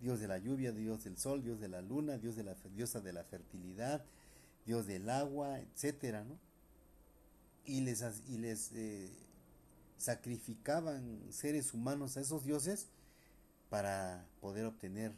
Dios 0.00 0.20
de 0.20 0.28
la 0.28 0.38
lluvia, 0.38 0.72
Dios 0.72 1.04
del 1.04 1.16
sol, 1.16 1.42
Dios 1.42 1.60
de 1.60 1.68
la 1.68 1.82
luna, 1.82 2.18
Dios 2.18 2.36
de 2.36 2.44
la 2.44 2.54
diosa 2.74 3.00
de 3.00 3.12
la 3.12 3.24
fertilidad, 3.24 4.04
Dios 4.64 4.86
del 4.86 5.08
agua, 5.10 5.60
etcétera, 5.60 6.24
¿no? 6.24 6.38
Y 7.64 7.80
les, 7.80 8.02
y 8.28 8.38
les 8.38 8.72
eh, 8.72 9.10
sacrificaban 9.96 11.20
seres 11.30 11.74
humanos 11.74 12.16
a 12.16 12.20
esos 12.20 12.44
dioses 12.44 12.88
para 13.68 14.26
poder 14.40 14.64
obtener 14.64 15.12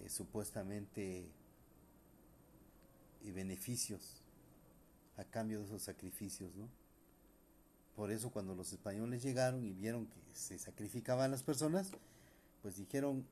eh, 0.00 0.08
supuestamente 0.08 1.28
eh, 3.22 3.32
beneficios 3.32 4.22
a 5.16 5.24
cambio 5.24 5.60
de 5.60 5.66
esos 5.66 5.82
sacrificios, 5.82 6.54
¿no? 6.56 6.68
Por 7.96 8.10
eso 8.10 8.30
cuando 8.30 8.54
los 8.54 8.72
españoles 8.72 9.22
llegaron 9.22 9.64
y 9.64 9.72
vieron 9.72 10.06
que 10.06 10.20
se 10.32 10.58
sacrificaban 10.58 11.30
las 11.30 11.42
personas, 11.42 11.90
pues 12.62 12.76
dijeron, 12.76 13.26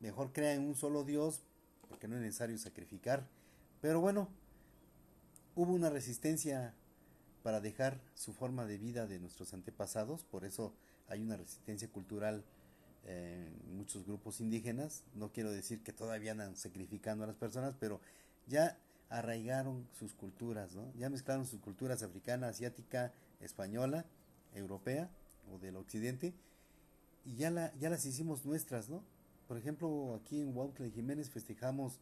mejor 0.00 0.32
crean 0.32 0.64
un 0.64 0.74
solo 0.74 1.04
Dios, 1.04 1.40
porque 1.88 2.08
no 2.08 2.16
es 2.16 2.22
necesario 2.22 2.58
sacrificar. 2.58 3.26
Pero 3.80 4.00
bueno, 4.00 4.28
hubo 5.56 5.72
una 5.72 5.90
resistencia 5.90 6.74
para 7.42 7.60
dejar 7.60 8.00
su 8.14 8.32
forma 8.32 8.66
de 8.66 8.78
vida 8.78 9.06
de 9.06 9.18
nuestros 9.18 9.52
antepasados, 9.52 10.24
por 10.24 10.44
eso 10.44 10.72
hay 11.08 11.20
una 11.22 11.36
resistencia 11.36 11.88
cultural 11.88 12.44
en 13.04 13.76
muchos 13.76 14.04
grupos 14.06 14.40
indígenas. 14.40 15.02
No 15.14 15.32
quiero 15.32 15.50
decir 15.50 15.82
que 15.82 15.92
todavía 15.92 16.32
andan 16.32 16.56
sacrificando 16.56 17.24
a 17.24 17.26
las 17.26 17.36
personas, 17.36 17.74
pero 17.78 18.00
ya 18.46 18.78
arraigaron 19.08 19.88
sus 19.98 20.14
culturas, 20.14 20.74
¿no? 20.74 20.92
Ya 20.94 21.10
mezclaron 21.10 21.46
sus 21.46 21.60
culturas 21.60 22.02
africana, 22.02 22.48
asiática, 22.48 23.12
española, 23.42 24.06
europea 24.54 25.10
o 25.52 25.58
del 25.58 25.76
occidente 25.76 26.34
y 27.24 27.36
ya, 27.36 27.50
la, 27.50 27.72
ya 27.74 27.90
las 27.90 28.04
hicimos 28.04 28.44
nuestras, 28.44 28.88
¿no? 28.88 29.02
Por 29.46 29.58
ejemplo, 29.58 30.14
aquí 30.14 30.40
en 30.40 30.56
Huautla 30.56 30.88
Jiménez 30.88 31.30
festejamos 31.30 32.00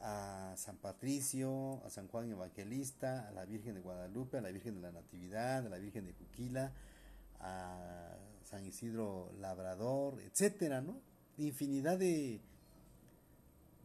a 0.00 0.54
San 0.56 0.76
Patricio, 0.76 1.82
a 1.84 1.90
San 1.90 2.08
Juan 2.08 2.30
Evangelista, 2.30 3.28
a 3.28 3.32
la 3.32 3.44
Virgen 3.44 3.74
de 3.74 3.80
Guadalupe, 3.80 4.38
a 4.38 4.40
la 4.40 4.50
Virgen 4.50 4.74
de 4.74 4.80
la 4.80 4.92
Natividad, 4.92 5.66
a 5.66 5.68
la 5.68 5.78
Virgen 5.78 6.06
de 6.06 6.14
Juquila, 6.14 6.72
a 7.40 8.16
San 8.44 8.66
Isidro 8.66 9.30
Labrador, 9.38 10.20
etcétera, 10.20 10.80
¿no? 10.80 11.00
Infinidad 11.38 11.98
de, 11.98 12.40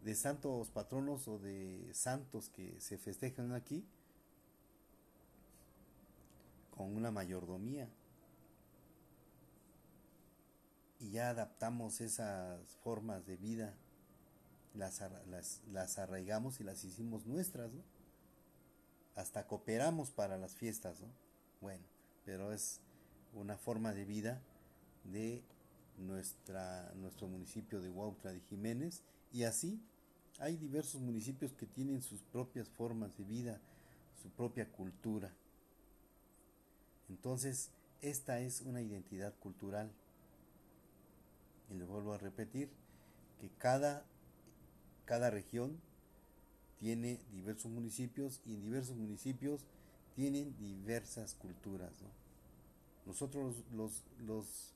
de 0.03 0.15
santos 0.15 0.69
patronos 0.71 1.27
o 1.27 1.37
de 1.37 1.89
santos 1.93 2.49
que 2.49 2.79
se 2.79 2.97
festejan 2.97 3.53
aquí 3.53 3.85
con 6.75 6.95
una 6.95 7.11
mayordomía. 7.11 7.89
Y 10.99 11.11
ya 11.11 11.29
adaptamos 11.29 12.01
esas 12.01 12.59
formas 12.83 13.25
de 13.25 13.37
vida, 13.37 13.73
las, 14.73 15.01
las, 15.71 15.97
arraigamos 15.99 16.59
y 16.59 16.63
las 16.63 16.83
hicimos 16.83 17.25
nuestras. 17.25 17.71
Hasta 19.15 19.47
cooperamos 19.47 20.11
para 20.11 20.37
las 20.37 20.55
fiestas, 20.55 20.99
¿no? 21.01 21.07
Bueno, 21.61 21.83
pero 22.25 22.51
es 22.51 22.79
una 23.33 23.57
forma 23.57 23.93
de 23.93 24.05
vida 24.05 24.41
de 25.05 25.43
nuestra, 25.97 26.91
nuestro 26.95 27.27
municipio 27.27 27.81
de 27.81 27.89
Huautla 27.89 28.31
de 28.31 28.41
Jiménez 28.41 29.03
y 29.31 29.43
así 29.43 29.81
hay 30.39 30.57
diversos 30.57 31.01
municipios 31.01 31.53
que 31.53 31.65
tienen 31.65 32.01
sus 32.01 32.21
propias 32.21 32.69
formas 32.69 33.17
de 33.17 33.23
vida, 33.23 33.61
su 34.21 34.29
propia 34.29 34.69
cultura. 34.69 35.31
Entonces, 37.09 37.69
esta 38.01 38.39
es 38.39 38.61
una 38.61 38.81
identidad 38.81 39.33
cultural. 39.39 39.91
Y 41.69 41.75
le 41.75 41.85
vuelvo 41.85 42.13
a 42.13 42.17
repetir 42.17 42.69
que 43.39 43.49
cada, 43.57 44.05
cada 45.05 45.29
región 45.29 45.79
tiene 46.79 47.19
diversos 47.31 47.71
municipios 47.71 48.41
y 48.45 48.53
en 48.53 48.61
diversos 48.61 48.95
municipios 48.95 49.65
tienen 50.15 50.55
diversas 50.57 51.33
culturas. 51.35 51.91
Nosotros 53.05 53.63
los, 53.71 54.03
los, 54.25 54.73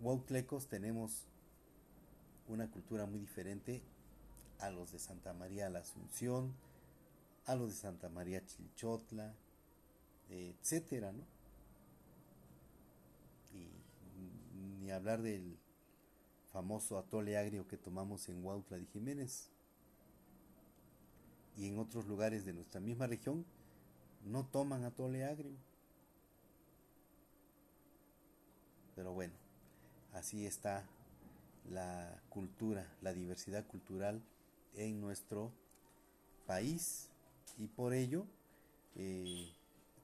los 0.00 0.68
tenemos 0.68 1.24
una 2.48 2.70
cultura 2.70 3.06
muy 3.06 3.20
diferente 3.20 3.82
a 4.58 4.70
los 4.70 4.92
de 4.92 4.98
Santa 4.98 5.32
María 5.32 5.68
la 5.68 5.80
Asunción, 5.80 6.52
a 7.46 7.54
los 7.54 7.70
de 7.70 7.76
Santa 7.76 8.08
María 8.08 8.44
Chilchotla, 8.44 9.34
etcétera, 10.28 11.12
¿no? 11.12 11.22
Y 13.54 14.77
hablar 14.90 15.22
del 15.22 15.58
famoso 16.52 16.98
atole 16.98 17.36
agrio 17.36 17.68
que 17.68 17.76
tomamos 17.76 18.28
en 18.28 18.44
Huautla 18.44 18.78
de 18.78 18.86
Jiménez. 18.86 19.48
Y 21.56 21.66
en 21.66 21.78
otros 21.78 22.06
lugares 22.06 22.44
de 22.44 22.52
nuestra 22.52 22.80
misma 22.80 23.06
región 23.06 23.44
no 24.24 24.46
toman 24.46 24.84
atole 24.84 25.24
agrio. 25.24 25.56
Pero 28.94 29.12
bueno, 29.12 29.34
así 30.12 30.46
está 30.46 30.84
la 31.70 32.20
cultura, 32.28 32.86
la 33.02 33.12
diversidad 33.12 33.66
cultural 33.66 34.22
en 34.74 35.00
nuestro 35.00 35.52
país 36.46 37.08
y 37.58 37.66
por 37.68 37.92
ello 37.92 38.26
eh, 38.96 39.52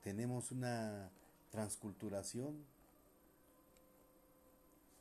tenemos 0.03 0.53
una 0.53 1.11
transculturación 1.51 2.55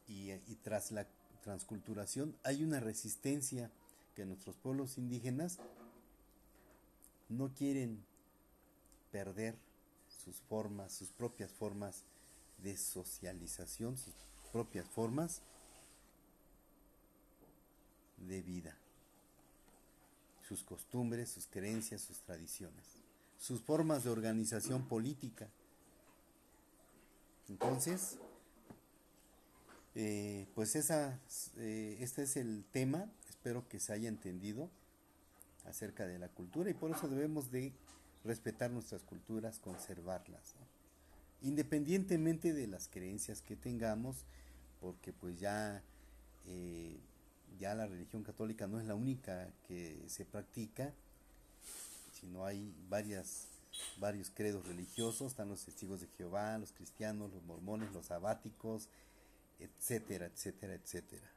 y, 0.07 0.31
tras 0.63 0.91
la 0.91 1.07
transculturación 1.43 2.37
hay 2.43 2.63
una 2.63 2.79
resistencia 2.79 3.71
que 4.15 4.25
nuestros 4.25 4.55
pueblos 4.55 4.97
indígenas 4.97 5.59
no 7.29 7.53
quieren 7.53 8.03
perder 9.11 9.55
sus 10.23 10.35
formas, 10.41 10.93
sus 10.93 11.09
propias 11.09 11.51
formas 11.51 12.03
de 12.59 12.77
socialización, 12.77 13.97
sus 13.97 14.13
propias 14.51 14.87
formas 14.87 15.41
de 18.17 18.41
vida 18.41 18.77
sus 20.47 20.63
costumbres, 20.63 21.29
sus 21.29 21.47
creencias, 21.47 22.01
sus 22.01 22.19
tradiciones, 22.19 22.85
sus 23.37 23.61
formas 23.61 24.03
de 24.03 24.09
organización 24.09 24.87
política. 24.87 25.49
Entonces, 27.49 28.17
eh, 29.95 30.47
pues 30.55 30.75
esa, 30.75 31.19
eh, 31.57 31.97
este 31.99 32.23
es 32.23 32.37
el 32.37 32.65
tema, 32.71 33.11
espero 33.29 33.67
que 33.67 33.79
se 33.79 33.93
haya 33.93 34.09
entendido 34.09 34.69
acerca 35.65 36.07
de 36.07 36.19
la 36.19 36.29
cultura 36.29 36.69
y 36.69 36.73
por 36.73 36.91
eso 36.91 37.07
debemos 37.07 37.51
de 37.51 37.73
respetar 38.23 38.71
nuestras 38.71 39.03
culturas, 39.03 39.59
conservarlas, 39.59 40.55
independientemente 41.41 42.53
de 42.53 42.67
las 42.67 42.87
creencias 42.87 43.41
que 43.41 43.55
tengamos, 43.55 44.25
porque 44.79 45.13
pues 45.13 45.39
ya 45.39 45.83
eh, 46.45 46.99
ya 47.59 47.75
la 47.75 47.87
religión 47.87 48.23
católica 48.23 48.67
no 48.67 48.79
es 48.79 48.85
la 48.85 48.95
única 48.95 49.49
que 49.67 50.03
se 50.07 50.25
practica, 50.25 50.93
sino 52.11 52.45
hay 52.45 52.73
varias, 52.89 53.47
varios 53.99 54.31
credos 54.31 54.67
religiosos, 54.67 55.31
están 55.31 55.49
los 55.49 55.63
testigos 55.63 56.01
de 56.01 56.07
Jehová, 56.17 56.57
los 56.57 56.71
cristianos, 56.71 57.31
los 57.31 57.43
mormones, 57.43 57.91
los 57.93 58.07
sabáticos, 58.07 58.89
etcétera, 59.59 60.25
etcétera, 60.25 60.73
etcétera. 60.73 61.29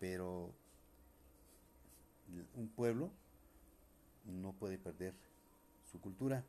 Pero 0.00 0.52
un 2.54 2.68
pueblo 2.68 3.10
no 4.24 4.52
puede 4.52 4.78
perder 4.78 5.14
su 5.90 6.00
cultura 6.00 6.44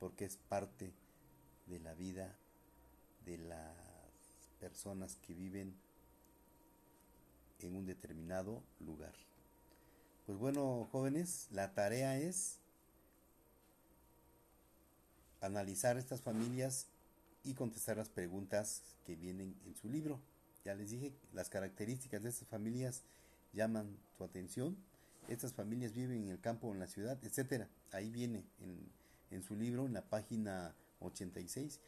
porque 0.00 0.24
es 0.24 0.36
parte 0.36 0.92
de 1.66 1.78
la 1.80 1.94
vida 1.94 2.34
de 3.24 3.38
las 3.38 3.74
personas 4.60 5.16
que 5.16 5.34
viven 5.34 5.74
en 7.60 7.76
un 7.76 7.86
determinado 7.86 8.62
lugar. 8.80 9.14
Pues 10.26 10.38
bueno, 10.38 10.88
jóvenes, 10.90 11.48
la 11.50 11.74
tarea 11.74 12.18
es 12.18 12.58
analizar 15.40 15.96
estas 15.98 16.22
familias 16.22 16.86
y 17.44 17.54
contestar 17.54 17.96
las 17.96 18.08
preguntas 18.08 18.82
que 19.04 19.16
vienen 19.16 19.54
en 19.66 19.76
su 19.76 19.88
libro. 19.88 20.20
Ya 20.64 20.74
les 20.74 20.90
dije, 20.90 21.12
las 21.32 21.48
características 21.48 22.22
de 22.22 22.30
estas 22.30 22.48
familias 22.48 23.02
llaman 23.52 23.96
tu 24.16 24.24
atención. 24.24 24.76
Estas 25.28 25.52
familias 25.52 25.92
viven 25.92 26.24
en 26.24 26.30
el 26.30 26.40
campo 26.40 26.72
en 26.72 26.80
la 26.80 26.86
ciudad, 26.86 27.18
etcétera. 27.22 27.68
Ahí 27.92 28.10
viene 28.10 28.44
en, 28.60 28.90
en 29.30 29.42
su 29.42 29.56
libro, 29.56 29.86
en 29.86 29.92
la 29.92 30.02
página 30.02 30.74
86. 31.00 31.80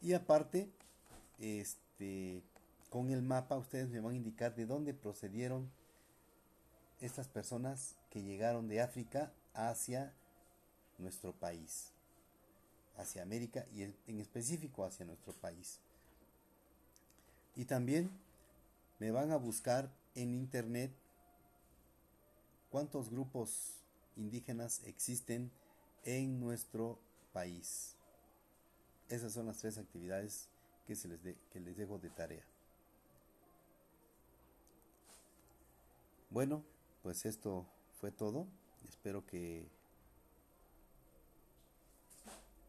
Y 0.00 0.14
aparte, 0.14 0.70
este, 1.38 2.42
con 2.90 3.10
el 3.10 3.22
mapa 3.22 3.56
ustedes 3.56 3.88
me 3.88 4.00
van 4.00 4.12
a 4.12 4.16
indicar 4.16 4.54
de 4.54 4.66
dónde 4.66 4.94
procedieron 4.94 5.70
estas 7.00 7.28
personas 7.28 7.96
que 8.10 8.22
llegaron 8.22 8.68
de 8.68 8.80
África 8.80 9.32
hacia 9.54 10.12
nuestro 10.98 11.32
país, 11.32 11.92
hacia 12.96 13.22
América 13.22 13.66
y 13.74 13.82
en 13.82 14.20
específico 14.20 14.84
hacia 14.84 15.06
nuestro 15.06 15.32
país. 15.32 15.80
Y 17.54 17.64
también 17.64 18.10
me 18.98 19.10
van 19.10 19.30
a 19.30 19.36
buscar 19.36 19.90
en 20.14 20.34
internet 20.34 20.92
cuántos 22.70 23.10
grupos 23.10 23.82
indígenas 24.16 24.82
existen 24.84 25.50
en 26.04 26.40
nuestro 26.40 26.98
país. 27.32 27.96
Esas 29.08 29.32
son 29.32 29.46
las 29.46 29.58
tres 29.58 29.78
actividades 29.78 30.48
que, 30.86 30.96
se 30.96 31.08
les, 31.08 31.20
que 31.50 31.60
les 31.60 31.76
dejo 31.76 31.98
de 31.98 32.10
tarea. 32.10 32.44
Bueno, 36.30 36.64
pues 37.02 37.26
esto 37.26 37.66
fue 38.00 38.10
todo. 38.10 38.46
Espero 38.88 39.26
que 39.26 39.68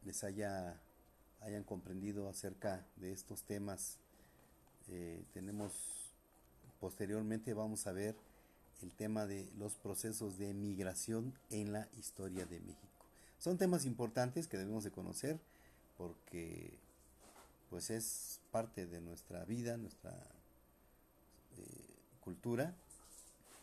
les 0.06 0.24
haya 0.24 0.80
hayan 1.43 1.64
comprendido 1.64 2.30
acerca 2.30 2.86
de 2.95 3.12
estos 3.12 3.43
temas. 3.43 3.97
Eh, 4.89 5.24
tenemos 5.34 5.74
posteriormente 6.80 7.54
vamos 7.54 7.88
a 7.88 7.91
ver 7.91 8.16
el 8.82 8.91
tema 8.93 9.26
de 9.26 9.49
los 9.58 9.76
procesos 9.76 10.38
de 10.38 10.54
migración 10.54 11.34
en 11.49 11.72
la 11.72 11.88
historia 11.97 12.45
de 12.45 12.60
México. 12.60 12.88
Son 13.39 13.58
temas 13.58 13.86
importantes 13.86 14.47
que 14.47 14.58
debemos 14.58 14.84
de 14.84 14.91
conocer 14.91 15.39
porque 15.97 16.78
pues 17.70 17.89
es 17.89 18.39
parte 18.51 18.86
de 18.86 19.01
nuestra 19.01 19.45
vida, 19.45 19.78
nuestra 19.78 20.12
eh, 21.58 21.95
cultura 22.22 22.74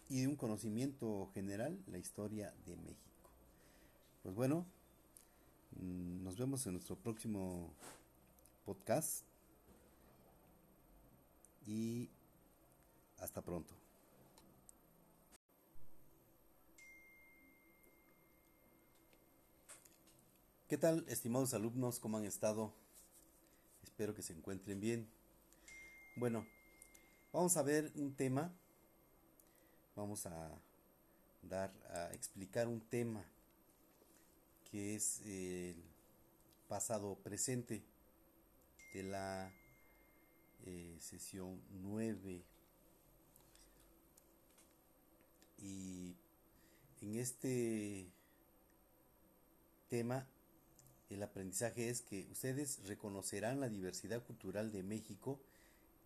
y 0.09 0.23
de 0.23 0.29
un 0.29 0.37
conocimiento 0.37 1.31
general 1.35 1.79
la 1.87 1.99
historia 1.99 2.53
de 2.67 2.77
México. 2.77 3.11
Pues 4.23 4.35
bueno, 4.35 4.67
nos 5.79 6.37
vemos 6.37 6.67
en 6.67 6.73
nuestro 6.73 6.97
próximo 6.97 7.73
podcast 8.65 9.25
y 11.67 12.09
hasta 13.19 13.43
pronto. 13.43 13.75
¿Qué 20.69 20.79
tal, 20.79 21.05
estimados 21.09 21.53
alumnos? 21.53 21.99
¿Cómo 21.99 22.17
han 22.17 22.25
estado? 22.25 22.73
Espero 23.83 24.15
que 24.15 24.23
se 24.23 24.33
encuentren 24.33 24.81
bien. 24.81 25.11
Bueno, 26.17 26.47
vamos 27.33 27.57
a 27.57 27.63
ver 27.63 27.91
un 27.97 28.15
tema. 28.15 28.53
Vamos 29.97 30.27
a 30.27 30.51
dar 31.43 31.73
a 31.93 32.13
explicar 32.15 32.69
un 32.69 32.81
tema 32.81 33.25
que 34.71 34.95
es 34.95 35.21
el 35.27 35.77
pasado 36.69 37.17
presente 37.17 37.83
de 38.95 39.03
la 39.03 39.53
eh, 40.67 40.97
sesión 41.01 41.61
9 41.83 42.43
y 45.63 46.15
en 47.03 47.17
este 47.17 48.07
tema 49.89 50.27
el 51.11 51.23
aprendizaje 51.23 51.89
es 51.89 52.03
que 52.03 52.27
ustedes 52.31 52.79
reconocerán 52.87 53.61
la 53.61 53.69
diversidad 53.69 54.23
cultural 54.25 54.71
de 54.71 54.85
México 54.85 55.41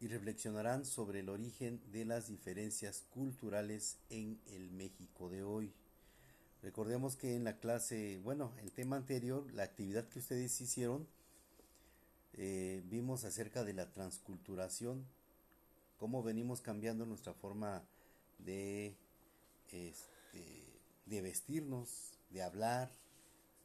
y 0.01 0.09
reflexionarán 0.09 0.87
sobre 0.87 1.21
el 1.21 1.29
origen 1.29 1.81
de 1.93 2.05
las 2.05 2.29
diferencias 2.29 3.05
culturales 3.11 3.99
en 4.11 4.41
el 4.47 4.71
México 4.71 5.29
de 5.29 5.43
hoy. 5.43 5.73
Recordemos 6.65 7.15
que 7.15 7.37
en 7.37 7.45
la 7.45 7.59
clase, 7.59 8.19
bueno, 8.25 8.51
el 8.62 8.73
tema 8.73 8.97
anterior, 8.97 9.45
la 9.53 9.65
actividad 9.65 10.09
que 10.09 10.19
ustedes 10.19 10.59
hicieron, 10.62 11.07
eh, 12.33 12.83
vimos 12.87 13.25
acerca 13.25 13.65
de 13.65 13.75
la 13.75 13.93
transculturación, 13.93 15.05
cómo 15.99 16.23
venimos 16.23 16.62
cambiando 16.62 17.05
nuestra 17.05 17.35
forma 17.35 17.83
de, 18.39 18.97
este, 19.73 20.65
de 21.05 21.21
vestirnos, 21.21 22.15
de 22.31 22.43
hablar, 22.43 22.91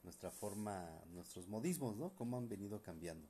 nuestra 0.03 0.29
forma, 0.29 0.85
nuestros 1.13 1.47
modismos, 1.47 1.95
¿no? 1.95 2.13
Cómo 2.15 2.37
han 2.37 2.49
venido 2.49 2.81
cambiando. 2.81 3.25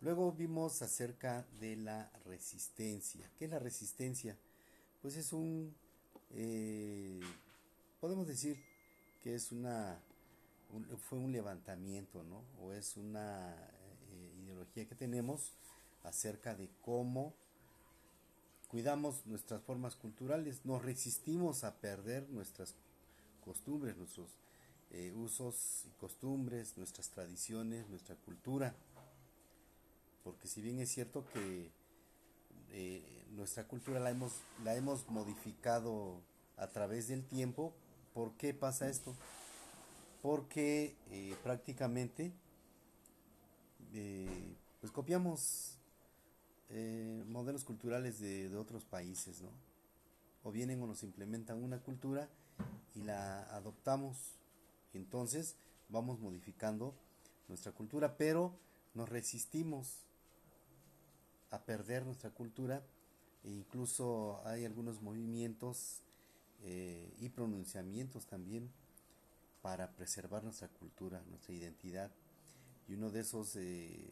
Luego 0.00 0.32
vimos 0.32 0.80
acerca 0.80 1.44
de 1.60 1.76
la 1.76 2.10
resistencia. 2.24 3.30
¿Qué 3.38 3.44
es 3.44 3.50
la 3.50 3.58
resistencia? 3.58 4.34
Pues 5.02 5.16
es 5.16 5.34
un, 5.34 5.74
eh, 6.30 7.20
podemos 8.02 8.26
decir 8.26 8.60
que 9.22 9.36
es 9.36 9.52
una, 9.52 9.96
fue 11.08 11.20
un 11.20 11.30
levantamiento, 11.30 12.24
¿no? 12.24 12.42
O 12.60 12.72
es 12.72 12.96
una 12.96 13.54
eh, 14.10 14.42
ideología 14.42 14.88
que 14.88 14.96
tenemos 14.96 15.52
acerca 16.02 16.56
de 16.56 16.68
cómo 16.84 17.32
cuidamos 18.66 19.24
nuestras 19.26 19.62
formas 19.62 19.94
culturales, 19.94 20.64
nos 20.64 20.82
resistimos 20.82 21.62
a 21.62 21.76
perder 21.76 22.28
nuestras 22.30 22.74
costumbres, 23.44 23.96
nuestros 23.96 24.30
eh, 24.90 25.12
usos 25.14 25.84
y 25.86 25.90
costumbres, 26.00 26.76
nuestras 26.76 27.08
tradiciones, 27.08 27.88
nuestra 27.88 28.16
cultura. 28.16 28.74
Porque 30.24 30.48
si 30.48 30.60
bien 30.60 30.80
es 30.80 30.90
cierto 30.90 31.24
que 31.32 31.70
eh, 32.72 33.24
nuestra 33.30 33.68
cultura 33.68 34.00
la 34.00 34.10
hemos, 34.10 34.40
la 34.64 34.74
hemos 34.74 35.08
modificado 35.08 36.20
a 36.56 36.66
través 36.66 37.06
del 37.06 37.24
tiempo, 37.24 37.72
¿por 38.14 38.32
qué 38.32 38.54
pasa 38.54 38.88
esto? 38.88 39.14
Porque 40.22 40.94
eh, 41.10 41.36
prácticamente 41.42 42.32
pues 44.80 44.90
copiamos 44.90 45.76
modelos 47.28 47.64
culturales 47.64 48.18
de, 48.18 48.48
de 48.48 48.56
otros 48.56 48.86
países, 48.86 49.42
¿no? 49.42 49.50
O 50.42 50.50
vienen 50.50 50.82
o 50.82 50.86
nos 50.86 51.02
implementan 51.02 51.62
una 51.62 51.78
cultura 51.78 52.30
y 52.94 53.02
la 53.02 53.42
adoptamos 53.54 54.16
entonces 54.94 55.56
vamos 55.88 56.20
modificando 56.20 56.94
nuestra 57.48 57.72
cultura, 57.72 58.16
pero 58.16 58.54
nos 58.94 59.08
resistimos 59.08 60.00
a 61.50 61.62
perder 61.62 62.04
nuestra 62.04 62.30
cultura 62.30 62.82
e 63.44 63.50
incluso 63.50 64.40
hay 64.46 64.64
algunos 64.64 65.00
movimientos 65.02 66.02
eh, 66.64 67.12
y 67.20 67.28
pronunciamientos 67.28 68.26
también 68.26 68.70
para 69.62 69.92
preservar 69.92 70.42
nuestra 70.44 70.68
cultura, 70.68 71.22
nuestra 71.28 71.54
identidad. 71.54 72.10
Y 72.88 72.94
uno 72.94 73.10
de 73.10 73.20
esos 73.20 73.56
eh, 73.56 74.10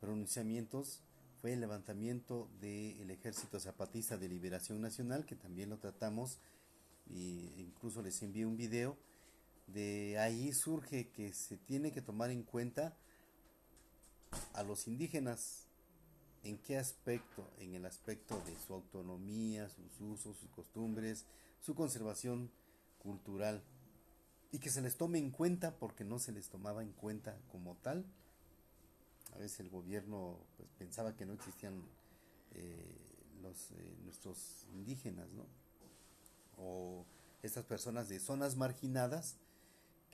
pronunciamientos 0.00 1.00
fue 1.40 1.52
el 1.52 1.60
levantamiento 1.60 2.48
del 2.60 3.10
Ejército 3.10 3.58
Zapatista 3.58 4.16
de 4.16 4.28
Liberación 4.28 4.80
Nacional, 4.80 5.26
que 5.26 5.34
también 5.34 5.70
lo 5.70 5.78
tratamos 5.78 6.38
e 7.10 7.52
incluso 7.58 8.00
les 8.00 8.22
envié 8.22 8.46
un 8.46 8.56
video 8.56 8.96
de 9.66 10.18
ahí 10.18 10.52
surge 10.52 11.08
que 11.08 11.32
se 11.32 11.56
tiene 11.56 11.92
que 11.92 12.02
tomar 12.02 12.30
en 12.30 12.42
cuenta 12.42 12.94
a 14.54 14.62
los 14.62 14.86
indígenas. 14.86 15.66
¿En 16.44 16.58
qué 16.58 16.76
aspecto? 16.76 17.48
En 17.58 17.74
el 17.74 17.86
aspecto 17.86 18.40
de 18.44 18.54
su 18.66 18.74
autonomía, 18.74 19.68
sus 19.68 20.00
usos, 20.00 20.36
sus 20.36 20.50
costumbres, 20.50 21.24
su 21.62 21.74
conservación 21.74 22.50
cultural. 22.98 23.62
Y 24.50 24.58
que 24.58 24.68
se 24.68 24.82
les 24.82 24.96
tome 24.96 25.18
en 25.18 25.30
cuenta 25.30 25.78
porque 25.78 26.04
no 26.04 26.18
se 26.18 26.32
les 26.32 26.50
tomaba 26.50 26.82
en 26.82 26.92
cuenta 26.92 27.38
como 27.50 27.74
tal. 27.76 28.04
A 29.34 29.38
veces 29.38 29.60
el 29.60 29.70
gobierno 29.70 30.36
pues, 30.58 30.68
pensaba 30.78 31.16
que 31.16 31.24
no 31.24 31.32
existían 31.32 31.82
eh, 32.54 32.98
los, 33.40 33.70
eh, 33.70 33.96
nuestros 34.04 34.66
indígenas, 34.74 35.32
¿no? 35.32 35.46
O 36.58 37.06
estas 37.42 37.64
personas 37.64 38.08
de 38.10 38.20
zonas 38.20 38.56
marginadas 38.56 39.36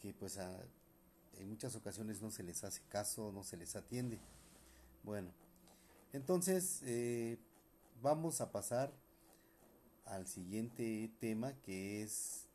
que 0.00 0.14
pues 0.14 0.38
en 0.38 1.48
muchas 1.48 1.74
ocasiones 1.74 2.22
no 2.22 2.30
se 2.30 2.44
les 2.44 2.62
hace 2.62 2.80
caso, 2.88 3.32
no 3.32 3.42
se 3.42 3.56
les 3.56 3.74
atiende. 3.74 4.20
Bueno, 5.02 5.30
entonces 6.12 6.80
eh, 6.84 7.38
vamos 8.00 8.40
a 8.40 8.52
pasar 8.52 8.92
al 10.10 10.26
siguiente 10.26 11.10
tema 11.20 11.52
que 11.62 12.02
es 12.02 12.46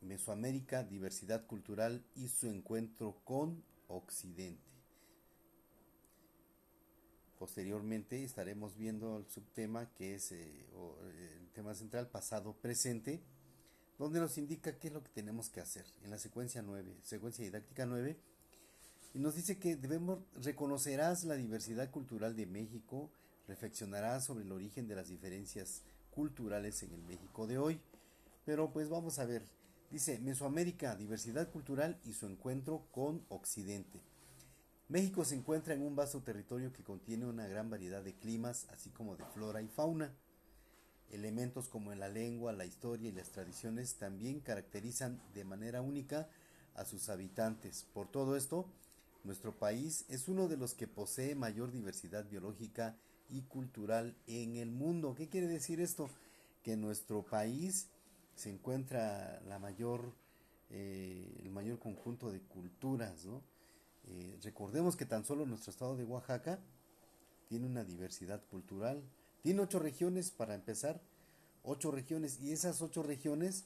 Mesoamérica, 0.00 0.82
diversidad 0.82 1.46
cultural 1.46 2.04
y 2.16 2.28
su 2.28 2.48
encuentro 2.48 3.16
con 3.24 3.62
Occidente. 3.88 4.70
Posteriormente 7.38 8.22
estaremos 8.24 8.76
viendo 8.76 9.18
el 9.18 9.26
subtema 9.28 9.92
que 9.94 10.14
es 10.14 10.32
eh, 10.32 10.66
el 11.40 11.48
tema 11.50 11.74
central 11.74 12.08
pasado 12.08 12.54
presente 12.54 13.20
donde 13.98 14.20
nos 14.20 14.38
indica 14.38 14.78
qué 14.78 14.88
es 14.88 14.94
lo 14.94 15.02
que 15.02 15.10
tenemos 15.10 15.48
que 15.48 15.60
hacer 15.60 15.84
en 16.02 16.10
la 16.10 16.18
secuencia 16.18 16.62
9, 16.62 16.96
secuencia 17.02 17.44
didáctica 17.44 17.86
9, 17.86 18.16
y 19.14 19.18
nos 19.18 19.34
dice 19.34 19.58
que 19.58 19.76
debemos 19.76 20.20
reconocerás 20.34 21.24
la 21.24 21.36
diversidad 21.36 21.90
cultural 21.90 22.34
de 22.34 22.46
México, 22.46 23.10
reflexionarás 23.46 24.24
sobre 24.24 24.44
el 24.44 24.52
origen 24.52 24.88
de 24.88 24.96
las 24.96 25.08
diferencias 25.08 25.82
culturales 26.12 26.82
en 26.84 26.92
el 26.92 27.02
México 27.02 27.46
de 27.48 27.58
hoy. 27.58 27.80
Pero 28.44 28.72
pues 28.72 28.88
vamos 28.88 29.18
a 29.18 29.24
ver, 29.24 29.42
dice 29.90 30.20
Mesoamérica, 30.20 30.94
diversidad 30.94 31.50
cultural 31.50 31.98
y 32.04 32.12
su 32.12 32.26
encuentro 32.26 32.86
con 32.92 33.24
Occidente. 33.28 34.00
México 34.88 35.24
se 35.24 35.34
encuentra 35.34 35.74
en 35.74 35.82
un 35.82 35.96
vasto 35.96 36.22
territorio 36.22 36.72
que 36.72 36.82
contiene 36.82 37.26
una 37.26 37.46
gran 37.46 37.70
variedad 37.70 38.02
de 38.02 38.14
climas, 38.14 38.66
así 38.70 38.90
como 38.90 39.16
de 39.16 39.24
flora 39.24 39.62
y 39.62 39.68
fauna. 39.68 40.14
Elementos 41.10 41.68
como 41.68 41.94
la 41.94 42.08
lengua, 42.08 42.52
la 42.52 42.66
historia 42.66 43.08
y 43.08 43.12
las 43.12 43.30
tradiciones 43.30 43.94
también 43.96 44.40
caracterizan 44.40 45.22
de 45.34 45.44
manera 45.44 45.80
única 45.80 46.28
a 46.74 46.84
sus 46.84 47.08
habitantes. 47.08 47.86
Por 47.94 48.10
todo 48.10 48.36
esto, 48.36 48.66
nuestro 49.24 49.58
país 49.58 50.04
es 50.08 50.28
uno 50.28 50.48
de 50.48 50.56
los 50.56 50.74
que 50.74 50.88
posee 50.88 51.34
mayor 51.34 51.70
diversidad 51.70 52.28
biológica 52.28 52.98
cultural 53.40 54.14
en 54.26 54.56
el 54.56 54.70
mundo. 54.70 55.14
¿Qué 55.14 55.28
quiere 55.28 55.48
decir 55.48 55.80
esto? 55.80 56.10
Que 56.62 56.76
nuestro 56.76 57.22
país 57.22 57.88
se 58.36 58.50
encuentra 58.50 59.40
la 59.48 59.58
mayor, 59.58 60.12
eh, 60.70 61.40
el 61.42 61.50
mayor 61.50 61.78
conjunto 61.78 62.30
de 62.30 62.40
culturas. 62.40 63.26
Eh, 64.06 64.38
recordemos 64.42 64.94
que 64.94 65.06
tan 65.06 65.24
solo 65.24 65.46
nuestro 65.46 65.70
estado 65.70 65.96
de 65.96 66.04
Oaxaca 66.04 66.60
tiene 67.48 67.66
una 67.66 67.84
diversidad 67.84 68.42
cultural 68.50 69.02
tiene 69.42 69.60
ocho 69.60 69.80
regiones 69.80 70.30
para 70.30 70.54
empezar, 70.54 71.00
ocho 71.64 71.90
regiones 71.90 72.38
y 72.40 72.52
esas 72.52 72.80
ocho 72.80 73.02
regiones, 73.02 73.64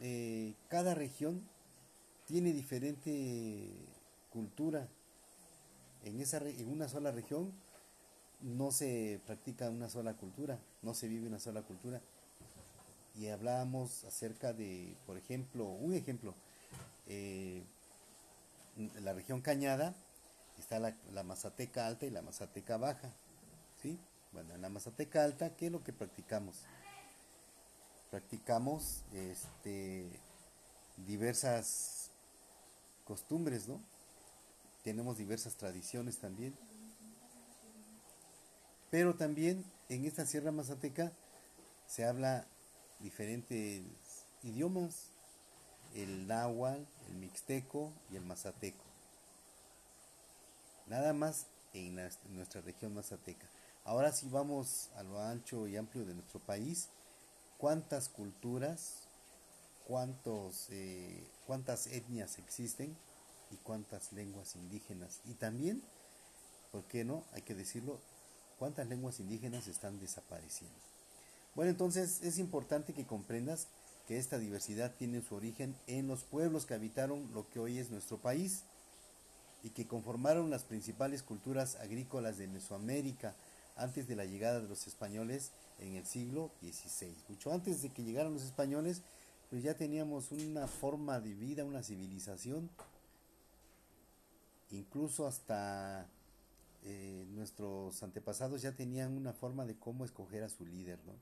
eh, 0.00 0.54
cada 0.68 0.94
región 0.94 1.42
tiene 2.26 2.52
diferente 2.52 3.70
cultura, 4.30 4.88
en, 6.04 6.20
esa, 6.20 6.38
en 6.38 6.70
una 6.70 6.88
sola 6.88 7.12
región 7.12 7.52
no 8.42 8.72
se 8.72 9.20
practica 9.26 9.70
una 9.70 9.88
sola 9.88 10.14
cultura, 10.14 10.58
no 10.82 10.94
se 10.94 11.08
vive 11.08 11.26
una 11.26 11.40
sola 11.40 11.62
cultura. 11.62 12.00
Y 13.16 13.28
hablábamos 13.28 14.04
acerca 14.04 14.52
de, 14.52 14.96
por 15.06 15.18
ejemplo, 15.18 15.64
un 15.66 15.94
ejemplo, 15.94 16.34
eh, 17.06 17.62
la 19.00 19.12
región 19.12 19.40
Cañada 19.40 19.94
está 20.58 20.78
la, 20.78 20.94
la, 21.12 21.22
Mazateca 21.22 21.86
Alta 21.86 22.06
y 22.06 22.10
la 22.10 22.22
Mazateca 22.22 22.76
Baja. 22.76 23.12
¿sí? 23.82 23.98
Bueno, 24.32 24.54
en 24.54 24.62
la 24.62 24.68
Mazateca 24.68 25.24
Alta, 25.24 25.56
¿qué 25.56 25.66
es 25.66 25.72
lo 25.72 25.82
que 25.82 25.92
practicamos? 25.92 26.56
Practicamos 28.10 29.02
este, 29.12 30.08
diversas 31.06 32.10
costumbres, 33.04 33.68
¿no? 33.68 33.80
Tenemos 34.84 35.18
diversas 35.18 35.54
tradiciones 35.56 36.18
también. 36.18 36.56
Pero 38.90 39.14
también 39.14 39.64
en 39.88 40.04
esta 40.04 40.26
Sierra 40.26 40.52
Mazateca 40.52 41.12
se 41.86 42.04
habla 42.04 42.46
diferentes 43.00 43.82
idiomas, 44.42 45.06
el 45.94 46.26
náhuatl, 46.26 46.82
el 47.08 47.14
mixteco 47.14 47.92
y 48.10 48.16
el 48.16 48.24
mazateco. 48.24 48.84
Nada 50.86 51.12
más 51.12 51.46
en, 51.72 51.94
nuestra 52.30 52.60
región 52.60 52.94
mazateca. 52.94 53.46
Ahora 53.84 54.12
sí 54.12 54.28
vamos 54.30 54.90
a 54.96 55.02
lo 55.02 55.20
ancho 55.20 55.66
y 55.66 55.76
amplio 55.76 56.04
de 56.04 56.14
nuestro 56.14 56.40
país. 56.40 56.88
¿Cuántas 57.58 58.08
culturas, 58.08 59.08
cuántos, 59.86 60.66
eh, 60.70 61.24
cuántas 61.46 61.86
etnias 61.86 62.38
existen 62.38 62.96
y 63.50 63.56
cuántas 63.56 64.12
lenguas 64.12 64.56
indígenas? 64.56 65.20
Y 65.24 65.34
también, 65.34 65.82
¿por 66.72 66.84
qué 66.84 67.04
no? 67.04 67.24
Hay 67.32 67.42
que 67.42 67.54
decirlo, 67.54 68.00
cuántas 68.60 68.86
lenguas 68.88 69.18
indígenas 69.20 69.66
están 69.68 69.98
desapareciendo. 69.98 70.76
Bueno, 71.54 71.70
entonces 71.70 72.20
es 72.22 72.38
importante 72.38 72.92
que 72.92 73.06
comprendas 73.06 73.68
que 74.06 74.18
esta 74.18 74.38
diversidad 74.38 74.94
tiene 74.98 75.22
su 75.22 75.34
origen 75.34 75.74
en 75.86 76.06
los 76.06 76.24
pueblos 76.24 76.66
que 76.66 76.74
habitaron 76.74 77.32
lo 77.32 77.48
que 77.48 77.58
hoy 77.58 77.78
es 77.78 77.90
nuestro 77.90 78.18
país 78.18 78.64
y 79.62 79.70
que 79.70 79.86
conformaron 79.86 80.50
las 80.50 80.64
principales 80.64 81.22
culturas 81.22 81.76
agrícolas 81.76 82.36
de 82.36 82.48
Mesoamérica 82.48 83.34
antes 83.76 84.06
de 84.06 84.16
la 84.16 84.26
llegada 84.26 84.60
de 84.60 84.68
los 84.68 84.86
españoles 84.86 85.52
en 85.78 85.94
el 85.94 86.04
siglo 86.04 86.50
XVI. 86.60 87.16
Mucho 87.30 87.54
antes 87.54 87.80
de 87.80 87.88
que 87.88 88.04
llegaran 88.04 88.34
los 88.34 88.42
españoles, 88.42 89.00
pues 89.48 89.62
ya 89.62 89.72
teníamos 89.72 90.32
una 90.32 90.66
forma 90.66 91.18
de 91.18 91.32
vida, 91.32 91.64
una 91.64 91.82
civilización, 91.82 92.68
incluso 94.70 95.26
hasta 95.26 96.06
eh, 96.82 97.26
nuestros 97.30 98.02
antepasados 98.02 98.62
ya 98.62 98.72
tenían 98.72 99.16
una 99.16 99.32
forma 99.32 99.66
de 99.66 99.76
cómo 99.76 100.04
escoger 100.04 100.42
a 100.42 100.48
su 100.48 100.64
líder, 100.66 100.98
¿no? 101.06 101.12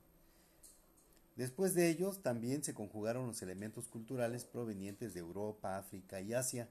Después 1.35 1.73
de 1.73 1.89
ellos 1.89 2.21
también 2.21 2.63
se 2.63 2.73
conjugaron 2.73 3.27
los 3.27 3.41
elementos 3.41 3.87
culturales 3.87 4.43
provenientes 4.43 5.13
de 5.13 5.21
Europa, 5.21 5.77
África 5.77 6.19
y 6.19 6.33
Asia, 6.33 6.67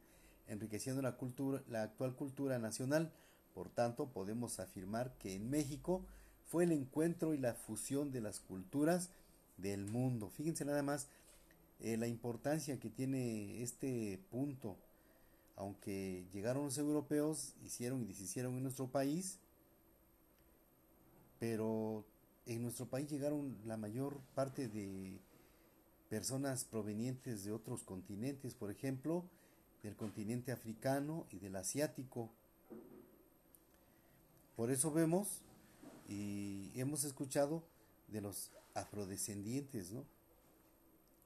enriqueciendo 0.47 1.01
la, 1.01 1.17
cultura, 1.17 1.63
la 1.69 1.83
actual 1.83 2.15
cultura 2.15 2.59
nacional. 2.59 3.11
Por 3.55 3.71
tanto, 3.71 4.11
podemos 4.11 4.61
afirmar 4.61 5.17
que 5.19 5.35
en 5.35 5.49
México 5.49 6.05
fue 6.47 6.65
el 6.65 6.73
encuentro 6.73 7.35
y 7.35 7.39
la 7.39 7.55
fusión 7.55 8.13
de 8.13 8.21
las 8.21 8.41
culturas 8.41 9.11
del 9.57 9.87
mundo. 9.87 10.31
Fíjense 10.31 10.65
nada 10.65 10.83
más 10.83 11.09
eh, 11.81 11.97
la 11.97 12.07
importancia 12.07 12.79
que 12.79 12.91
tiene 12.91 13.63
este 13.63 14.21
punto. 14.31 14.77
Aunque 15.59 16.25
llegaron 16.33 16.67
los 16.67 16.79
europeos, 16.79 17.55
hicieron 17.65 18.01
y 18.03 18.05
deshicieron 18.05 18.57
en 18.57 18.63
nuestro 18.63 18.87
país, 18.87 19.39
pero 21.41 22.05
en 22.47 22.63
nuestro 22.63 22.87
país 22.87 23.11
llegaron 23.11 23.59
la 23.67 23.77
mayor 23.77 24.21
parte 24.37 24.69
de 24.69 25.19
personas 26.09 26.65
provenientes 26.65 27.45
de 27.45 27.51
otros 27.51 27.83
continentes, 27.83 28.55
por 28.55 28.71
ejemplo, 28.71 29.25
del 29.83 29.97
continente 29.97 30.53
africano 30.53 31.27
y 31.33 31.41
del 31.41 31.57
asiático. 31.57 32.31
Por 34.55 34.71
eso 34.71 34.93
vemos 34.93 35.43
y 36.09 36.71
hemos 36.77 37.03
escuchado 37.03 37.65
de 38.07 38.21
los 38.21 38.53
afrodescendientes, 38.75 39.91
¿no? 39.91 40.05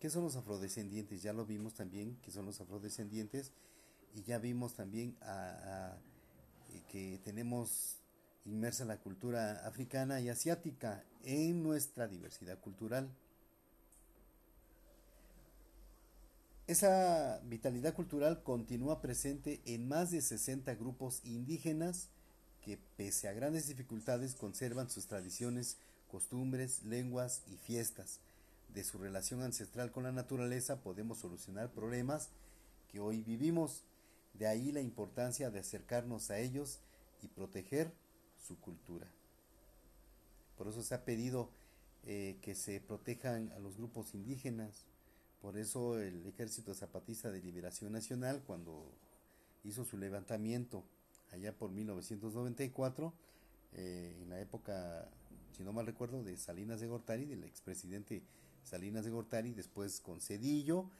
¿Qué 0.00 0.08
son 0.08 0.24
los 0.24 0.36
afrodescendientes? 0.36 1.22
Ya 1.22 1.34
lo 1.34 1.44
vimos 1.44 1.74
también, 1.74 2.16
que 2.22 2.30
son 2.30 2.46
los 2.46 2.62
afrodescendientes, 2.62 3.52
y 4.14 4.22
ya 4.22 4.38
vimos 4.38 4.74
también 4.74 5.16
a, 5.22 5.96
que 6.88 7.20
tenemos 7.24 7.96
inmersa 8.44 8.84
la 8.84 8.98
cultura 8.98 9.66
africana 9.66 10.20
y 10.20 10.28
asiática 10.28 11.04
en 11.22 11.62
nuestra 11.62 12.08
diversidad 12.08 12.58
cultural. 12.60 13.08
Esa 16.66 17.40
vitalidad 17.44 17.94
cultural 17.94 18.42
continúa 18.42 19.00
presente 19.00 19.60
en 19.64 19.88
más 19.88 20.10
de 20.10 20.22
60 20.22 20.74
grupos 20.74 21.20
indígenas 21.24 22.08
que 22.62 22.78
pese 22.96 23.28
a 23.28 23.32
grandes 23.32 23.68
dificultades 23.68 24.34
conservan 24.34 24.88
sus 24.88 25.06
tradiciones, 25.06 25.76
costumbres, 26.10 26.84
lenguas 26.84 27.42
y 27.48 27.56
fiestas. 27.56 28.20
De 28.68 28.84
su 28.84 28.96
relación 28.98 29.42
ancestral 29.42 29.90
con 29.92 30.04
la 30.04 30.12
naturaleza 30.12 30.80
podemos 30.80 31.18
solucionar 31.18 31.70
problemas 31.72 32.30
que 32.88 33.00
hoy 33.00 33.20
vivimos. 33.22 33.84
De 34.34 34.46
ahí 34.46 34.72
la 34.72 34.80
importancia 34.80 35.50
de 35.50 35.60
acercarnos 35.60 36.30
a 36.30 36.38
ellos 36.38 36.80
y 37.22 37.28
proteger 37.28 37.92
su 38.38 38.58
cultura. 38.58 39.06
Por 40.56 40.68
eso 40.68 40.82
se 40.82 40.94
ha 40.94 41.04
pedido 41.04 41.50
eh, 42.04 42.38
que 42.42 42.54
se 42.54 42.80
protejan 42.80 43.52
a 43.52 43.58
los 43.58 43.76
grupos 43.76 44.14
indígenas. 44.14 44.86
Por 45.40 45.56
eso 45.56 46.00
el 46.00 46.26
Ejército 46.26 46.74
Zapatista 46.74 47.30
de 47.30 47.40
Liberación 47.40 47.92
Nacional, 47.92 48.42
cuando 48.46 48.90
hizo 49.64 49.84
su 49.84 49.96
levantamiento 49.96 50.84
allá 51.30 51.56
por 51.56 51.70
1994, 51.70 53.12
eh, 53.74 54.18
en 54.20 54.30
la 54.30 54.40
época, 54.40 55.08
si 55.56 55.62
no 55.62 55.72
mal 55.72 55.86
recuerdo, 55.86 56.22
de 56.22 56.36
Salinas 56.36 56.80
de 56.80 56.88
Gortari, 56.88 57.24
del 57.24 57.44
expresidente 57.44 58.22
Salinas 58.64 59.04
de 59.04 59.10
Gortari, 59.10 59.52
después 59.52 60.00
con 60.00 60.20
Cedillo, 60.20 60.90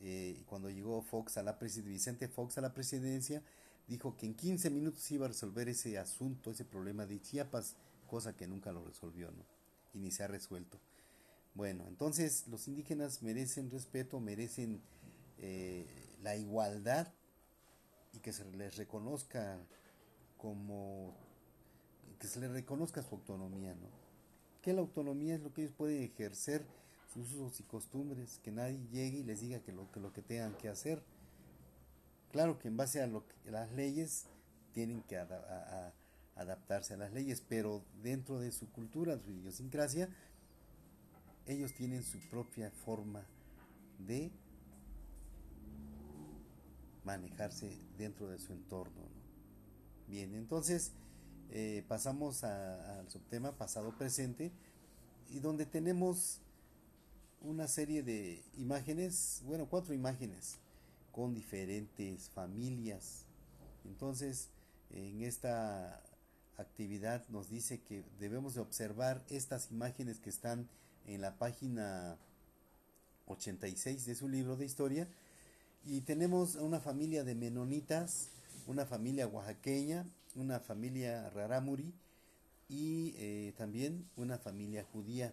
eh, 0.00 0.42
cuando 0.46 0.70
llegó 0.70 1.02
Fox 1.02 1.36
a 1.36 1.42
la 1.42 1.52
Vicente 1.52 2.28
Fox 2.28 2.58
a 2.58 2.60
la 2.60 2.74
presidencia, 2.74 3.42
dijo 3.88 4.16
que 4.16 4.26
en 4.26 4.34
15 4.34 4.70
minutos 4.70 5.10
iba 5.10 5.26
a 5.26 5.28
resolver 5.28 5.68
ese 5.68 5.98
asunto, 5.98 6.50
ese 6.50 6.64
problema 6.64 7.06
de 7.06 7.20
Chiapas, 7.20 7.76
cosa 8.06 8.36
que 8.36 8.46
nunca 8.46 8.72
lo 8.72 8.84
resolvió, 8.84 9.30
¿no? 9.30 9.44
Y 9.92 9.98
ni 9.98 10.10
se 10.10 10.24
ha 10.24 10.26
resuelto. 10.26 10.78
Bueno, 11.54 11.84
entonces 11.86 12.48
los 12.48 12.66
indígenas 12.66 13.22
merecen 13.22 13.70
respeto, 13.70 14.18
merecen 14.20 14.80
eh, 15.38 15.86
la 16.22 16.36
igualdad 16.36 17.12
y 18.12 18.18
que 18.18 18.32
se 18.32 18.44
les 18.52 18.76
reconozca 18.76 19.58
como 20.36 21.14
que 22.18 22.26
se 22.26 22.40
les 22.40 22.50
reconozca 22.50 23.02
su 23.02 23.14
autonomía, 23.14 23.74
¿no? 23.74 23.88
Que 24.62 24.72
la 24.72 24.80
autonomía 24.80 25.34
es 25.34 25.42
lo 25.42 25.52
que 25.52 25.62
ellos 25.62 25.74
pueden 25.76 26.02
ejercer 26.02 26.64
usos 27.16 27.60
y 27.60 27.62
costumbres, 27.64 28.40
que 28.42 28.50
nadie 28.50 28.80
llegue 28.90 29.18
y 29.18 29.24
les 29.24 29.40
diga 29.40 29.60
que 29.60 29.72
lo 29.72 29.90
que, 29.90 30.00
lo 30.00 30.12
que 30.12 30.22
tengan 30.22 30.56
que 30.56 30.68
hacer 30.68 31.02
Claro 32.34 32.58
que 32.58 32.66
en 32.66 32.76
base 32.76 33.00
a 33.00 33.06
lo 33.06 33.24
que 33.28 33.52
las 33.52 33.70
leyes 33.70 34.24
tienen 34.72 35.04
que 35.04 35.16
adaptarse 36.34 36.94
a 36.94 36.96
las 36.96 37.12
leyes, 37.12 37.40
pero 37.48 37.84
dentro 38.02 38.40
de 38.40 38.50
su 38.50 38.68
cultura, 38.72 39.16
su 39.20 39.30
idiosincrasia, 39.30 40.08
ellos 41.46 41.72
tienen 41.74 42.02
su 42.02 42.18
propia 42.30 42.72
forma 42.72 43.24
de 44.04 44.32
manejarse 47.04 47.78
dentro 47.96 48.28
de 48.28 48.40
su 48.40 48.52
entorno. 48.52 49.02
Bien, 50.08 50.34
entonces 50.34 50.90
eh, 51.50 51.84
pasamos 51.86 52.42
al 52.42 53.08
subtema 53.12 53.52
pasado-presente 53.52 54.50
y 55.30 55.38
donde 55.38 55.66
tenemos 55.66 56.40
una 57.40 57.68
serie 57.68 58.02
de 58.02 58.42
imágenes, 58.56 59.42
bueno, 59.44 59.66
cuatro 59.66 59.94
imágenes 59.94 60.58
con 61.12 61.34
diferentes 61.34 62.28
familias. 62.30 63.24
Entonces, 63.84 64.48
en 64.90 65.22
esta 65.22 66.02
actividad 66.56 67.26
nos 67.28 67.50
dice 67.50 67.80
que 67.80 68.04
debemos 68.18 68.54
de 68.54 68.60
observar 68.60 69.22
estas 69.28 69.70
imágenes 69.70 70.20
que 70.20 70.30
están 70.30 70.68
en 71.06 71.20
la 71.20 71.36
página 71.36 72.16
86 73.26 74.06
de 74.06 74.14
su 74.14 74.28
libro 74.28 74.56
de 74.56 74.66
historia 74.66 75.08
y 75.84 76.00
tenemos 76.02 76.54
una 76.56 76.80
familia 76.80 77.24
de 77.24 77.34
menonitas, 77.34 78.28
una 78.66 78.86
familia 78.86 79.26
oaxaqueña, 79.26 80.06
una 80.34 80.60
familia 80.60 81.28
rarámuri 81.30 81.92
y 82.68 83.14
eh, 83.16 83.52
también 83.56 84.08
una 84.16 84.38
familia 84.38 84.84
judía. 84.92 85.32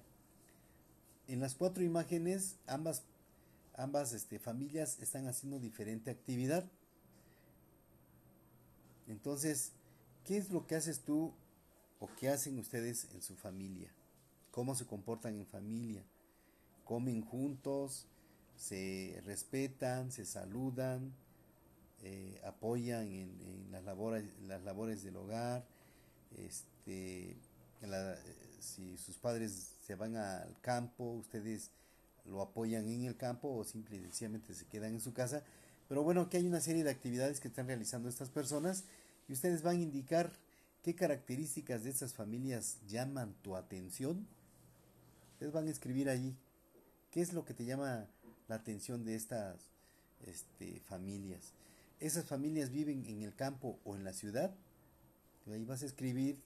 En 1.32 1.40
las 1.40 1.56
cuatro 1.56 1.84
imágenes 1.84 2.58
ambas 2.68 3.04
ambas 3.74 4.14
este, 4.14 4.38
familias 4.38 5.00
están 5.00 5.28
haciendo 5.28 5.60
diferente 5.60 6.12
actividad. 6.12 6.70
Entonces, 9.08 9.72
¿Qué 10.26 10.38
es 10.38 10.52
lo 10.52 10.68
que 10.68 10.76
haces 10.76 11.02
tú 11.02 11.34
o 12.00 12.08
qué 12.20 12.30
hacen 12.30 12.60
ustedes 12.60 13.08
en 13.14 13.22
su 13.22 13.36
familia? 13.36 13.92
¿Cómo 14.52 14.76
se 14.76 14.86
comportan 14.86 15.36
en 15.36 15.48
familia? 15.48 16.04
¿Comen 16.86 17.22
juntos? 17.22 18.06
¿Se 18.56 19.22
respetan? 19.26 20.12
¿Se 20.12 20.26
saludan? 20.26 21.12
Eh, 22.04 22.40
¿Apoyan 22.46 23.08
en, 23.12 23.72
las, 23.72 23.84
labores, 23.84 24.26
las 24.48 24.64
labores 24.64 25.04
del 25.04 25.16
hogar? 25.16 25.66
Este, 26.38 27.36
si 28.62 28.98
sus 28.98 29.18
padres 29.18 29.72
se 29.86 29.96
van 29.96 30.16
al 30.16 30.56
campo, 30.62 31.04
ustedes 31.12 31.72
lo 32.26 32.42
apoyan 32.42 32.88
en 32.88 33.06
el 33.06 33.18
campo 33.18 33.50
o 33.50 33.64
simplemente 33.64 34.54
se 34.54 34.66
quedan 34.66 34.94
en 34.94 35.02
su 35.02 35.14
casa. 35.14 35.44
Pero 35.90 36.04
bueno, 36.04 36.30
que 36.30 36.38
hay 36.38 36.48
una 36.48 36.62
serie 36.62 36.84
de 36.84 36.92
actividades 36.92 37.40
que 37.40 37.48
están 37.48 37.68
realizando 37.68 38.08
estas 38.08 38.30
personas 38.30 38.86
y 39.28 39.34
ustedes 39.34 39.64
van 39.64 39.78
a 39.78 39.82
indicar 39.82 40.32
qué 40.84 40.96
características 40.96 41.84
de 41.84 41.90
estas 41.90 42.14
familias 42.14 42.78
llaman 42.88 43.34
tu 43.42 43.56
atención. 43.56 44.28
Ustedes 45.34 45.52
van 45.52 45.68
a 45.68 45.72
escribir 45.72 46.10
allí 46.10 46.36
qué 47.10 47.22
es 47.22 47.34
lo 47.34 47.44
que 47.44 47.54
te 47.54 47.66
llama 47.66 48.08
la 48.48 48.56
atención 48.56 49.04
de 49.04 49.16
estas 49.16 49.58
este, 50.26 50.80
familias. 50.82 51.54
¿Esas 52.00 52.26
familias 52.26 52.72
viven 52.72 53.06
en 53.06 53.22
el 53.22 53.36
campo 53.36 53.80
o 53.84 53.96
en 53.96 54.04
la 54.04 54.14
ciudad? 54.14 54.54
Ahí 55.52 55.66
vas 55.66 55.84
a 55.84 55.88
escribir, 55.88 56.42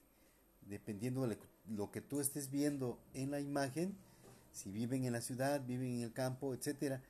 dependiendo 0.68 1.28
de 1.28 1.38
lo 1.70 1.91
que 1.91 2.01
tú 2.01 2.20
estés 2.20 2.51
viendo 2.51 2.99
en 3.13 3.32
la 3.32 3.39
imagen, 3.39 3.95
si 4.51 4.72
viven 4.72 5.05
en 5.05 5.13
la 5.13 5.22
ciudad, 5.22 5.66
viven 5.66 5.95
en 5.95 6.01
el 6.01 6.13
campo, 6.13 6.53
etcétera. 6.53 7.01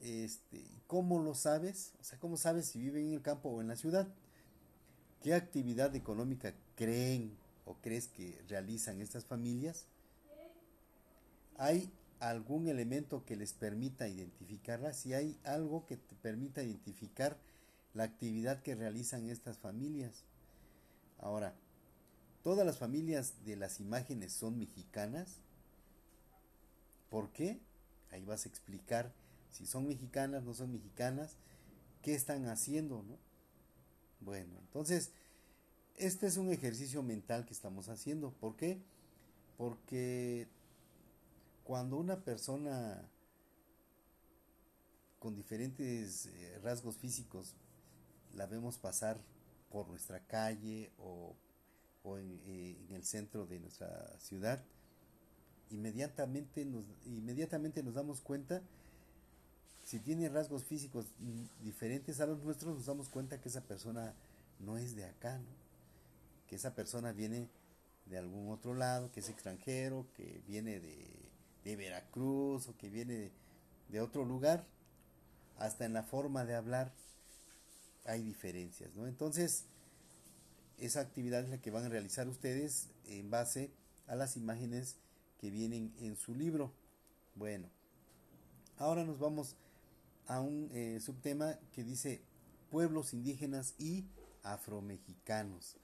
Este, 0.00 0.64
¿Cómo 0.86 1.22
lo 1.22 1.34
sabes? 1.34 1.92
O 2.00 2.04
sea, 2.04 2.18
¿cómo 2.18 2.36
sabes 2.36 2.66
si 2.66 2.78
viven 2.78 3.06
en 3.06 3.14
el 3.14 3.22
campo 3.22 3.48
o 3.48 3.60
en 3.60 3.68
la 3.68 3.76
ciudad? 3.76 4.08
¿Qué 5.22 5.34
actividad 5.34 5.94
económica 5.96 6.54
creen 6.76 7.36
o 7.64 7.74
crees 7.80 8.08
que 8.08 8.40
realizan 8.48 9.00
estas 9.00 9.24
familias? 9.24 9.86
¿Hay 11.56 11.90
algún 12.20 12.68
elemento 12.68 13.24
que 13.24 13.36
les 13.36 13.52
permita 13.52 14.08
identificarla? 14.08 14.92
Si 14.92 15.14
hay 15.14 15.38
algo 15.44 15.86
que 15.86 15.96
te 15.96 16.14
permita 16.16 16.62
identificar 16.62 17.36
la 17.94 18.04
actividad 18.04 18.62
que 18.62 18.76
realizan 18.76 19.28
estas 19.28 19.58
familias. 19.58 20.24
Ahora, 21.18 21.54
¿todas 22.42 22.66
las 22.66 22.78
familias 22.78 23.44
de 23.44 23.56
las 23.56 23.80
imágenes 23.80 24.32
son 24.32 24.58
mexicanas? 24.58 25.38
¿Por 27.10 27.30
qué? 27.30 27.60
Ahí 28.10 28.24
vas 28.24 28.46
a 28.46 28.48
explicar 28.48 29.12
si 29.50 29.66
son 29.66 29.86
mexicanas, 29.86 30.44
no 30.44 30.54
son 30.54 30.72
mexicanas, 30.72 31.36
qué 32.02 32.14
están 32.14 32.48
haciendo, 32.48 33.02
¿no? 33.02 33.18
Bueno, 34.20 34.58
entonces, 34.60 35.12
este 35.96 36.26
es 36.26 36.36
un 36.36 36.50
ejercicio 36.50 37.02
mental 37.02 37.44
que 37.46 37.52
estamos 37.52 37.88
haciendo. 37.88 38.32
¿Por 38.32 38.56
qué? 38.56 38.80
Porque 39.56 40.48
cuando 41.64 41.96
una 41.96 42.24
persona 42.24 43.08
con 45.18 45.34
diferentes 45.34 46.26
eh, 46.26 46.60
rasgos 46.62 46.96
físicos 46.96 47.54
la 48.34 48.46
vemos 48.46 48.78
pasar 48.78 49.20
por 49.70 49.88
nuestra 49.88 50.20
calle 50.20 50.90
o, 50.98 51.34
eh, 52.04 52.76
en 52.88 52.94
el 52.94 53.04
centro 53.04 53.46
de 53.46 53.60
nuestra 53.60 54.18
ciudad, 54.18 54.62
inmediatamente 55.70 56.64
nos, 56.64 56.84
inmediatamente 57.06 57.82
nos 57.82 57.94
damos 57.94 58.20
cuenta, 58.20 58.62
si 59.84 59.98
tiene 60.00 60.28
rasgos 60.28 60.64
físicos 60.64 61.06
diferentes 61.62 62.20
a 62.20 62.26
los 62.26 62.42
nuestros, 62.42 62.76
nos 62.76 62.86
damos 62.86 63.08
cuenta 63.08 63.40
que 63.40 63.48
esa 63.48 63.62
persona 63.62 64.14
no 64.60 64.76
es 64.78 64.94
de 64.96 65.04
acá, 65.04 65.40
que 66.46 66.56
esa 66.56 66.74
persona 66.74 67.12
viene 67.12 67.48
de 68.06 68.18
algún 68.18 68.50
otro 68.50 68.74
lado, 68.74 69.12
que 69.12 69.20
es 69.20 69.28
extranjero, 69.28 70.06
que 70.16 70.42
viene 70.46 70.80
de, 70.80 71.06
Veracruz 71.76 72.66
o 72.66 72.78
que 72.78 72.88
viene 72.88 73.14
de, 73.14 73.32
de, 73.90 74.00
otro 74.00 74.24
lugar, 74.24 74.64
hasta 75.58 75.84
en 75.84 75.92
la 75.92 76.02
forma 76.02 76.46
de 76.46 76.54
hablar 76.54 76.94
hay 78.06 78.22
diferencias, 78.22 78.94
¿no? 78.94 79.06
Entonces, 79.06 79.66
esa 80.78 81.00
actividad 81.00 81.44
es 81.44 81.50
la 81.50 81.60
que 81.60 81.70
van 81.70 81.84
a 81.84 81.88
realizar 81.88 82.28
ustedes 82.28 82.88
en 83.06 83.30
base 83.30 83.72
a 84.06 84.14
las 84.14 84.36
imágenes 84.36 84.96
que 85.38 85.50
vienen 85.50 85.92
en 86.00 86.16
su 86.16 86.34
libro. 86.34 86.72
Bueno, 87.34 87.68
ahora 88.76 89.04
nos 89.04 89.18
vamos 89.18 89.56
a 90.26 90.40
un 90.40 90.70
eh, 90.72 91.00
subtema 91.00 91.58
que 91.72 91.84
dice 91.84 92.22
pueblos 92.70 93.12
indígenas 93.12 93.74
y 93.78 94.04
afromexicanos. 94.42 95.76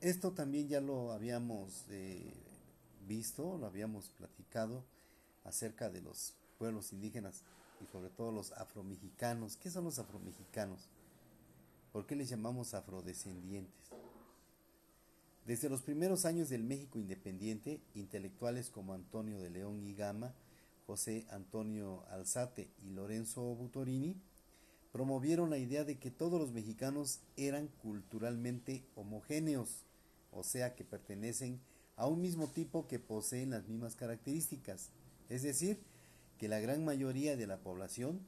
Esto 0.00 0.32
también 0.32 0.68
ya 0.68 0.80
lo 0.80 1.12
habíamos 1.12 1.84
eh, 1.88 2.34
visto, 3.06 3.56
lo 3.56 3.66
habíamos 3.66 4.10
platicado 4.10 4.84
acerca 5.44 5.90
de 5.90 6.00
los 6.00 6.34
pueblos 6.58 6.92
indígenas 6.92 7.42
y 7.80 7.86
sobre 7.86 8.10
todo 8.10 8.32
los 8.32 8.52
afromexicanos. 8.52 9.56
¿Qué 9.56 9.70
son 9.70 9.84
los 9.84 9.98
afromexicanos? 9.98 10.88
¿Por 11.92 12.06
qué 12.06 12.16
les 12.16 12.28
llamamos 12.28 12.74
afrodescendientes? 12.74 13.91
Desde 15.46 15.68
los 15.68 15.82
primeros 15.82 16.24
años 16.24 16.48
del 16.48 16.62
México 16.62 17.00
independiente, 17.00 17.80
intelectuales 17.94 18.70
como 18.70 18.94
Antonio 18.94 19.40
de 19.40 19.50
León 19.50 19.82
y 19.82 19.92
Gama, 19.92 20.36
José 20.86 21.26
Antonio 21.30 22.04
Alzate 22.10 22.70
y 22.84 22.90
Lorenzo 22.90 23.42
Butorini 23.56 24.14
promovieron 24.92 25.50
la 25.50 25.58
idea 25.58 25.82
de 25.82 25.98
que 25.98 26.12
todos 26.12 26.40
los 26.40 26.52
mexicanos 26.52 27.22
eran 27.36 27.66
culturalmente 27.66 28.84
homogéneos, 28.94 29.84
o 30.30 30.44
sea 30.44 30.76
que 30.76 30.84
pertenecen 30.84 31.60
a 31.96 32.06
un 32.06 32.20
mismo 32.20 32.46
tipo 32.46 32.86
que 32.86 33.00
poseen 33.00 33.50
las 33.50 33.66
mismas 33.66 33.96
características, 33.96 34.90
es 35.28 35.42
decir, 35.42 35.80
que 36.38 36.46
la 36.46 36.60
gran 36.60 36.84
mayoría 36.84 37.36
de 37.36 37.48
la 37.48 37.58
población 37.58 38.20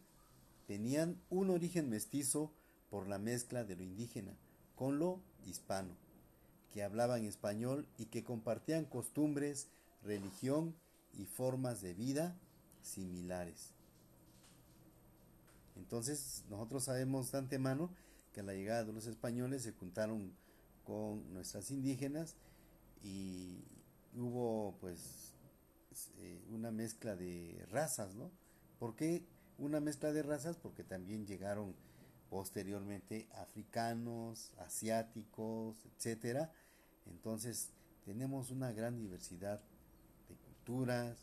tenían 0.67 1.21
un 1.31 1.51
origen 1.51 1.91
mestizo 1.91 2.53
por 2.91 3.07
la 3.07 3.19
mezcla 3.19 3.63
de 3.63 3.77
lo 3.77 3.85
indígena 3.85 4.37
con 4.75 4.99
lo 4.99 5.21
hispano 5.47 6.04
que 6.75 6.83
hablaban 6.83 7.25
español 7.25 7.87
y 7.99 8.07
que 8.07 8.25
compartían 8.25 8.85
costumbres, 8.85 9.69
religión 10.03 10.75
y 11.13 11.25
formas 11.25 11.81
de 11.81 11.95
vida 11.95 12.37
similares. 12.83 13.71
Entonces 15.77 16.43
nosotros 16.51 16.83
sabemos 16.83 17.31
de 17.31 17.39
antemano 17.39 17.91
que 18.33 18.41
a 18.41 18.43
la 18.43 18.55
llegada 18.55 18.83
de 18.83 18.93
los 18.93 19.07
españoles 19.07 19.63
se 19.63 19.71
juntaron 19.71 20.33
con 20.83 21.33
nuestras 21.33 21.71
indígenas 21.71 22.35
y 23.05 23.63
hubo 24.17 24.77
pues 24.81 25.33
eh, 26.19 26.43
una 26.51 26.73
mezcla 26.73 27.15
de 27.15 27.65
razas, 27.71 28.17
¿no? 28.17 28.33
¿Por 28.81 28.97
qué 28.97 29.25
una 29.59 29.79
mezcla 29.79 30.13
de 30.13 30.25
razas? 30.25 30.57
Porque 30.57 30.83
también 30.83 31.25
llegaron 31.25 31.77
posteriormente 32.31 33.29
africanos, 33.35 34.53
asiáticos, 34.59 35.77
etcétera, 35.87 36.51
entonces 37.07 37.71
tenemos 38.05 38.51
una 38.51 38.73
gran 38.73 38.99
diversidad 38.99 39.61
de 40.29 40.37
culturas, 40.37 41.17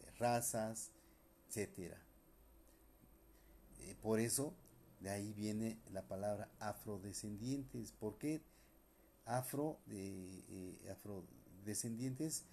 de 0.00 0.10
razas, 0.12 0.90
etc. 1.48 1.94
Eh, 3.80 3.96
por 4.02 4.20
eso, 4.20 4.54
de 5.00 5.10
ahí 5.10 5.32
viene 5.32 5.78
la 5.92 6.02
palabra 6.02 6.48
afrodescendientes. 6.60 7.92
¿Por 7.92 8.18
qué 8.18 8.42
afro, 9.24 9.78
eh, 9.88 10.78
afrodescendientes? 10.90 12.44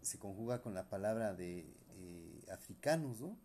Se 0.00 0.18
conjuga 0.18 0.62
con 0.62 0.74
la 0.74 0.88
palabra 0.88 1.34
de 1.34 1.66
eh, 1.96 2.46
africanos, 2.50 3.20
¿no? 3.20 3.36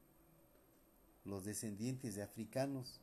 Los 1.26 1.46
descendientes 1.46 2.16
de 2.16 2.24
africanos 2.24 3.02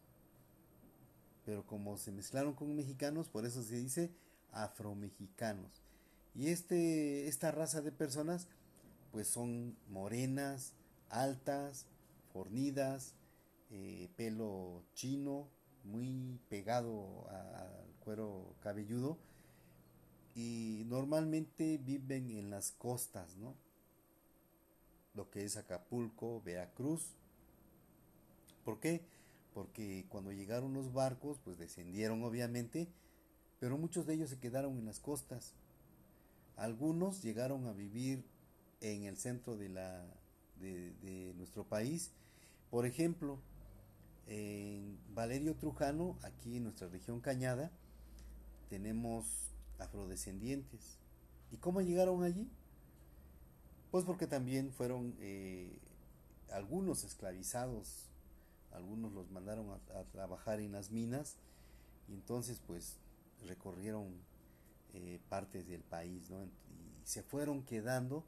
pero 1.44 1.66
como 1.66 1.96
se 1.96 2.12
mezclaron 2.12 2.54
con 2.54 2.74
mexicanos, 2.74 3.28
por 3.28 3.44
eso 3.44 3.62
se 3.62 3.76
dice 3.76 4.10
afromexicanos. 4.52 5.82
Y 6.34 6.48
este, 6.48 7.28
esta 7.28 7.52
raza 7.52 7.80
de 7.80 7.92
personas, 7.92 8.48
pues 9.12 9.28
son 9.28 9.76
morenas, 9.88 10.72
altas, 11.08 11.86
fornidas, 12.32 13.14
eh, 13.70 14.08
pelo 14.16 14.82
chino, 14.94 15.48
muy 15.84 16.40
pegado 16.48 17.28
al 17.30 17.94
cuero 18.00 18.54
cabelludo, 18.60 19.18
y 20.34 20.84
normalmente 20.86 21.78
viven 21.78 22.30
en 22.30 22.50
las 22.50 22.72
costas, 22.72 23.36
¿no? 23.36 23.54
Lo 25.14 25.30
que 25.30 25.44
es 25.44 25.56
Acapulco, 25.56 26.42
Veracruz. 26.42 27.14
¿Por 28.64 28.80
qué? 28.80 29.04
Porque 29.54 30.04
cuando 30.08 30.32
llegaron 30.32 30.74
los 30.74 30.92
barcos, 30.92 31.38
pues 31.44 31.56
descendieron 31.56 32.22
obviamente, 32.24 32.88
pero 33.60 33.78
muchos 33.78 34.04
de 34.04 34.14
ellos 34.14 34.28
se 34.28 34.38
quedaron 34.38 34.76
en 34.76 34.84
las 34.84 34.98
costas. 34.98 35.54
Algunos 36.56 37.22
llegaron 37.22 37.66
a 37.66 37.72
vivir 37.72 38.24
en 38.80 39.04
el 39.04 39.16
centro 39.16 39.56
de, 39.56 39.68
la, 39.68 40.04
de, 40.60 41.32
nuestro 41.36 41.64
país. 41.64 42.10
Por 42.70 42.84
ejemplo, 42.84 43.38
en 44.26 44.98
Valerio 45.14 45.54
Trujano, 45.54 46.18
aquí 46.22 46.56
en 46.56 46.64
nuestra 46.64 46.88
región 46.88 47.20
Cañada, 47.20 47.70
tenemos 48.68 49.24
afrodescendientes. 49.78 50.98
¿Y 51.52 51.56
cómo 51.58 51.80
llegaron 51.80 52.24
allí? 52.24 52.50
Pues 53.92 54.04
porque 54.04 54.26
también 54.26 54.72
fueron 54.72 55.14
eh, 55.20 55.78
algunos 56.50 57.04
esclavizados, 57.04 58.08
algunos 58.74 59.12
los 59.12 59.30
mandaron 59.30 59.70
a, 59.70 60.04
trabajar 60.12 60.60
en 60.60 60.72
las 60.72 60.90
minas 60.90 61.36
y 62.08 62.14
entonces 62.14 62.60
pues 62.66 62.96
recorrieron 63.46 64.12
eh, 64.92 65.20
partes 65.28 65.66
del 65.66 65.82
país, 65.82 66.30
¿no? 66.30 66.44
Y 66.44 66.50
se 67.04 67.22
fueron 67.22 67.62
quedando, 67.62 68.24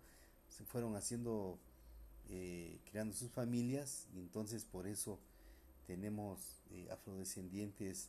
se 0.49 0.65
fueron 0.65 0.97
haciendo, 0.97 1.59
eh, 2.29 2.79
creando 2.91 3.15
sus 3.15 3.31
familias 3.31 4.07
y 4.15 4.19
entonces 4.19 4.65
por 4.65 4.87
eso 4.87 5.19
tenemos 5.87 6.63
afrodescendientes 6.91 8.09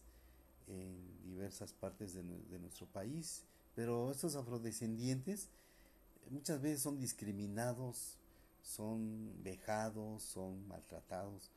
en 0.68 1.24
diversas 1.24 1.74
partes 1.74 2.14
de, 2.14 2.24
de 2.24 2.60
nuestro 2.60 2.88
país, 2.88 3.44
pero 3.76 4.12
estos 4.12 4.36
afrodescendientes 4.36 5.50
muchas 6.30 6.62
veces 6.62 6.82
son 6.82 7.00
discriminados, 7.00 8.18
son 8.62 9.32
vejados, 9.44 10.24
son 10.24 10.68
maltratados. 10.68 11.52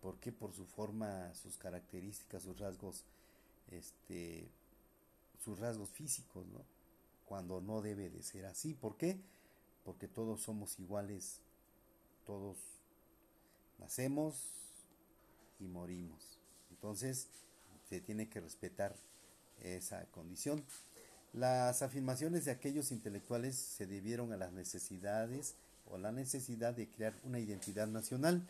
¿Por 0.00 0.18
qué? 0.18 0.32
Por 0.32 0.52
su 0.52 0.66
forma, 0.66 1.32
sus 1.34 1.56
características, 1.56 2.42
sus 2.42 2.58
rasgos, 2.58 3.04
este, 3.70 4.48
sus 5.44 5.58
rasgos 5.58 5.90
físicos, 5.90 6.46
¿no? 6.46 6.64
Cuando 7.26 7.60
no 7.60 7.80
debe 7.82 8.10
de 8.10 8.22
ser 8.22 8.46
así. 8.46 8.74
¿Por 8.74 8.96
qué? 8.96 9.20
Porque 9.84 10.08
todos 10.08 10.42
somos 10.42 10.78
iguales, 10.78 11.40
todos 12.24 12.56
nacemos 13.78 14.36
y 15.58 15.64
morimos. 15.64 16.38
Entonces, 16.70 17.28
se 17.88 18.00
tiene 18.00 18.28
que 18.28 18.40
respetar 18.40 18.96
esa 19.62 20.04
condición. 20.06 20.64
Las 21.32 21.82
afirmaciones 21.82 22.44
de 22.44 22.50
aquellos 22.50 22.90
intelectuales 22.90 23.56
se 23.56 23.86
debieron 23.86 24.32
a 24.32 24.36
las 24.36 24.52
necesidades 24.52 25.54
o 25.86 25.98
la 25.98 26.10
necesidad 26.10 26.74
de 26.74 26.88
crear 26.88 27.14
una 27.24 27.38
identidad 27.38 27.86
nacional 27.86 28.46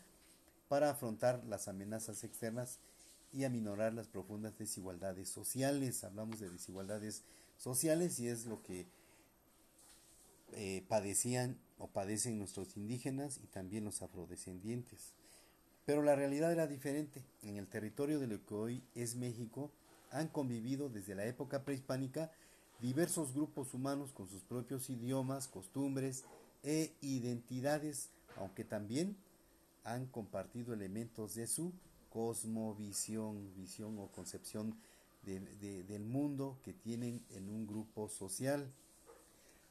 para 0.70 0.90
afrontar 0.90 1.42
las 1.48 1.66
amenazas 1.66 2.22
externas 2.22 2.78
y 3.32 3.42
aminorar 3.42 3.92
las 3.92 4.06
profundas 4.06 4.56
desigualdades 4.56 5.28
sociales. 5.28 6.04
Hablamos 6.04 6.38
de 6.38 6.48
desigualdades 6.48 7.24
sociales 7.56 8.20
y 8.20 8.28
es 8.28 8.46
lo 8.46 8.62
que 8.62 8.86
eh, 10.52 10.84
padecían 10.86 11.58
o 11.76 11.88
padecen 11.88 12.38
nuestros 12.38 12.76
indígenas 12.76 13.40
y 13.42 13.48
también 13.48 13.84
los 13.84 14.00
afrodescendientes. 14.00 15.12
Pero 15.86 16.02
la 16.02 16.14
realidad 16.14 16.52
era 16.52 16.68
diferente. 16.68 17.24
En 17.42 17.56
el 17.56 17.66
territorio 17.66 18.20
de 18.20 18.28
lo 18.28 18.46
que 18.46 18.54
hoy 18.54 18.84
es 18.94 19.16
México 19.16 19.72
han 20.12 20.28
convivido 20.28 20.88
desde 20.88 21.16
la 21.16 21.26
época 21.26 21.64
prehispánica 21.64 22.30
diversos 22.78 23.34
grupos 23.34 23.74
humanos 23.74 24.12
con 24.12 24.28
sus 24.28 24.44
propios 24.44 24.88
idiomas, 24.88 25.48
costumbres 25.48 26.22
e 26.62 26.92
identidades, 27.00 28.10
aunque 28.36 28.62
también 28.62 29.16
han 29.84 30.06
compartido 30.06 30.74
elementos 30.74 31.34
de 31.34 31.46
su 31.46 31.72
cosmovisión, 32.10 33.54
visión 33.54 33.98
o 33.98 34.08
concepción 34.08 34.76
del 35.22 36.04
mundo 36.04 36.58
que 36.62 36.72
tienen 36.72 37.24
en 37.30 37.48
un 37.48 37.66
grupo 37.66 38.08
social. 38.08 38.72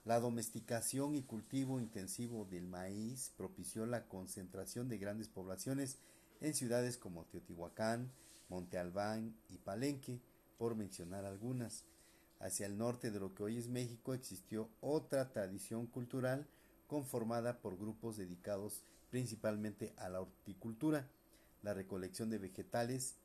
La 0.05 0.19
domesticación 0.19 1.15
y 1.15 1.23
cultivo 1.23 1.79
intensivo 1.79 2.45
del 2.45 2.65
maíz 2.65 3.31
propició 3.35 3.85
la 3.85 4.05
concentración 4.07 4.87
de 4.87 4.97
grandes 4.97 5.27
poblaciones 5.27 5.97
en 6.41 6.53
ciudades 6.53 6.97
como 6.97 7.25
Teotihuacán, 7.25 8.11
Monte 8.47 8.77
Albán 8.77 9.35
y 9.49 9.57
Palenque, 9.57 10.21
por 10.57 10.75
mencionar 10.75 11.25
algunas. 11.25 11.83
Hacia 12.39 12.65
el 12.65 12.77
norte 12.77 13.11
de 13.11 13.19
lo 13.19 13.35
que 13.35 13.43
hoy 13.43 13.57
es 13.57 13.67
México 13.67 14.13
existió 14.13 14.69
otra 14.79 15.29
tradición 15.29 15.87
cultural 15.87 16.47
conformada 16.87 17.59
por 17.59 17.77
grupos 17.77 18.17
dedicados 18.17 18.81
principalmente 19.09 19.93
a 19.97 20.09
la 20.09 20.21
horticultura, 20.21 21.07
la 21.63 21.73
recolección 21.73 22.29
de 22.29 22.37
vegetales 22.37 23.15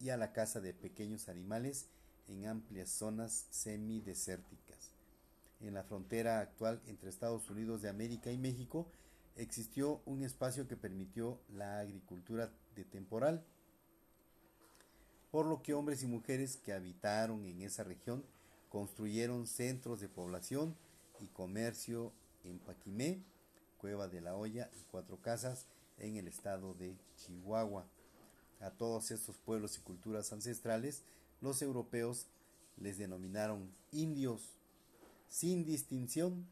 y 0.00 0.10
a 0.10 0.16
la 0.16 0.32
caza 0.32 0.60
de 0.60 0.74
pequeños 0.74 1.28
animales 1.28 1.86
en 2.28 2.46
amplias 2.46 2.90
zonas 2.90 3.46
semidesérticas. 3.50 4.92
En 5.60 5.74
la 5.74 5.82
frontera 5.82 6.40
actual 6.40 6.80
entre 6.86 7.10
Estados 7.10 7.50
Unidos 7.50 7.82
de 7.82 7.88
América 7.88 8.30
y 8.30 8.38
México 8.38 8.86
existió 9.36 10.00
un 10.04 10.22
espacio 10.22 10.68
que 10.68 10.76
permitió 10.76 11.40
la 11.54 11.80
agricultura 11.80 12.50
de 12.74 12.84
temporal, 12.84 13.44
por 15.30 15.46
lo 15.46 15.62
que 15.62 15.74
hombres 15.74 16.02
y 16.02 16.06
mujeres 16.06 16.56
que 16.56 16.72
habitaron 16.72 17.44
en 17.46 17.62
esa 17.62 17.84
región 17.84 18.24
construyeron 18.68 19.46
centros 19.46 20.00
de 20.00 20.08
población 20.08 20.76
y 21.20 21.26
comercio 21.28 22.12
en 22.44 22.58
Paquimé, 22.58 23.22
Cueva 23.78 24.08
de 24.08 24.20
la 24.20 24.36
Hoya 24.36 24.70
y 24.78 24.82
Cuatro 24.90 25.20
Casas 25.22 25.66
en 25.98 26.16
el 26.16 26.28
estado 26.28 26.74
de 26.74 26.96
Chihuahua. 27.16 27.86
A 28.60 28.70
todos 28.70 29.10
estos 29.10 29.36
pueblos 29.38 29.78
y 29.78 29.80
culturas 29.80 30.32
ancestrales, 30.32 31.02
los 31.40 31.62
europeos 31.62 32.26
les 32.76 32.98
denominaron 32.98 33.72
indios, 33.92 34.42
sin 35.28 35.64
distinción, 35.64 36.46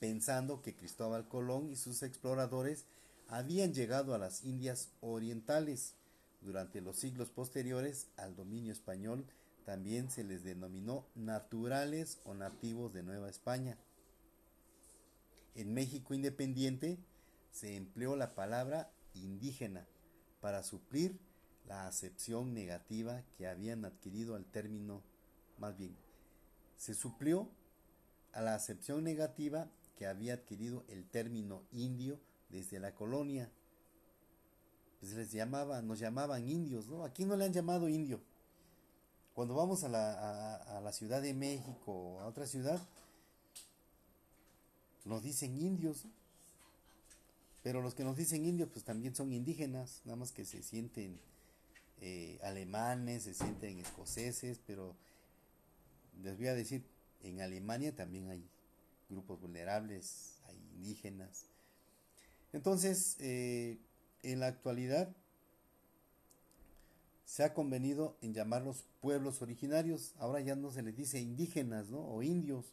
pensando 0.00 0.62
que 0.62 0.74
Cristóbal 0.74 1.28
Colón 1.28 1.70
y 1.70 1.76
sus 1.76 2.02
exploradores 2.02 2.84
habían 3.28 3.74
llegado 3.74 4.14
a 4.14 4.18
las 4.18 4.44
Indias 4.44 4.88
Orientales. 5.00 5.94
Durante 6.40 6.80
los 6.80 6.96
siglos 6.96 7.30
posteriores 7.30 8.06
al 8.16 8.36
dominio 8.36 8.72
español 8.72 9.26
también 9.66 10.10
se 10.10 10.24
les 10.24 10.44
denominó 10.44 11.04
naturales 11.14 12.20
o 12.24 12.32
nativos 12.32 12.94
de 12.94 13.02
Nueva 13.02 13.28
España. 13.28 13.76
En 15.58 15.74
México 15.74 16.14
independiente 16.14 17.00
se 17.50 17.74
empleó 17.74 18.14
la 18.14 18.36
palabra 18.36 18.92
indígena 19.14 19.88
para 20.40 20.62
suplir 20.62 21.18
la 21.66 21.88
acepción 21.88 22.54
negativa 22.54 23.24
que 23.36 23.48
habían 23.48 23.84
adquirido 23.84 24.36
al 24.36 24.44
término, 24.44 25.02
más 25.58 25.76
bien, 25.76 25.96
se 26.76 26.94
suplió 26.94 27.50
a 28.32 28.40
la 28.40 28.54
acepción 28.54 29.02
negativa 29.02 29.68
que 29.96 30.06
había 30.06 30.34
adquirido 30.34 30.84
el 30.86 31.08
término 31.08 31.64
indio 31.72 32.20
desde 32.50 32.78
la 32.78 32.94
colonia. 32.94 33.50
Pues 35.00 35.12
les 35.14 35.32
llamaba, 35.32 35.82
nos 35.82 35.98
llamaban 35.98 36.48
indios, 36.48 36.86
¿no? 36.86 37.02
Aquí 37.02 37.24
no 37.24 37.34
le 37.34 37.46
han 37.46 37.52
llamado 37.52 37.88
indio. 37.88 38.20
Cuando 39.34 39.56
vamos 39.56 39.82
a 39.82 39.88
la, 39.88 40.54
a, 40.54 40.80
la 40.80 40.92
Ciudad 40.92 41.20
de 41.20 41.34
México 41.34 41.92
o 41.92 42.20
a 42.20 42.26
otra 42.26 42.46
ciudad, 42.46 42.80
nos 45.08 45.22
dicen 45.22 45.60
indios. 45.60 46.04
Pero 47.62 47.82
los 47.82 47.94
que 47.94 48.04
nos 48.04 48.16
dicen 48.16 48.44
indios, 48.44 48.68
pues 48.72 48.84
también 48.84 49.14
son 49.14 49.32
indígenas, 49.32 50.02
nada 50.04 50.16
más 50.16 50.30
que 50.30 50.44
se 50.44 50.62
sienten 50.62 51.18
eh, 52.00 52.38
alemanes, 52.42 53.24
se 53.24 53.34
sienten 53.34 53.80
escoceses, 53.80 54.60
pero 54.66 54.94
les 56.22 56.36
voy 56.36 56.46
a 56.46 56.54
decir, 56.54 56.84
en 57.22 57.40
Alemania 57.40 57.94
también 57.94 58.30
hay 58.30 58.44
grupos 59.08 59.40
vulnerables, 59.40 60.38
hay 60.46 60.56
indígenas. 60.76 61.46
Entonces, 62.52 63.16
eh, 63.18 63.78
en 64.22 64.40
la 64.40 64.46
actualidad, 64.46 65.14
se 67.24 67.44
ha 67.44 67.52
convenido 67.52 68.16
en 68.22 68.32
llamarlos 68.32 68.86
pueblos 69.00 69.42
originarios. 69.42 70.14
Ahora 70.18 70.40
ya 70.40 70.56
no 70.56 70.70
se 70.70 70.82
les 70.82 70.96
dice 70.96 71.20
indígenas, 71.20 71.88
¿no? 71.90 72.00
O 72.00 72.22
indios. 72.22 72.72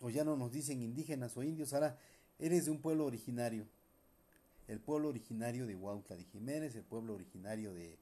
O 0.00 0.10
ya 0.10 0.24
no 0.24 0.36
nos 0.36 0.52
dicen 0.52 0.82
indígenas 0.82 1.36
o 1.36 1.42
indios. 1.42 1.72
Ahora 1.72 1.98
eres 2.38 2.66
de 2.66 2.70
un 2.70 2.80
pueblo 2.80 3.06
originario. 3.06 3.66
El 4.66 4.80
pueblo 4.80 5.08
originario 5.08 5.66
de 5.66 5.74
Huautla 5.74 6.16
de 6.16 6.24
Jiménez, 6.24 6.74
el 6.76 6.84
pueblo 6.84 7.14
originario 7.14 7.72
de 7.72 7.98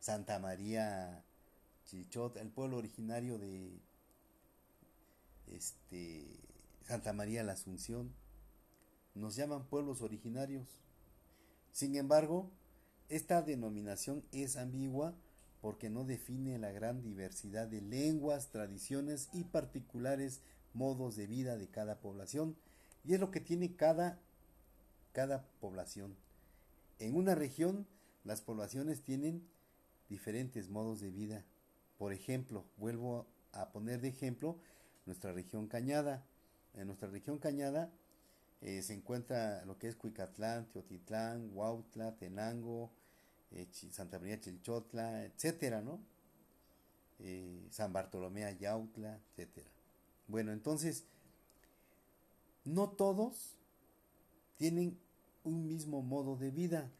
Santa 0.00 0.38
María 0.38 1.24
Chichot, 1.84 2.36
el 2.36 2.50
pueblo 2.50 2.76
originario 2.76 3.38
de 3.38 3.80
este 5.46 6.26
Santa 6.82 7.12
María 7.12 7.44
la 7.44 7.52
Asunción. 7.52 8.12
Nos 9.14 9.36
llaman 9.36 9.66
pueblos 9.66 10.02
originarios. 10.02 10.66
Sin 11.72 11.96
embargo, 11.96 12.50
esta 13.08 13.42
denominación 13.42 14.24
es 14.32 14.56
ambigua 14.56 15.14
porque 15.60 15.90
no 15.90 16.04
define 16.04 16.58
la 16.58 16.72
gran 16.72 17.02
diversidad 17.02 17.68
de 17.68 17.80
lenguas, 17.80 18.50
tradiciones 18.50 19.28
y 19.32 19.44
particulares 19.44 20.40
modos 20.78 21.16
de 21.16 21.26
vida 21.26 21.58
de 21.58 21.68
cada 21.68 22.00
población. 22.00 22.56
Y 23.04 23.14
es 23.14 23.20
lo 23.20 23.30
que 23.30 23.40
tiene 23.40 23.74
cada, 23.76 24.18
cada 25.12 25.44
población. 25.60 26.16
En 26.98 27.16
una 27.16 27.34
región, 27.34 27.86
las 28.24 28.40
poblaciones 28.40 29.02
tienen 29.02 29.46
diferentes 30.08 30.70
modos 30.70 31.00
de 31.00 31.10
vida. 31.10 31.44
Por 31.98 32.12
ejemplo, 32.12 32.64
vuelvo 32.76 33.26
a 33.52 33.70
poner 33.72 34.00
de 34.00 34.08
ejemplo 34.08 34.58
nuestra 35.04 35.32
región 35.32 35.66
Cañada. 35.66 36.24
En 36.74 36.86
nuestra 36.86 37.08
región 37.08 37.38
Cañada 37.38 37.90
eh, 38.60 38.82
se 38.82 38.94
encuentra 38.94 39.64
lo 39.64 39.78
que 39.78 39.88
es 39.88 39.96
Cuicatlán, 39.96 40.70
Teotitlán, 40.70 41.50
Huautla, 41.52 42.16
Tenango, 42.16 42.92
eh, 43.50 43.68
Santa 43.72 44.18
María 44.18 44.40
Chilchotla, 44.40 45.24
etcétera, 45.24 45.82
¿no? 45.82 46.00
eh, 47.18 47.66
San 47.70 47.92
Bartolomé 47.92 48.44
Ayautla, 48.44 49.20
etc. 49.36 49.64
Bueno, 50.28 50.52
entonces, 50.52 51.04
no 52.64 52.90
todos 52.90 53.56
tienen 54.58 54.98
un 55.42 55.66
mismo 55.66 56.02
modo 56.02 56.36
de 56.36 56.50
vida. 56.50 56.90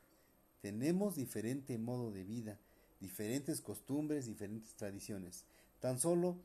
Tenemos 0.63 1.15
diferente 1.15 1.79
modo 1.79 2.11
de 2.11 2.25
vida, 2.25 2.59
diferentes 3.01 3.61
costumbres, 3.61 4.27
diferentes 4.27 4.75
tradiciones. 4.75 5.45
Tan 5.79 6.01
solo 6.01 6.37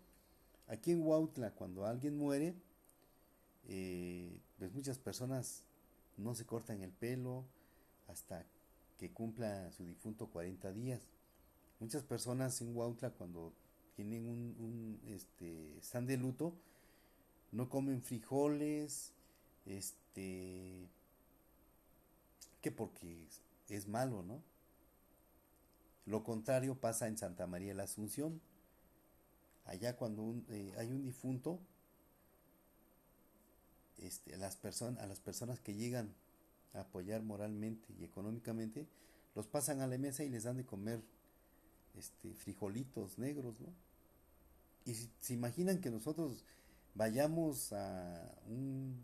aquí 0.67 0.91
en 0.91 1.01
Huautla, 1.01 1.51
cuando 1.51 1.85
alguien 1.85 2.17
muere, 2.17 2.53
eh, 3.69 4.37
pues 4.59 4.73
muchas 4.73 4.97
personas 4.97 5.63
no 6.17 6.35
se 6.35 6.45
cortan 6.45 6.81
el 6.81 6.91
pelo 6.91 7.45
hasta 8.07 8.45
que 8.97 9.11
cumpla 9.11 9.71
su 9.71 9.85
difunto 9.85 10.27
40 10.27 10.73
días. 10.73 11.01
Muchas 11.79 12.03
personas 12.03 12.61
en 12.61 12.75
Huautla 12.75 13.11
cuando 13.11 13.53
tienen 13.95 14.27
un, 14.27 14.55
un 14.59 15.01
este, 15.07 15.77
están 15.77 16.05
de 16.05 16.17
luto, 16.17 16.55
no 17.53 17.69
comen 17.69 18.01
frijoles, 18.01 19.13
este, 19.65 20.89
que 22.61 22.71
porque 22.71 23.27
es 23.69 23.87
malo, 23.87 24.23
¿no? 24.23 24.41
Lo 26.05 26.23
contrario 26.23 26.75
pasa 26.75 27.07
en 27.07 27.17
Santa 27.17 27.47
María 27.47 27.73
la 27.73 27.83
Asunción. 27.83 28.41
Allá 29.65 29.95
cuando 29.95 30.35
eh, 30.49 30.73
hay 30.77 30.91
un 30.91 31.03
difunto, 31.03 31.59
este, 33.99 34.35
las 34.35 34.59
a 34.97 35.07
las 35.07 35.19
personas 35.19 35.59
que 35.59 35.75
llegan 35.75 36.13
a 36.73 36.81
apoyar 36.81 37.21
moralmente 37.21 37.93
y 37.99 38.03
económicamente, 38.03 38.87
los 39.35 39.47
pasan 39.47 39.79
a 39.81 39.87
la 39.87 39.97
mesa 39.97 40.23
y 40.23 40.29
les 40.29 40.43
dan 40.43 40.57
de 40.57 40.65
comer 40.65 41.01
este, 41.95 42.33
frijolitos 42.33 43.19
negros, 43.19 43.61
¿no? 43.61 43.67
Y 44.85 44.95
si, 44.95 45.09
se 45.19 45.33
imaginan 45.33 45.79
que 45.79 45.91
nosotros 45.91 46.43
vayamos 46.95 47.73
a 47.73 48.35
un 48.47 49.03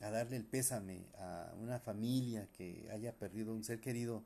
a 0.00 0.10
darle 0.10 0.36
el 0.36 0.46
pésame 0.46 1.06
a 1.18 1.54
una 1.58 1.78
familia 1.78 2.48
que 2.52 2.88
haya 2.90 3.18
perdido 3.18 3.54
un 3.54 3.64
ser 3.64 3.80
querido 3.80 4.24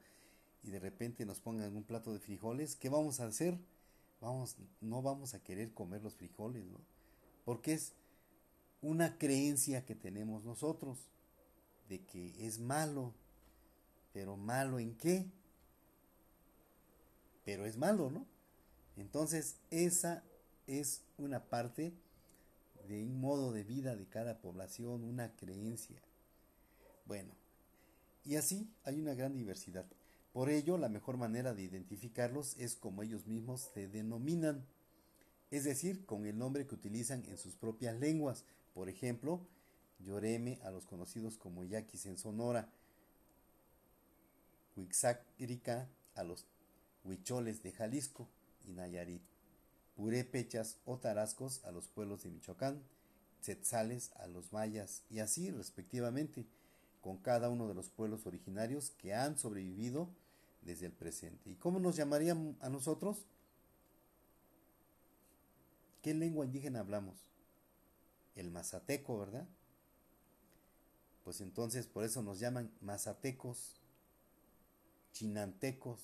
y 0.63 0.71
de 0.71 0.79
repente 0.79 1.27
nos 1.27 1.41
pongan 1.41 1.77
un 1.77 1.83
plato 1.83 2.13
de 2.13 2.21
frijoles, 2.21 2.77
¿qué 2.77 2.89
vamos 2.89 3.21
a 3.21 3.27
hacer? 3.27 3.59
Vamos, 4.21 4.57
no 4.81 5.03
vamos 5.03 5.35
a 5.35 5.43
querer 5.43 5.75
comer 5.75 6.03
los 6.03 6.15
frijoles, 6.15 6.65
¿no? 6.67 6.79
Porque 7.45 7.75
es 7.75 7.93
una 8.81 9.19
creencia 9.19 9.85
que 9.85 9.95
tenemos 9.95 10.45
nosotros 10.45 11.11
de 11.89 12.05
que 12.05 12.47
es 12.47 12.59
malo, 12.61 13.13
pero 14.13 14.37
malo 14.37 14.79
en 14.79 14.97
qué? 14.97 15.27
Pero 17.45 17.67
es 17.67 17.77
malo, 17.77 18.11
¿no? 18.11 18.27
Entonces, 18.97 19.57
esa 19.71 20.23
es 20.67 21.03
una 21.19 21.45
parte 21.45 21.93
de 22.89 23.03
un 23.03 23.21
modo 23.21 23.53
de 23.53 23.65
vida 23.65 23.97
de 23.97 24.07
cada 24.07 24.39
población, 24.41 25.05
una 25.05 25.35
creencia. 25.37 26.01
Bueno, 27.07 27.33
y 28.25 28.37
así 28.37 28.69
hay 28.85 29.01
una 29.01 29.15
gran 29.15 29.37
diversidad. 29.37 29.87
Por 30.33 30.51
ello, 30.51 30.79
la 30.79 30.89
mejor 30.89 31.17
manera 31.17 31.55
de 31.55 31.63
identificarlos 31.63 32.57
es 32.59 32.75
como 32.75 33.03
ellos 33.03 33.27
mismos 33.27 33.71
se 33.73 33.89
denominan, 33.89 34.65
es 35.51 35.65
decir, 35.65 36.05
con 36.07 36.27
el 36.27 36.37
nombre 36.37 36.67
que 36.67 36.75
utilizan 36.75 37.25
en 37.27 37.39
sus 37.39 37.55
propias 37.55 37.99
lenguas. 38.01 38.45
Por 38.75 38.89
ejemplo, 38.89 39.47
Lloreme 40.01 40.59
a 40.65 40.71
los 40.71 40.87
conocidos 40.87 41.37
como 41.39 41.65
yaquis 41.65 42.07
en 42.07 42.19
Sonora, 42.19 42.69
Huixácrica 44.77 45.89
a 46.17 46.25
los 46.25 46.47
huicholes 47.05 47.63
de 47.63 47.73
Jalisco 47.73 48.29
y 48.67 48.73
Nayarit 48.73 49.23
purépechas 49.97 50.79
o 50.85 50.99
tarascos 50.99 51.65
a 51.65 51.71
los 51.71 51.89
pueblos 51.89 52.23
de 52.23 52.31
Michoacán, 52.31 52.83
tzetzales 53.41 54.13
a 54.17 54.27
los 54.27 54.53
mayas 54.53 55.03
y 55.11 55.21
así 55.21 55.51
respectivamente, 55.51 56.47
con 57.01 57.19
cada 57.19 57.51
uno 57.51 57.69
de 57.69 57.75
los 57.75 57.91
pueblos 57.91 58.27
originarios 58.27 58.91
que 58.93 59.15
han 59.15 59.39
sobrevivido 59.39 60.09
desde 60.63 60.87
el 60.87 60.93
presente. 60.93 61.51
¿Y 61.51 61.57
cómo 61.57 61.79
nos 61.79 61.97
llamarían 61.97 62.57
a 62.61 62.71
nosotros? 62.71 63.27
¿Qué 66.03 66.15
lengua 66.15 66.47
indígena 66.47 66.81
hablamos? 66.81 67.17
El 68.35 68.51
mazateco, 68.51 69.19
¿verdad? 69.19 69.47
Pues 71.25 71.41
entonces 71.41 71.87
por 71.87 72.05
eso 72.05 72.23
nos 72.23 72.41
llaman 72.41 72.71
mazatecos, 72.81 73.81
chinantecos, 75.13 76.01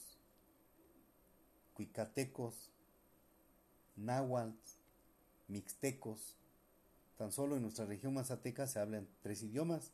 cuicatecos, 1.74 2.70
náhuatl, 4.00 4.56
mixtecos. 5.48 6.36
Tan 7.16 7.32
solo 7.32 7.56
en 7.56 7.62
nuestra 7.62 7.84
región 7.84 8.14
mazateca 8.14 8.66
se 8.66 8.78
hablan 8.78 9.06
tres 9.22 9.42
idiomas, 9.42 9.92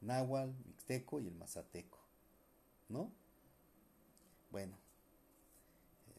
náhuatl, 0.00 0.52
mixteco 0.66 1.20
y 1.20 1.26
el 1.26 1.34
mazateco. 1.34 1.98
¿No? 2.88 3.10
Bueno, 4.50 4.76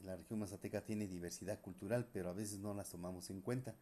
la 0.04 0.16
región 0.16 0.40
mazateca 0.40 0.82
tiene 0.82 1.08
diversidad 1.08 1.62
cultural, 1.62 2.08
pero 2.12 2.30
a 2.30 2.34
veces 2.34 2.60
no 2.60 2.74
las 2.74 2.90
tomamos 2.90 3.30
en 3.30 3.42
cuenta. 3.42 3.76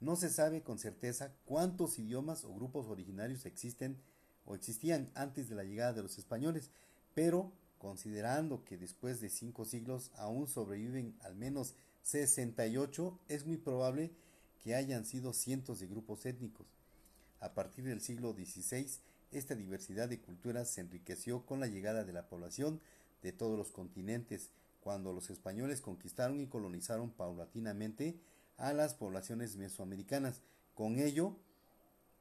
No 0.00 0.16
se 0.16 0.30
sabe 0.30 0.62
con 0.62 0.78
certeza 0.78 1.34
cuántos 1.44 1.98
idiomas 1.98 2.44
o 2.44 2.54
grupos 2.54 2.86
originarios 2.86 3.44
existen 3.44 3.98
o 4.46 4.54
existían 4.54 5.10
antes 5.14 5.48
de 5.48 5.54
la 5.54 5.64
llegada 5.64 5.92
de 5.92 6.02
los 6.02 6.18
españoles, 6.18 6.70
pero 7.14 7.52
considerando 7.78 8.64
que 8.64 8.78
después 8.78 9.20
de 9.20 9.28
cinco 9.28 9.64
siglos 9.64 10.10
aún 10.16 10.48
sobreviven 10.48 11.16
al 11.20 11.34
menos 11.34 11.74
68 12.02 13.18
es 13.28 13.46
muy 13.46 13.56
probable 13.56 14.10
que 14.62 14.74
hayan 14.74 15.04
sido 15.04 15.32
cientos 15.32 15.80
de 15.80 15.86
grupos 15.86 16.26
étnicos. 16.26 16.66
A 17.40 17.54
partir 17.54 17.84
del 17.84 18.00
siglo 18.00 18.32
XVI, 18.32 18.86
esta 19.32 19.54
diversidad 19.54 20.08
de 20.08 20.20
culturas 20.20 20.68
se 20.68 20.80
enriqueció 20.80 21.46
con 21.46 21.60
la 21.60 21.66
llegada 21.66 22.04
de 22.04 22.12
la 22.12 22.28
población 22.28 22.80
de 23.22 23.32
todos 23.32 23.56
los 23.56 23.70
continentes, 23.70 24.50
cuando 24.80 25.12
los 25.12 25.30
españoles 25.30 25.80
conquistaron 25.80 26.40
y 26.40 26.46
colonizaron 26.46 27.10
paulatinamente 27.10 28.18
a 28.56 28.72
las 28.72 28.94
poblaciones 28.94 29.56
mesoamericanas. 29.56 30.40
Con 30.74 30.98
ello, 30.98 31.36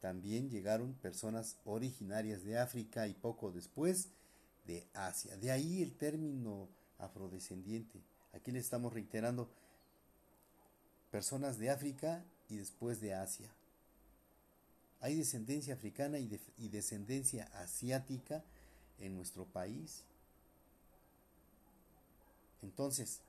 también 0.02 0.50
llegaron 0.50 0.94
personas 0.94 1.58
originarias 1.66 2.44
de 2.44 2.58
África 2.58 3.08
y 3.08 3.14
poco 3.14 3.52
después 3.52 4.10
de 4.66 4.88
Asia. 4.94 5.36
De 5.38 5.52
ahí 5.52 5.82
el 5.82 5.94
término 5.96 6.70
afrodescendiente. 6.98 8.02
Aquí 8.34 8.52
le 8.52 8.60
estamos 8.60 8.94
reiterando 8.94 9.50
personas 11.12 11.58
de 11.58 11.70
África 11.70 12.24
y 12.50 12.58
después 12.58 13.02
de 13.02 13.14
Asia. 13.14 13.50
Hay 15.02 15.16
descendencia 15.16 15.74
africana 15.74 16.20
y, 16.20 16.40
y 16.58 16.70
descendencia 16.70 17.50
asiática 17.54 18.44
en 19.00 19.16
nuestro 19.16 19.46
país. 19.46 20.04
Entonces, 22.62 23.22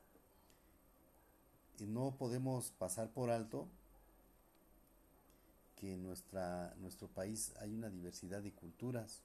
no 1.79 2.15
podemos 2.19 2.71
pasar 2.73 3.09
por 3.11 3.31
alto 3.31 3.69
que 5.77 5.95
en 5.95 6.03
nuestra, 6.03 6.75
nuestro 6.81 7.09
país 7.09 7.53
hay 7.61 7.73
una 7.73 7.89
diversidad 7.89 8.43
de 8.43 8.53
culturas. 8.53 9.21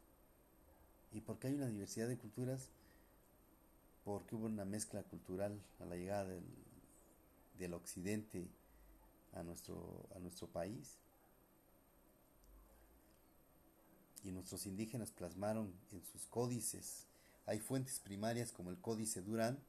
¿Y 1.11 1.21
por 1.21 1.37
qué 1.39 1.47
hay 1.47 1.55
una 1.55 1.67
diversidad 1.67 2.07
de 2.07 2.17
culturas? 2.17 2.69
Porque 4.05 4.35
hubo 4.35 4.45
una 4.45 4.65
mezcla 4.65 5.03
cultural 5.03 5.59
a 5.79 5.85
la 5.85 5.95
llegada 5.95 6.25
del, 6.25 6.43
del 7.57 7.73
occidente 7.73 8.47
a 9.33 9.43
nuestro, 9.43 10.07
a 10.15 10.19
nuestro 10.19 10.47
país. 10.47 10.97
Y 14.23 14.31
nuestros 14.31 14.65
indígenas 14.65 15.11
plasmaron 15.11 15.71
en 15.91 16.03
sus 16.03 16.25
códices. 16.25 17.05
Hay 17.45 17.59
fuentes 17.59 17.99
primarias 17.99 18.51
como 18.51 18.71
el 18.71 18.79
Códice 18.79 19.21
Durán, 19.21 19.59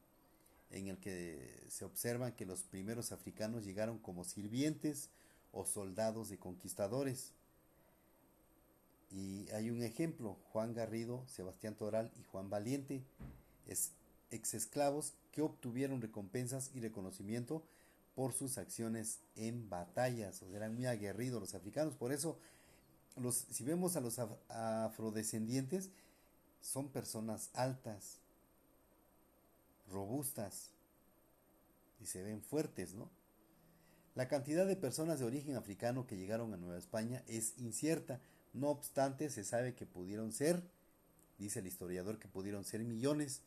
en 0.71 0.87
el 0.87 0.97
que 0.97 1.65
se 1.69 1.85
observa 1.85 2.35
que 2.35 2.45
los 2.45 2.63
primeros 2.63 3.11
africanos 3.11 3.63
llegaron 3.63 3.99
como 3.99 4.23
sirvientes 4.23 5.09
o 5.51 5.65
soldados 5.65 6.29
de 6.29 6.37
conquistadores. 6.37 7.31
Y 9.11 9.49
hay 9.51 9.69
un 9.69 9.83
ejemplo, 9.83 10.37
Juan 10.51 10.73
Garrido, 10.73 11.23
Sebastián 11.27 11.75
Toral 11.75 12.11
y 12.19 12.23
Juan 12.23 12.49
Valiente, 12.49 13.03
ex 13.67 14.53
esclavos 14.53 15.13
que 15.31 15.41
obtuvieron 15.41 16.01
recompensas 16.01 16.71
y 16.73 16.81
reconocimiento 16.81 17.63
por 18.17 18.33
sus 18.33 18.57
acciones 18.57 19.19
en 19.35 19.69
batallas, 19.69 20.41
o 20.41 20.47
sea, 20.47 20.57
eran 20.57 20.73
muy 20.73 20.87
aguerridos 20.87 21.39
los 21.39 21.53
africanos, 21.53 21.95
por 21.95 22.11
eso 22.11 22.39
los, 23.15 23.45
si 23.51 23.63
vemos 23.63 23.95
a 23.95 24.01
los 24.01 24.17
afrodescendientes, 24.49 25.91
son 26.59 26.89
personas 26.89 27.51
altas, 27.53 28.17
robustas 29.91 30.71
y 32.01 32.07
se 32.07 32.23
ven 32.23 32.41
fuertes, 32.41 32.95
¿no? 32.95 33.07
La 34.15 34.27
cantidad 34.27 34.65
de 34.65 34.75
personas 34.75 35.19
de 35.19 35.25
origen 35.25 35.55
africano 35.55 36.07
que 36.07 36.17
llegaron 36.17 36.51
a 36.55 36.57
Nueva 36.57 36.79
España 36.79 37.21
es 37.27 37.53
incierta, 37.59 38.19
no 38.51 38.69
obstante 38.69 39.29
se 39.29 39.43
sabe 39.43 39.75
que 39.75 39.85
pudieron 39.85 40.31
ser, 40.31 40.63
dice 41.37 41.59
el 41.59 41.67
historiador 41.67 42.17
que 42.17 42.27
pudieron 42.27 42.65
ser 42.65 42.83
millones, 42.83 43.43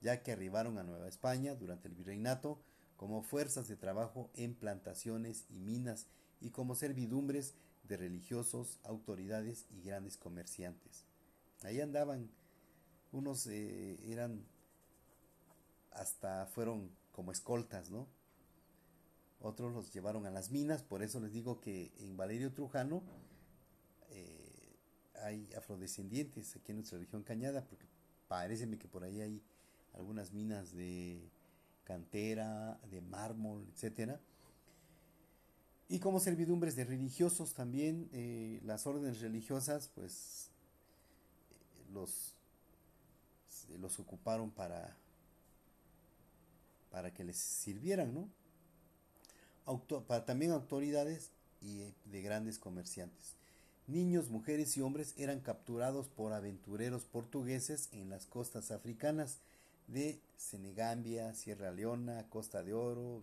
ya 0.00 0.22
que 0.22 0.32
arribaron 0.32 0.78
a 0.78 0.82
Nueva 0.82 1.08
España 1.08 1.54
durante 1.54 1.88
el 1.88 1.94
virreinato 1.94 2.58
como 2.98 3.22
fuerzas 3.22 3.68
de 3.68 3.76
trabajo 3.76 4.28
en 4.34 4.56
plantaciones 4.56 5.46
y 5.48 5.60
minas 5.60 6.08
y 6.40 6.50
como 6.50 6.74
servidumbres 6.74 7.54
de 7.84 7.96
religiosos, 7.96 8.80
autoridades 8.82 9.66
y 9.70 9.82
grandes 9.82 10.16
comerciantes. 10.18 11.04
Ahí 11.62 11.80
andaban, 11.80 12.28
unos 13.12 13.46
eh, 13.46 13.98
eran, 14.10 14.44
hasta 15.92 16.46
fueron 16.46 16.90
como 17.12 17.30
escoltas, 17.30 17.88
¿no? 17.88 18.08
Otros 19.40 19.72
los 19.72 19.92
llevaron 19.92 20.26
a 20.26 20.30
las 20.30 20.50
minas, 20.50 20.82
por 20.82 21.04
eso 21.04 21.20
les 21.20 21.32
digo 21.32 21.60
que 21.60 21.92
en 21.98 22.16
Valerio 22.16 22.52
Trujano 22.52 23.04
eh, 24.10 24.76
hay 25.22 25.48
afrodescendientes 25.56 26.56
aquí 26.56 26.72
en 26.72 26.78
nuestra 26.78 26.98
región 26.98 27.22
Cañada, 27.22 27.64
porque 27.64 27.86
parece 28.26 28.68
que 28.76 28.88
por 28.88 29.04
ahí 29.04 29.20
hay 29.20 29.42
algunas 29.94 30.32
minas 30.32 30.74
de 30.74 31.30
cantera, 31.88 32.78
de 32.90 33.00
mármol, 33.00 33.66
etcétera. 33.72 34.20
Y 35.88 36.00
como 36.00 36.20
servidumbres 36.20 36.76
de 36.76 36.84
religiosos 36.84 37.54
también, 37.54 38.10
eh, 38.12 38.60
las 38.62 38.86
órdenes 38.86 39.20
religiosas, 39.22 39.90
pues 39.94 40.50
los, 41.94 42.34
los 43.80 43.98
ocuparon 43.98 44.50
para, 44.50 44.94
para 46.90 47.14
que 47.14 47.24
les 47.24 47.38
sirvieran, 47.38 48.12
¿no? 48.12 48.28
para 50.06 50.26
también 50.26 50.52
autoridades 50.52 51.30
y 51.60 51.92
de 52.04 52.22
grandes 52.22 52.58
comerciantes. 52.58 53.36
Niños, 53.86 54.28
mujeres 54.28 54.76
y 54.76 54.82
hombres 54.82 55.14
eran 55.16 55.40
capturados 55.40 56.08
por 56.08 56.34
aventureros 56.34 57.04
portugueses 57.04 57.88
en 57.92 58.10
las 58.10 58.26
costas 58.26 58.70
africanas 58.70 59.38
de 59.88 60.20
Senegambia, 60.36 61.34
Sierra 61.34 61.72
Leona, 61.72 62.28
Costa 62.28 62.62
de 62.62 62.74
Oro, 62.74 63.22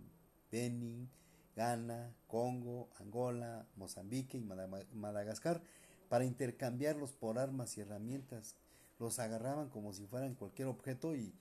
Benin, 0.52 1.10
Ghana, 1.56 2.14
Congo, 2.28 2.90
Angola, 3.00 3.66
Mozambique 3.78 4.38
y 4.38 4.42
Madagascar 4.42 5.62
para 6.10 6.26
intercambiarlos 6.26 7.14
por 7.14 7.40
armas 7.40 7.78
y 7.78 7.82
herramientas. 7.82 8.56
Los 9.00 9.20
agarraban 9.20 9.70
como 9.70 9.94
si 9.94 10.06
fueran 10.06 10.36
cualquier 10.36 10.68
objeto 10.68 11.16
y 11.16 11.34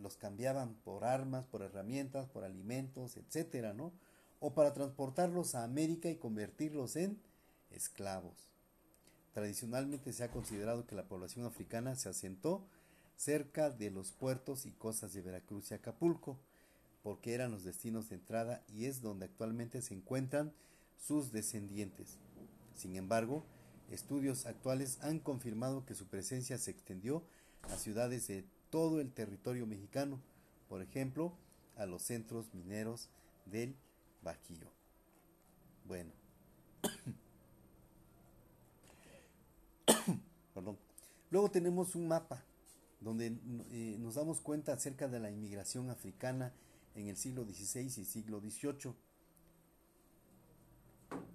los 0.00 0.16
cambiaban 0.16 0.74
por 0.84 1.04
armas, 1.04 1.44
por 1.46 1.62
herramientas, 1.62 2.28
por 2.28 2.44
alimentos, 2.44 3.16
etcétera, 3.16 3.72
¿no? 3.72 3.92
O 4.40 4.54
para 4.54 4.72
transportarlos 4.72 5.54
a 5.54 5.64
América 5.64 6.08
y 6.08 6.16
convertirlos 6.16 6.96
en 6.96 7.20
esclavos. 7.70 8.48
Tradicionalmente 9.32 10.12
se 10.12 10.24
ha 10.24 10.30
considerado 10.30 10.86
que 10.86 10.94
la 10.94 11.08
población 11.08 11.44
africana 11.46 11.96
se 11.96 12.08
asentó 12.08 12.64
cerca 13.18 13.68
de 13.68 13.90
los 13.90 14.12
puertos 14.12 14.64
y 14.64 14.70
costas 14.70 15.12
de 15.12 15.20
Veracruz 15.22 15.70
y 15.70 15.74
Acapulco, 15.74 16.38
porque 17.02 17.34
eran 17.34 17.50
los 17.50 17.64
destinos 17.64 18.08
de 18.08 18.14
entrada 18.14 18.62
y 18.68 18.86
es 18.86 19.02
donde 19.02 19.26
actualmente 19.26 19.82
se 19.82 19.94
encuentran 19.94 20.52
sus 20.96 21.32
descendientes. 21.32 22.18
Sin 22.76 22.94
embargo, 22.94 23.44
estudios 23.90 24.46
actuales 24.46 24.98
han 25.02 25.18
confirmado 25.18 25.84
que 25.84 25.96
su 25.96 26.06
presencia 26.06 26.58
se 26.58 26.70
extendió 26.70 27.24
a 27.62 27.76
ciudades 27.76 28.28
de 28.28 28.44
todo 28.70 29.00
el 29.00 29.12
territorio 29.12 29.66
mexicano, 29.66 30.20
por 30.68 30.80
ejemplo, 30.80 31.32
a 31.76 31.86
los 31.86 32.02
centros 32.02 32.54
mineros 32.54 33.08
del 33.46 33.74
Bajío. 34.22 34.70
Bueno. 35.86 36.12
Perdón. 40.54 40.78
Luego 41.30 41.50
tenemos 41.50 41.96
un 41.96 42.06
mapa 42.06 42.44
donde 43.00 43.26
eh, 43.70 43.96
nos 43.98 44.16
damos 44.16 44.40
cuenta 44.40 44.72
acerca 44.72 45.08
de 45.08 45.20
la 45.20 45.30
inmigración 45.30 45.90
africana 45.90 46.52
en 46.94 47.08
el 47.08 47.16
siglo 47.16 47.44
XVI 47.44 47.86
y 47.86 48.04
siglo 48.04 48.40
XVIII. 48.40 48.94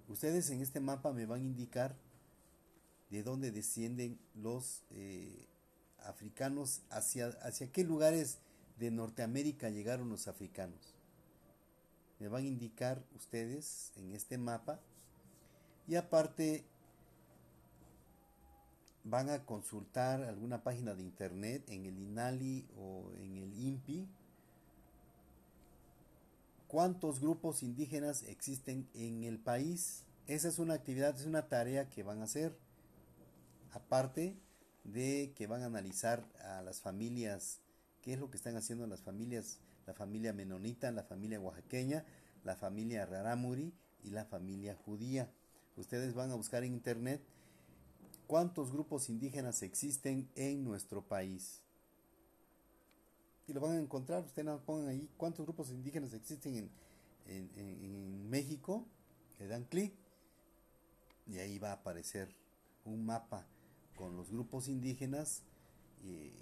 Ustedes 0.08 0.50
en 0.50 0.60
este 0.60 0.80
mapa 0.80 1.12
me 1.12 1.26
van 1.26 1.40
a 1.40 1.44
indicar 1.44 1.96
de 3.10 3.22
dónde 3.22 3.50
descienden 3.50 4.18
los 4.34 4.82
eh, 4.90 5.46
africanos, 6.04 6.82
hacia, 6.90 7.28
hacia 7.42 7.72
qué 7.72 7.84
lugares 7.84 8.38
de 8.78 8.90
Norteamérica 8.90 9.70
llegaron 9.70 10.08
los 10.08 10.28
africanos. 10.28 10.94
Me 12.18 12.28
van 12.28 12.44
a 12.44 12.48
indicar 12.48 13.02
ustedes 13.16 13.92
en 13.96 14.12
este 14.12 14.36
mapa 14.38 14.80
y 15.86 15.96
aparte 15.96 16.64
van 19.04 19.28
a 19.28 19.44
consultar 19.44 20.22
alguna 20.22 20.62
página 20.62 20.94
de 20.94 21.02
internet 21.02 21.62
en 21.68 21.84
el 21.84 21.98
INALI 21.98 22.66
o 22.76 23.12
en 23.18 23.36
el 23.36 23.54
INPI, 23.54 24.08
cuántos 26.66 27.20
grupos 27.20 27.62
indígenas 27.62 28.22
existen 28.24 28.88
en 28.94 29.22
el 29.22 29.38
país. 29.38 30.04
Esa 30.26 30.48
es 30.48 30.58
una 30.58 30.74
actividad, 30.74 31.14
es 31.16 31.26
una 31.26 31.48
tarea 31.48 31.88
que 31.90 32.02
van 32.02 32.20
a 32.20 32.24
hacer. 32.24 32.56
Aparte 33.72 34.36
de 34.84 35.32
que 35.36 35.46
van 35.46 35.62
a 35.62 35.66
analizar 35.66 36.26
a 36.40 36.62
las 36.62 36.80
familias, 36.80 37.60
qué 38.00 38.14
es 38.14 38.18
lo 38.18 38.30
que 38.30 38.38
están 38.38 38.56
haciendo 38.56 38.86
las 38.86 39.02
familias, 39.02 39.58
la 39.86 39.92
familia 39.92 40.32
menonita, 40.32 40.90
la 40.92 41.02
familia 41.02 41.40
oaxaqueña, 41.40 42.04
la 42.42 42.56
familia 42.56 43.04
raramuri 43.04 43.74
y 44.02 44.10
la 44.10 44.24
familia 44.24 44.74
judía. 44.74 45.30
Ustedes 45.76 46.14
van 46.14 46.30
a 46.30 46.36
buscar 46.36 46.64
en 46.64 46.72
internet 46.72 47.20
cuántos 48.26 48.72
grupos 48.72 49.08
indígenas 49.08 49.62
existen 49.62 50.28
en 50.34 50.64
nuestro 50.64 51.02
país. 51.02 51.60
Y 53.46 53.52
lo 53.52 53.60
van 53.60 53.72
a 53.72 53.80
encontrar, 53.80 54.24
ustedes 54.24 54.46
nos 54.46 54.62
pongan 54.62 54.88
ahí 54.88 55.08
cuántos 55.16 55.44
grupos 55.44 55.70
indígenas 55.70 56.14
existen 56.14 56.56
en, 56.56 56.70
en, 57.26 58.30
México, 58.30 58.86
le 59.38 59.46
dan 59.46 59.64
clic 59.64 59.94
y 61.26 61.38
ahí 61.38 61.58
va 61.58 61.70
a 61.70 61.74
aparecer 61.74 62.34
un 62.84 63.04
mapa 63.04 63.46
con 63.96 64.16
los 64.16 64.30
grupos 64.30 64.68
indígenas. 64.68 65.42
Eh, 66.04 66.32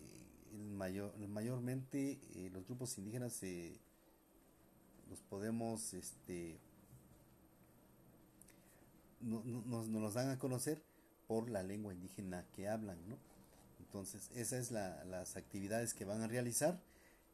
mayor, 0.77 1.17
mayormente 1.29 2.21
eh, 2.35 2.51
los 2.53 2.67
grupos 2.67 2.97
indígenas 2.99 3.41
los 5.11 5.21
podemos, 5.29 5.93
este, 5.93 6.59
no, 9.21 9.43
nos 9.45 9.89
los 9.89 10.15
dan 10.15 10.31
a 10.31 10.39
conocer 10.39 10.83
por 11.33 11.49
la 11.49 11.63
lengua 11.63 11.95
indígena 11.95 12.45
que 12.55 12.69
hablan, 12.69 12.99
¿no? 13.09 13.17
Entonces, 13.79 14.31
esas 14.35 14.67
es 14.67 14.71
las 14.71 15.35
actividades 15.35 15.95
que 15.95 16.05
van 16.05 16.21
a 16.21 16.27
realizar. 16.27 16.79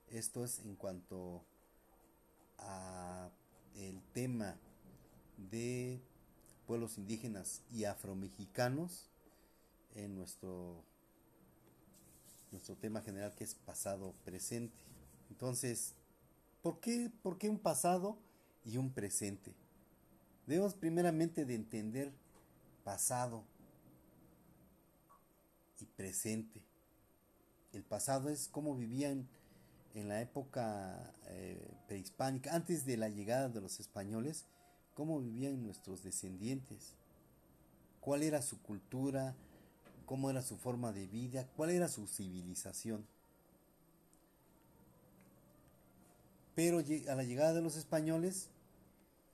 Esto 0.09 0.44
es 0.44 0.61
en 0.61 0.76
cuanto 0.76 1.42
a 2.59 3.28
el 3.74 4.01
tema 4.12 4.55
de 5.51 6.01
pueblos 6.68 6.96
indígenas 6.96 7.62
y 7.72 7.86
afromexicanos 7.86 9.09
en 9.96 10.14
nuestro 10.14 10.84
nuestro 12.53 12.76
tema 12.76 13.03
general 13.03 13.34
que 13.34 13.42
es 13.42 13.57
pasado 13.57 14.14
presente. 14.24 14.78
Entonces, 15.28 15.94
¿por 16.62 16.78
qué, 16.78 17.11
¿por 17.24 17.36
qué 17.36 17.51
un 17.51 17.59
pasado 17.59 18.16
y 18.64 18.76
un 18.76 18.92
presente? 18.92 19.53
Debemos 20.46 20.74
primeramente 20.74 21.44
de 21.44 21.57
entender 21.57 22.12
pasado 22.84 23.42
y 25.80 25.86
presente. 25.86 26.60
El 27.72 27.82
pasado 27.82 28.28
es 28.28 28.48
cómo 28.48 28.76
vivían 28.76 29.28
en 29.94 30.08
la 30.08 30.20
época 30.20 31.12
eh, 31.26 31.70
prehispánica, 31.86 32.54
antes 32.54 32.84
de 32.86 32.96
la 32.96 33.08
llegada 33.08 33.48
de 33.48 33.60
los 33.60 33.80
españoles, 33.80 34.44
cómo 34.94 35.20
vivían 35.20 35.62
nuestros 35.62 36.02
descendientes, 36.02 36.94
cuál 38.00 38.22
era 38.22 38.42
su 38.42 38.60
cultura, 38.62 39.34
cómo 40.06 40.30
era 40.30 40.42
su 40.42 40.56
forma 40.56 40.92
de 40.92 41.06
vida, 41.06 41.46
cuál 41.56 41.70
era 41.70 41.88
su 41.88 42.06
civilización. 42.06 43.06
Pero 46.54 46.78
a 46.78 47.14
la 47.14 47.22
llegada 47.22 47.52
de 47.52 47.62
los 47.62 47.76
españoles 47.76 48.48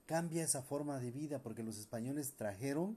cambia 0.06 0.44
esa 0.44 0.62
forma 0.62 0.98
de 0.98 1.10
vida 1.10 1.38
porque 1.38 1.62
los 1.62 1.78
españoles 1.78 2.34
trajeron 2.36 2.96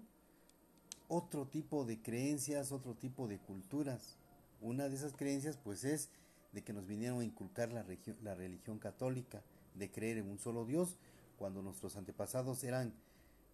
otro 1.08 1.48
tipo 1.48 1.86
de 1.86 2.02
creencias, 2.02 2.72
otro 2.72 2.96
tipo 2.96 3.28
de 3.28 3.40
culturas. 3.40 4.18
Una 4.62 4.90
de 4.90 4.96
esas 4.96 5.14
creencias 5.14 5.58
pues 5.58 5.84
es 5.84 6.10
de 6.52 6.64
que 6.64 6.74
nos 6.74 6.88
vinieron 6.88 7.22
a 7.22 7.26
inculcar 7.26 7.72
la, 7.72 7.86
la 8.24 8.36
religión 8.36 8.80
católica, 8.80 9.44
de 9.76 9.92
creer 9.92 10.18
en 10.18 10.30
un 10.30 10.40
solo 10.40 10.66
Dios, 10.66 10.98
cuando 11.38 11.62
nuestros 11.62 11.96
antepasados 11.96 12.64
eran 12.64 12.94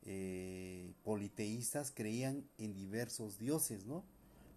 eh, 0.05 0.93
politeístas, 1.03 1.91
creían 1.91 2.45
en 2.57 2.73
diversos 2.73 3.37
dioses, 3.37 3.85
¿no? 3.85 4.03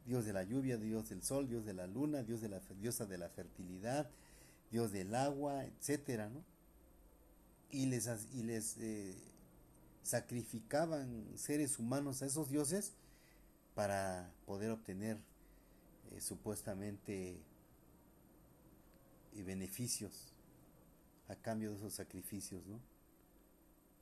Dios 0.06 0.24
de 0.24 0.32
la 0.32 0.44
lluvia, 0.44 0.76
Dios 0.76 1.08
del 1.08 1.22
sol, 1.22 1.48
Dios 1.48 1.64
de 1.64 1.74
la 1.74 1.86
luna, 1.88 2.22
Dios 2.22 2.40
de 2.40 2.48
la 2.48 2.60
diosa 2.80 3.06
de 3.06 3.18
la 3.18 3.28
fertilidad, 3.28 4.08
Dios 4.70 4.92
del 4.92 5.14
agua, 5.14 5.64
etcétera, 5.64 6.28
¿no? 6.28 6.44
Y 7.70 7.86
les, 7.86 8.08
y 8.32 8.44
les 8.44 8.76
eh, 8.78 9.16
sacrificaban 10.06 11.26
seres 11.34 11.80
humanos 11.80 12.22
a 12.22 12.26
esos 12.26 12.48
dioses 12.48 12.92
para 13.74 14.30
poder 14.46 14.70
obtener 14.70 15.18
eh, 16.12 16.20
supuestamente 16.20 17.40
eh, 19.34 19.42
beneficios 19.42 20.32
a 21.26 21.34
cambio 21.34 21.70
de 21.70 21.78
esos 21.78 21.94
sacrificios, 21.94 22.64
¿no? 22.66 22.78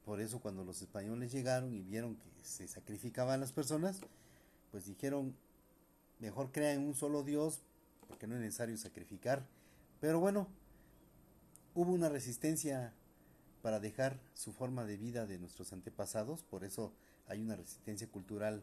Por 0.05 0.21
eso 0.21 0.41
cuando 0.41 0.63
los 0.63 0.83
españoles 0.83 1.33
llegaron 1.33 1.73
y 1.73 1.81
vieron 1.81 2.17
que 2.17 2.29
se 2.43 2.69
sacrificaban 2.69 3.41
las 3.41 3.53
personas, 3.53 4.01
pues 4.71 4.85
dijeron, 4.85 5.35
mejor 6.19 6.53
crean 6.53 6.83
un 6.83 6.95
solo 6.95 7.23
Dios, 7.23 7.63
porque 8.09 8.27
no 8.27 8.35
es 8.35 8.43
necesario 8.43 8.77
sacrificar. 8.77 9.47
Pero 10.03 10.21
bueno, 10.21 10.49
hubo 11.75 11.93
una 11.93 12.11
resistencia 12.11 12.93
para 13.65 13.81
dejar 13.81 14.21
su 14.35 14.53
forma 14.53 14.85
de 14.85 14.99
vida 14.99 15.25
de 15.25 15.39
nuestros 15.39 15.73
antepasados, 15.73 16.43
por 16.43 16.65
eso 16.65 16.93
hay 17.27 17.41
una 17.41 17.57
resistencia 17.57 18.07
cultural 18.07 18.63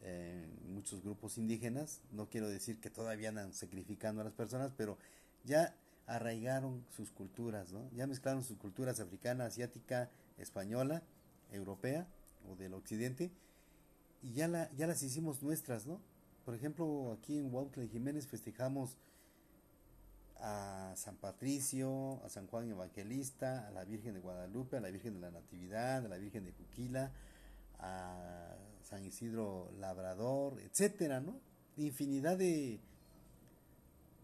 en 0.00 0.74
muchos 0.74 1.00
grupos 1.00 1.38
indígenas. 1.38 2.00
No 2.10 2.28
quiero 2.28 2.48
decir 2.48 2.80
que 2.80 2.90
todavía 2.90 3.28
andan 3.28 3.52
sacrificando 3.52 4.20
a 4.20 4.24
las 4.24 4.32
personas, 4.32 4.72
pero 4.76 4.98
ya 5.44 5.76
arraigaron 6.08 6.84
sus 6.96 7.12
culturas, 7.12 7.70
¿no? 7.70 7.88
Ya 7.94 8.08
mezclaron 8.08 8.42
sus 8.42 8.58
culturas 8.58 8.98
africana, 8.98 9.46
asiática, 9.46 10.10
española, 10.38 11.04
europea 11.52 12.08
o 12.50 12.56
del 12.56 12.74
occidente 12.74 13.30
y 14.24 14.32
ya, 14.32 14.48
la, 14.48 14.72
ya 14.72 14.88
las 14.88 15.04
hicimos 15.04 15.40
nuestras, 15.40 15.86
¿no? 15.86 16.00
Por 16.44 16.56
ejemplo, 16.56 17.12
aquí 17.12 17.38
en 17.38 17.54
Huautla 17.54 17.86
Jiménez 17.86 18.26
festejamos 18.26 18.96
a 20.42 20.92
San 20.96 21.16
Patricio, 21.16 22.20
a 22.24 22.28
San 22.28 22.48
Juan 22.48 22.68
Evangelista, 22.68 23.68
a 23.68 23.70
la 23.70 23.84
Virgen 23.84 24.14
de 24.14 24.20
Guadalupe, 24.20 24.76
a 24.76 24.80
la 24.80 24.90
Virgen 24.90 25.14
de 25.14 25.20
la 25.20 25.30
Natividad, 25.30 26.04
a 26.04 26.08
la 26.08 26.18
Virgen 26.18 26.44
de 26.44 26.52
Juquila, 26.52 27.12
a 27.78 28.56
San 28.82 29.04
Isidro 29.04 29.70
Labrador, 29.78 30.60
etcétera, 30.60 31.20
¿no? 31.20 31.40
Infinidad 31.76 32.36
de, 32.36 32.80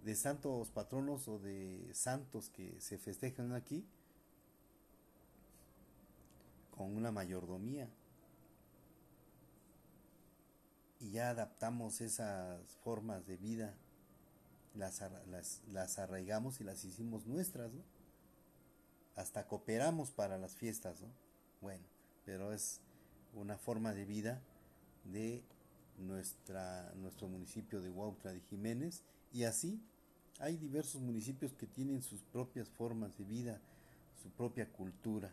de 0.05 0.17
santos 0.17 0.71
patronos 0.71 1.29
o 1.29 1.39
de 1.39 1.89
santos 1.95 2.51
que 2.51 2.81
se 2.81 2.99
festejan 2.99 3.53
aquí 3.53 3.87
con 6.77 6.97
una 6.97 7.13
mayordomía. 7.13 7.89
Y 10.99 11.13
ya 11.13 11.31
adaptamos 11.31 12.01
esas 12.01 12.61
formas 12.83 13.25
de 13.27 13.37
vida, 13.37 13.77
las, 14.79 15.03
las, 15.73 15.99
arraigamos 15.99 16.61
y 16.61 16.65
las 16.65 16.85
hicimos 16.85 17.27
nuestras. 17.27 17.71
Hasta 19.17 19.47
cooperamos 19.47 20.11
para 20.11 20.39
las 20.39 20.55
fiestas, 20.55 21.01
¿no? 21.01 21.09
Bueno, 21.61 21.85
pero 22.25 22.53
es 22.53 22.81
una 23.35 23.59
forma 23.59 23.93
de 23.93 24.05
vida 24.05 24.41
de 25.05 25.43
nuestra, 25.99 26.93
nuestro 26.97 27.29
municipio 27.29 27.83
de 27.83 27.91
Huautla 27.91 28.33
de 28.33 28.41
Jiménez 28.41 29.03
y 29.33 29.45
así 29.45 29.83
hay 30.39 30.57
diversos 30.57 31.01
municipios 31.01 31.53
que 31.53 31.67
tienen 31.67 32.01
sus 32.01 32.23
propias 32.23 32.69
formas 32.69 33.17
de 33.19 33.25
vida, 33.25 33.61
su 34.23 34.31
propia 34.31 34.71
cultura. 34.71 35.33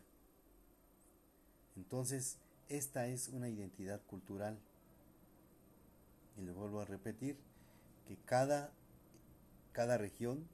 Entonces, 1.75 2.37
esta 2.69 3.07
es 3.07 3.27
una 3.29 3.49
identidad 3.49 4.01
cultural. 4.07 4.57
Y 6.37 6.41
le 6.41 6.51
vuelvo 6.51 6.81
a 6.81 6.85
repetir 6.85 7.37
que 8.07 8.17
cada, 8.25 8.71
cada 9.75 9.97
región 9.97 10.47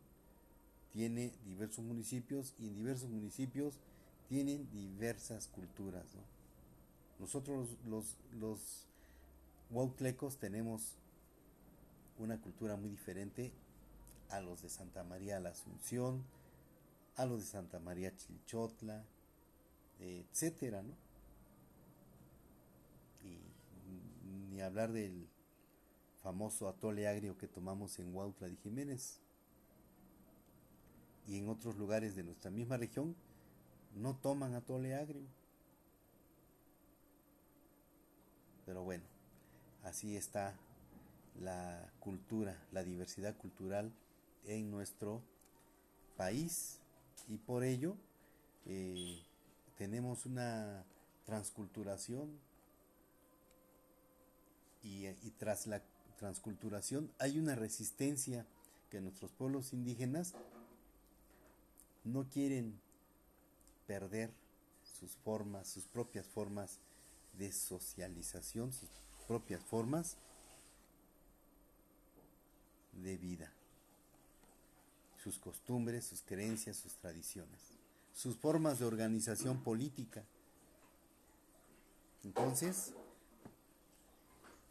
tiene 0.91 1.31
diversos 1.45 1.85
municipios 1.85 2.55
y 2.57 2.67
en 2.67 2.75
diversos 2.75 3.07
municipios 3.07 3.75
tienen 4.27 4.67
diversas 4.71 5.47
culturas. 5.47 6.05
Nosotros 7.19 7.69
los, 7.85 8.17
los, 8.39 8.87
los 9.69 10.39
tenemos 10.39 10.95
una 12.17 12.41
cultura 12.41 12.75
muy 12.77 12.89
diferente 12.89 13.51
a 14.31 14.41
los 14.41 14.63
de 14.63 14.69
Santa 14.69 15.03
María 15.03 15.39
la 15.39 15.49
Asunción, 15.49 16.23
a 17.15 17.25
los 17.25 17.41
de 17.41 17.45
Santa 17.45 17.77
María 17.77 18.15
Chilchotla, 18.17 19.05
etcétera, 19.99 20.81
¿no? 20.81 20.95
Y 23.23 23.37
ni 24.51 24.61
hablar 24.61 24.91
del 24.91 25.27
famoso 26.21 26.67
atole 26.67 27.07
agrio 27.07 27.37
que 27.37 27.47
tomamos 27.47 27.99
en 27.99 28.15
Huautla 28.15 28.47
de 28.47 28.55
Jiménez. 28.57 29.19
Y 31.27 31.37
en 31.37 31.49
otros 31.49 31.77
lugares 31.77 32.15
de 32.15 32.23
nuestra 32.23 32.51
misma 32.51 32.77
región 32.77 33.15
no 33.95 34.15
toman 34.15 34.53
atole 34.53 34.95
agrio. 34.95 35.27
Pero 38.65 38.83
bueno, 38.83 39.03
así 39.83 40.15
está 40.15 40.55
la 41.39 41.91
cultura, 41.99 42.57
la 42.71 42.83
diversidad 42.83 43.35
cultural 43.37 43.93
en 44.45 44.69
nuestro 44.71 45.21
país 46.17 46.79
y 47.27 47.37
por 47.37 47.63
ello 47.63 47.95
eh, 48.65 49.23
tenemos 49.77 50.25
una 50.25 50.85
transculturación 51.25 52.39
y, 54.83 55.07
y, 55.07 55.31
tras 55.37 55.67
la 55.67 55.81
transculturación 56.21 57.11
hay 57.19 57.37
una 57.37 57.55
resistencia 57.55 58.45
que 58.89 59.01
nuestros 59.01 59.31
pueblos 59.31 59.73
indígenas 59.73 60.35
no 62.03 62.29
quieren 62.29 62.79
perder 63.87 64.31
sus 64.99 65.11
formas, 65.17 65.67
sus 65.67 65.85
propias 65.85 66.27
formas 66.27 66.77
de 67.33 67.51
socialización, 67.51 68.71
sus 68.71 68.89
propias 69.27 69.63
formas 69.63 70.15
de 72.93 73.17
vida 73.17 73.51
sus 75.23 75.37
costumbres, 75.37 76.05
sus 76.05 76.21
creencias, 76.21 76.77
sus 76.77 76.93
tradiciones, 76.95 77.59
sus 78.13 78.35
formas 78.35 78.79
de 78.79 78.85
organización 78.85 79.63
política. 79.63 80.23
Entonces, 82.23 82.93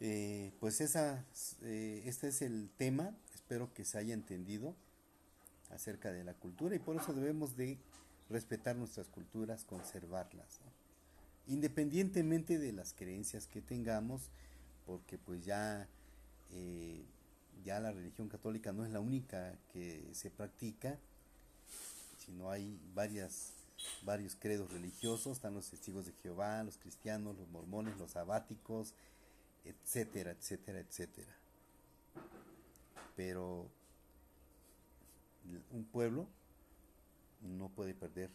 eh, 0.01 0.51
pues 0.59 0.81
esa, 0.81 1.23
eh, 1.61 2.01
este 2.05 2.29
es 2.29 2.41
el 2.41 2.69
tema, 2.75 3.15
espero 3.35 3.71
que 3.73 3.85
se 3.85 3.99
haya 3.99 4.15
entendido 4.15 4.75
acerca 5.69 6.11
de 6.11 6.23
la 6.23 6.33
cultura 6.33 6.75
y 6.75 6.79
por 6.79 6.95
eso 6.97 7.13
debemos 7.13 7.55
de 7.55 7.77
respetar 8.29 8.75
nuestras 8.75 9.07
culturas, 9.07 9.63
conservarlas, 9.63 10.59
independientemente 11.47 12.57
de 12.57 12.73
las 12.73 12.93
creencias 12.93 13.45
que 13.45 13.61
tengamos, 13.61 14.31
porque 14.87 15.19
pues 15.19 15.45
ya 15.45 15.87
eh, 16.51 17.05
ya 17.63 17.79
la 17.79 17.91
religión 17.91 18.27
católica 18.27 18.71
no 18.71 18.85
es 18.85 18.91
la 18.91 18.99
única 18.99 19.55
que 19.71 20.09
se 20.13 20.31
practica, 20.31 20.97
sino 22.17 22.49
hay 22.49 22.79
varias, 22.95 23.53
varios 24.03 24.35
credos 24.35 24.71
religiosos, 24.71 25.37
están 25.37 25.53
los 25.53 25.69
testigos 25.69 26.07
de 26.07 26.13
Jehová, 26.23 26.63
los 26.63 26.77
cristianos, 26.77 27.37
los 27.37 27.49
mormones, 27.49 27.97
los 27.97 28.15
abáticos, 28.15 28.95
etcétera, 29.65 30.31
etcétera, 30.31 30.79
etcétera. 30.79 31.35
Pero 33.15 33.69
un 35.71 35.85
pueblo 35.85 36.27
no 37.41 37.69
puede 37.69 37.93
perder 37.93 38.31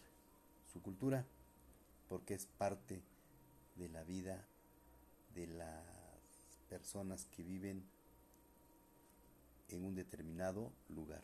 su 0.73 0.83
cultura 0.83 1.25
porque 2.09 2.35
es 2.35 2.47
parte 2.47 3.03
de 3.77 3.89
la 3.89 4.03
vida 4.05 4.45
de 5.35 5.47
las 5.47 5.85
personas 6.69 7.27
que 7.27 7.43
viven 7.43 7.85
en 9.69 9.85
un 9.85 9.95
determinado 9.95 10.73
lugar. 10.89 11.23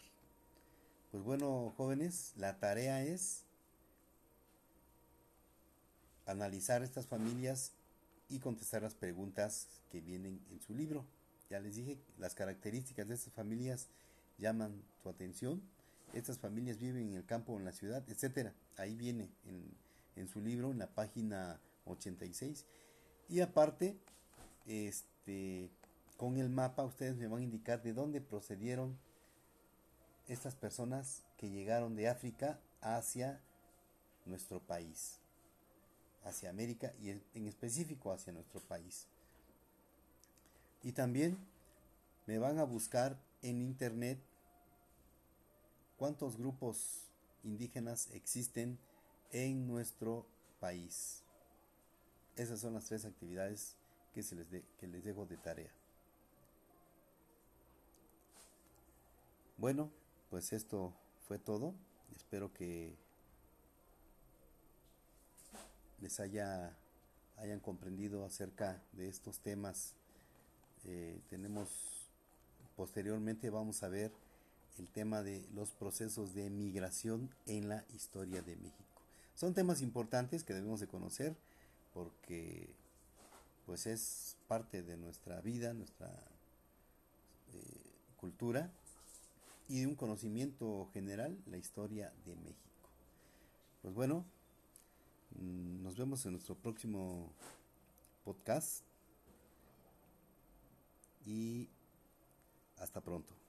Pues 1.10 1.22
bueno, 1.22 1.72
jóvenes, 1.76 2.32
la 2.36 2.58
tarea 2.58 3.04
es 3.04 3.44
analizar 6.26 6.82
estas 6.82 7.06
familias 7.06 7.72
y 8.32 8.38
contestar 8.38 8.82
las 8.82 8.94
preguntas 8.94 9.68
que 9.90 10.00
vienen 10.00 10.40
en 10.50 10.60
su 10.60 10.74
libro. 10.74 11.06
Ya 11.50 11.60
les 11.60 11.76
dije, 11.76 11.98
las 12.18 12.34
características 12.34 13.06
de 13.08 13.14
estas 13.14 13.32
familias 13.32 13.88
llaman 14.38 14.82
tu 15.02 15.08
atención. 15.08 15.62
Estas 16.12 16.38
familias 16.38 16.78
viven 16.78 17.08
en 17.08 17.14
el 17.14 17.24
campo 17.24 17.52
o 17.52 17.58
en 17.58 17.64
la 17.64 17.72
ciudad, 17.72 18.02
etcétera. 18.08 18.54
Ahí 18.76 18.96
viene 18.96 19.28
en, 19.44 19.74
en 20.16 20.28
su 20.28 20.40
libro, 20.40 20.70
en 20.70 20.78
la 20.78 20.88
página 20.88 21.60
86. 21.86 22.64
Y 23.28 23.40
aparte, 23.40 23.96
este 24.66 25.70
con 26.16 26.36
el 26.36 26.50
mapa 26.50 26.84
ustedes 26.84 27.16
me 27.16 27.26
van 27.26 27.40
a 27.40 27.44
indicar 27.44 27.82
de 27.82 27.92
dónde 27.92 28.20
procedieron 28.20 28.96
estas 30.28 30.54
personas 30.54 31.24
que 31.36 31.50
llegaron 31.50 31.96
de 31.96 32.08
África 32.08 32.60
hacia 32.80 33.40
nuestro 34.24 34.60
país, 34.60 35.18
hacia 36.24 36.50
América 36.50 36.92
y 37.00 37.10
en 37.10 37.46
específico 37.46 38.12
hacia 38.12 38.32
nuestro 38.32 38.60
país. 38.60 39.06
Y 40.82 40.92
también 40.92 41.38
me 42.26 42.38
van 42.38 42.58
a 42.58 42.64
buscar 42.64 43.18
en 43.42 43.60
internet 43.60 44.18
cuántos 45.96 46.36
grupos 46.36 47.02
indígenas 47.44 48.08
existen 48.12 48.78
en 49.30 49.66
nuestro 49.66 50.26
país. 50.60 51.22
Esas 52.36 52.60
son 52.60 52.74
las 52.74 52.84
tres 52.86 53.04
actividades 53.04 53.76
que, 54.14 54.22
se 54.22 54.34
les, 54.34 54.46
que 54.78 54.86
les 54.86 55.04
dejo 55.04 55.26
de 55.26 55.36
tarea. 55.36 55.70
Bueno, 59.56 59.90
pues 60.30 60.52
esto 60.52 60.92
fue 61.28 61.38
todo. 61.38 61.74
Espero 62.16 62.52
que 62.52 62.96
les 66.02 66.20
haya 66.20 66.76
hayan 67.38 67.60
comprendido 67.60 68.24
acerca 68.24 68.80
de 68.92 69.08
estos 69.08 69.38
temas. 69.40 69.94
Eh, 70.84 71.20
tenemos 71.30 71.68
posteriormente 72.76 73.50
vamos 73.50 73.82
a 73.82 73.88
ver 73.88 74.12
el 74.78 74.88
tema 74.88 75.22
de 75.22 75.44
los 75.54 75.70
procesos 75.70 76.34
de 76.34 76.50
migración 76.50 77.30
en 77.46 77.68
la 77.68 77.84
historia 77.94 78.42
de 78.42 78.56
México. 78.56 78.84
Son 79.34 79.54
temas 79.54 79.82
importantes 79.82 80.44
que 80.44 80.54
debemos 80.54 80.80
de 80.80 80.86
conocer 80.86 81.36
porque 81.94 82.68
pues 83.66 83.86
es 83.86 84.36
parte 84.48 84.82
de 84.82 84.96
nuestra 84.96 85.40
vida, 85.40 85.72
nuestra 85.74 86.08
eh, 87.52 87.90
cultura 88.16 88.70
y 89.68 89.80
de 89.80 89.86
un 89.86 89.94
conocimiento 89.94 90.88
general 90.92 91.36
la 91.46 91.58
historia 91.58 92.12
de 92.24 92.34
México. 92.36 92.58
Pues 93.82 93.94
bueno, 93.94 94.24
nos 95.40 95.96
vemos 95.96 96.24
en 96.26 96.32
nuestro 96.32 96.54
próximo 96.54 97.32
podcast 98.24 98.84
y 101.24 101.68
hasta 102.78 103.00
pronto. 103.00 103.41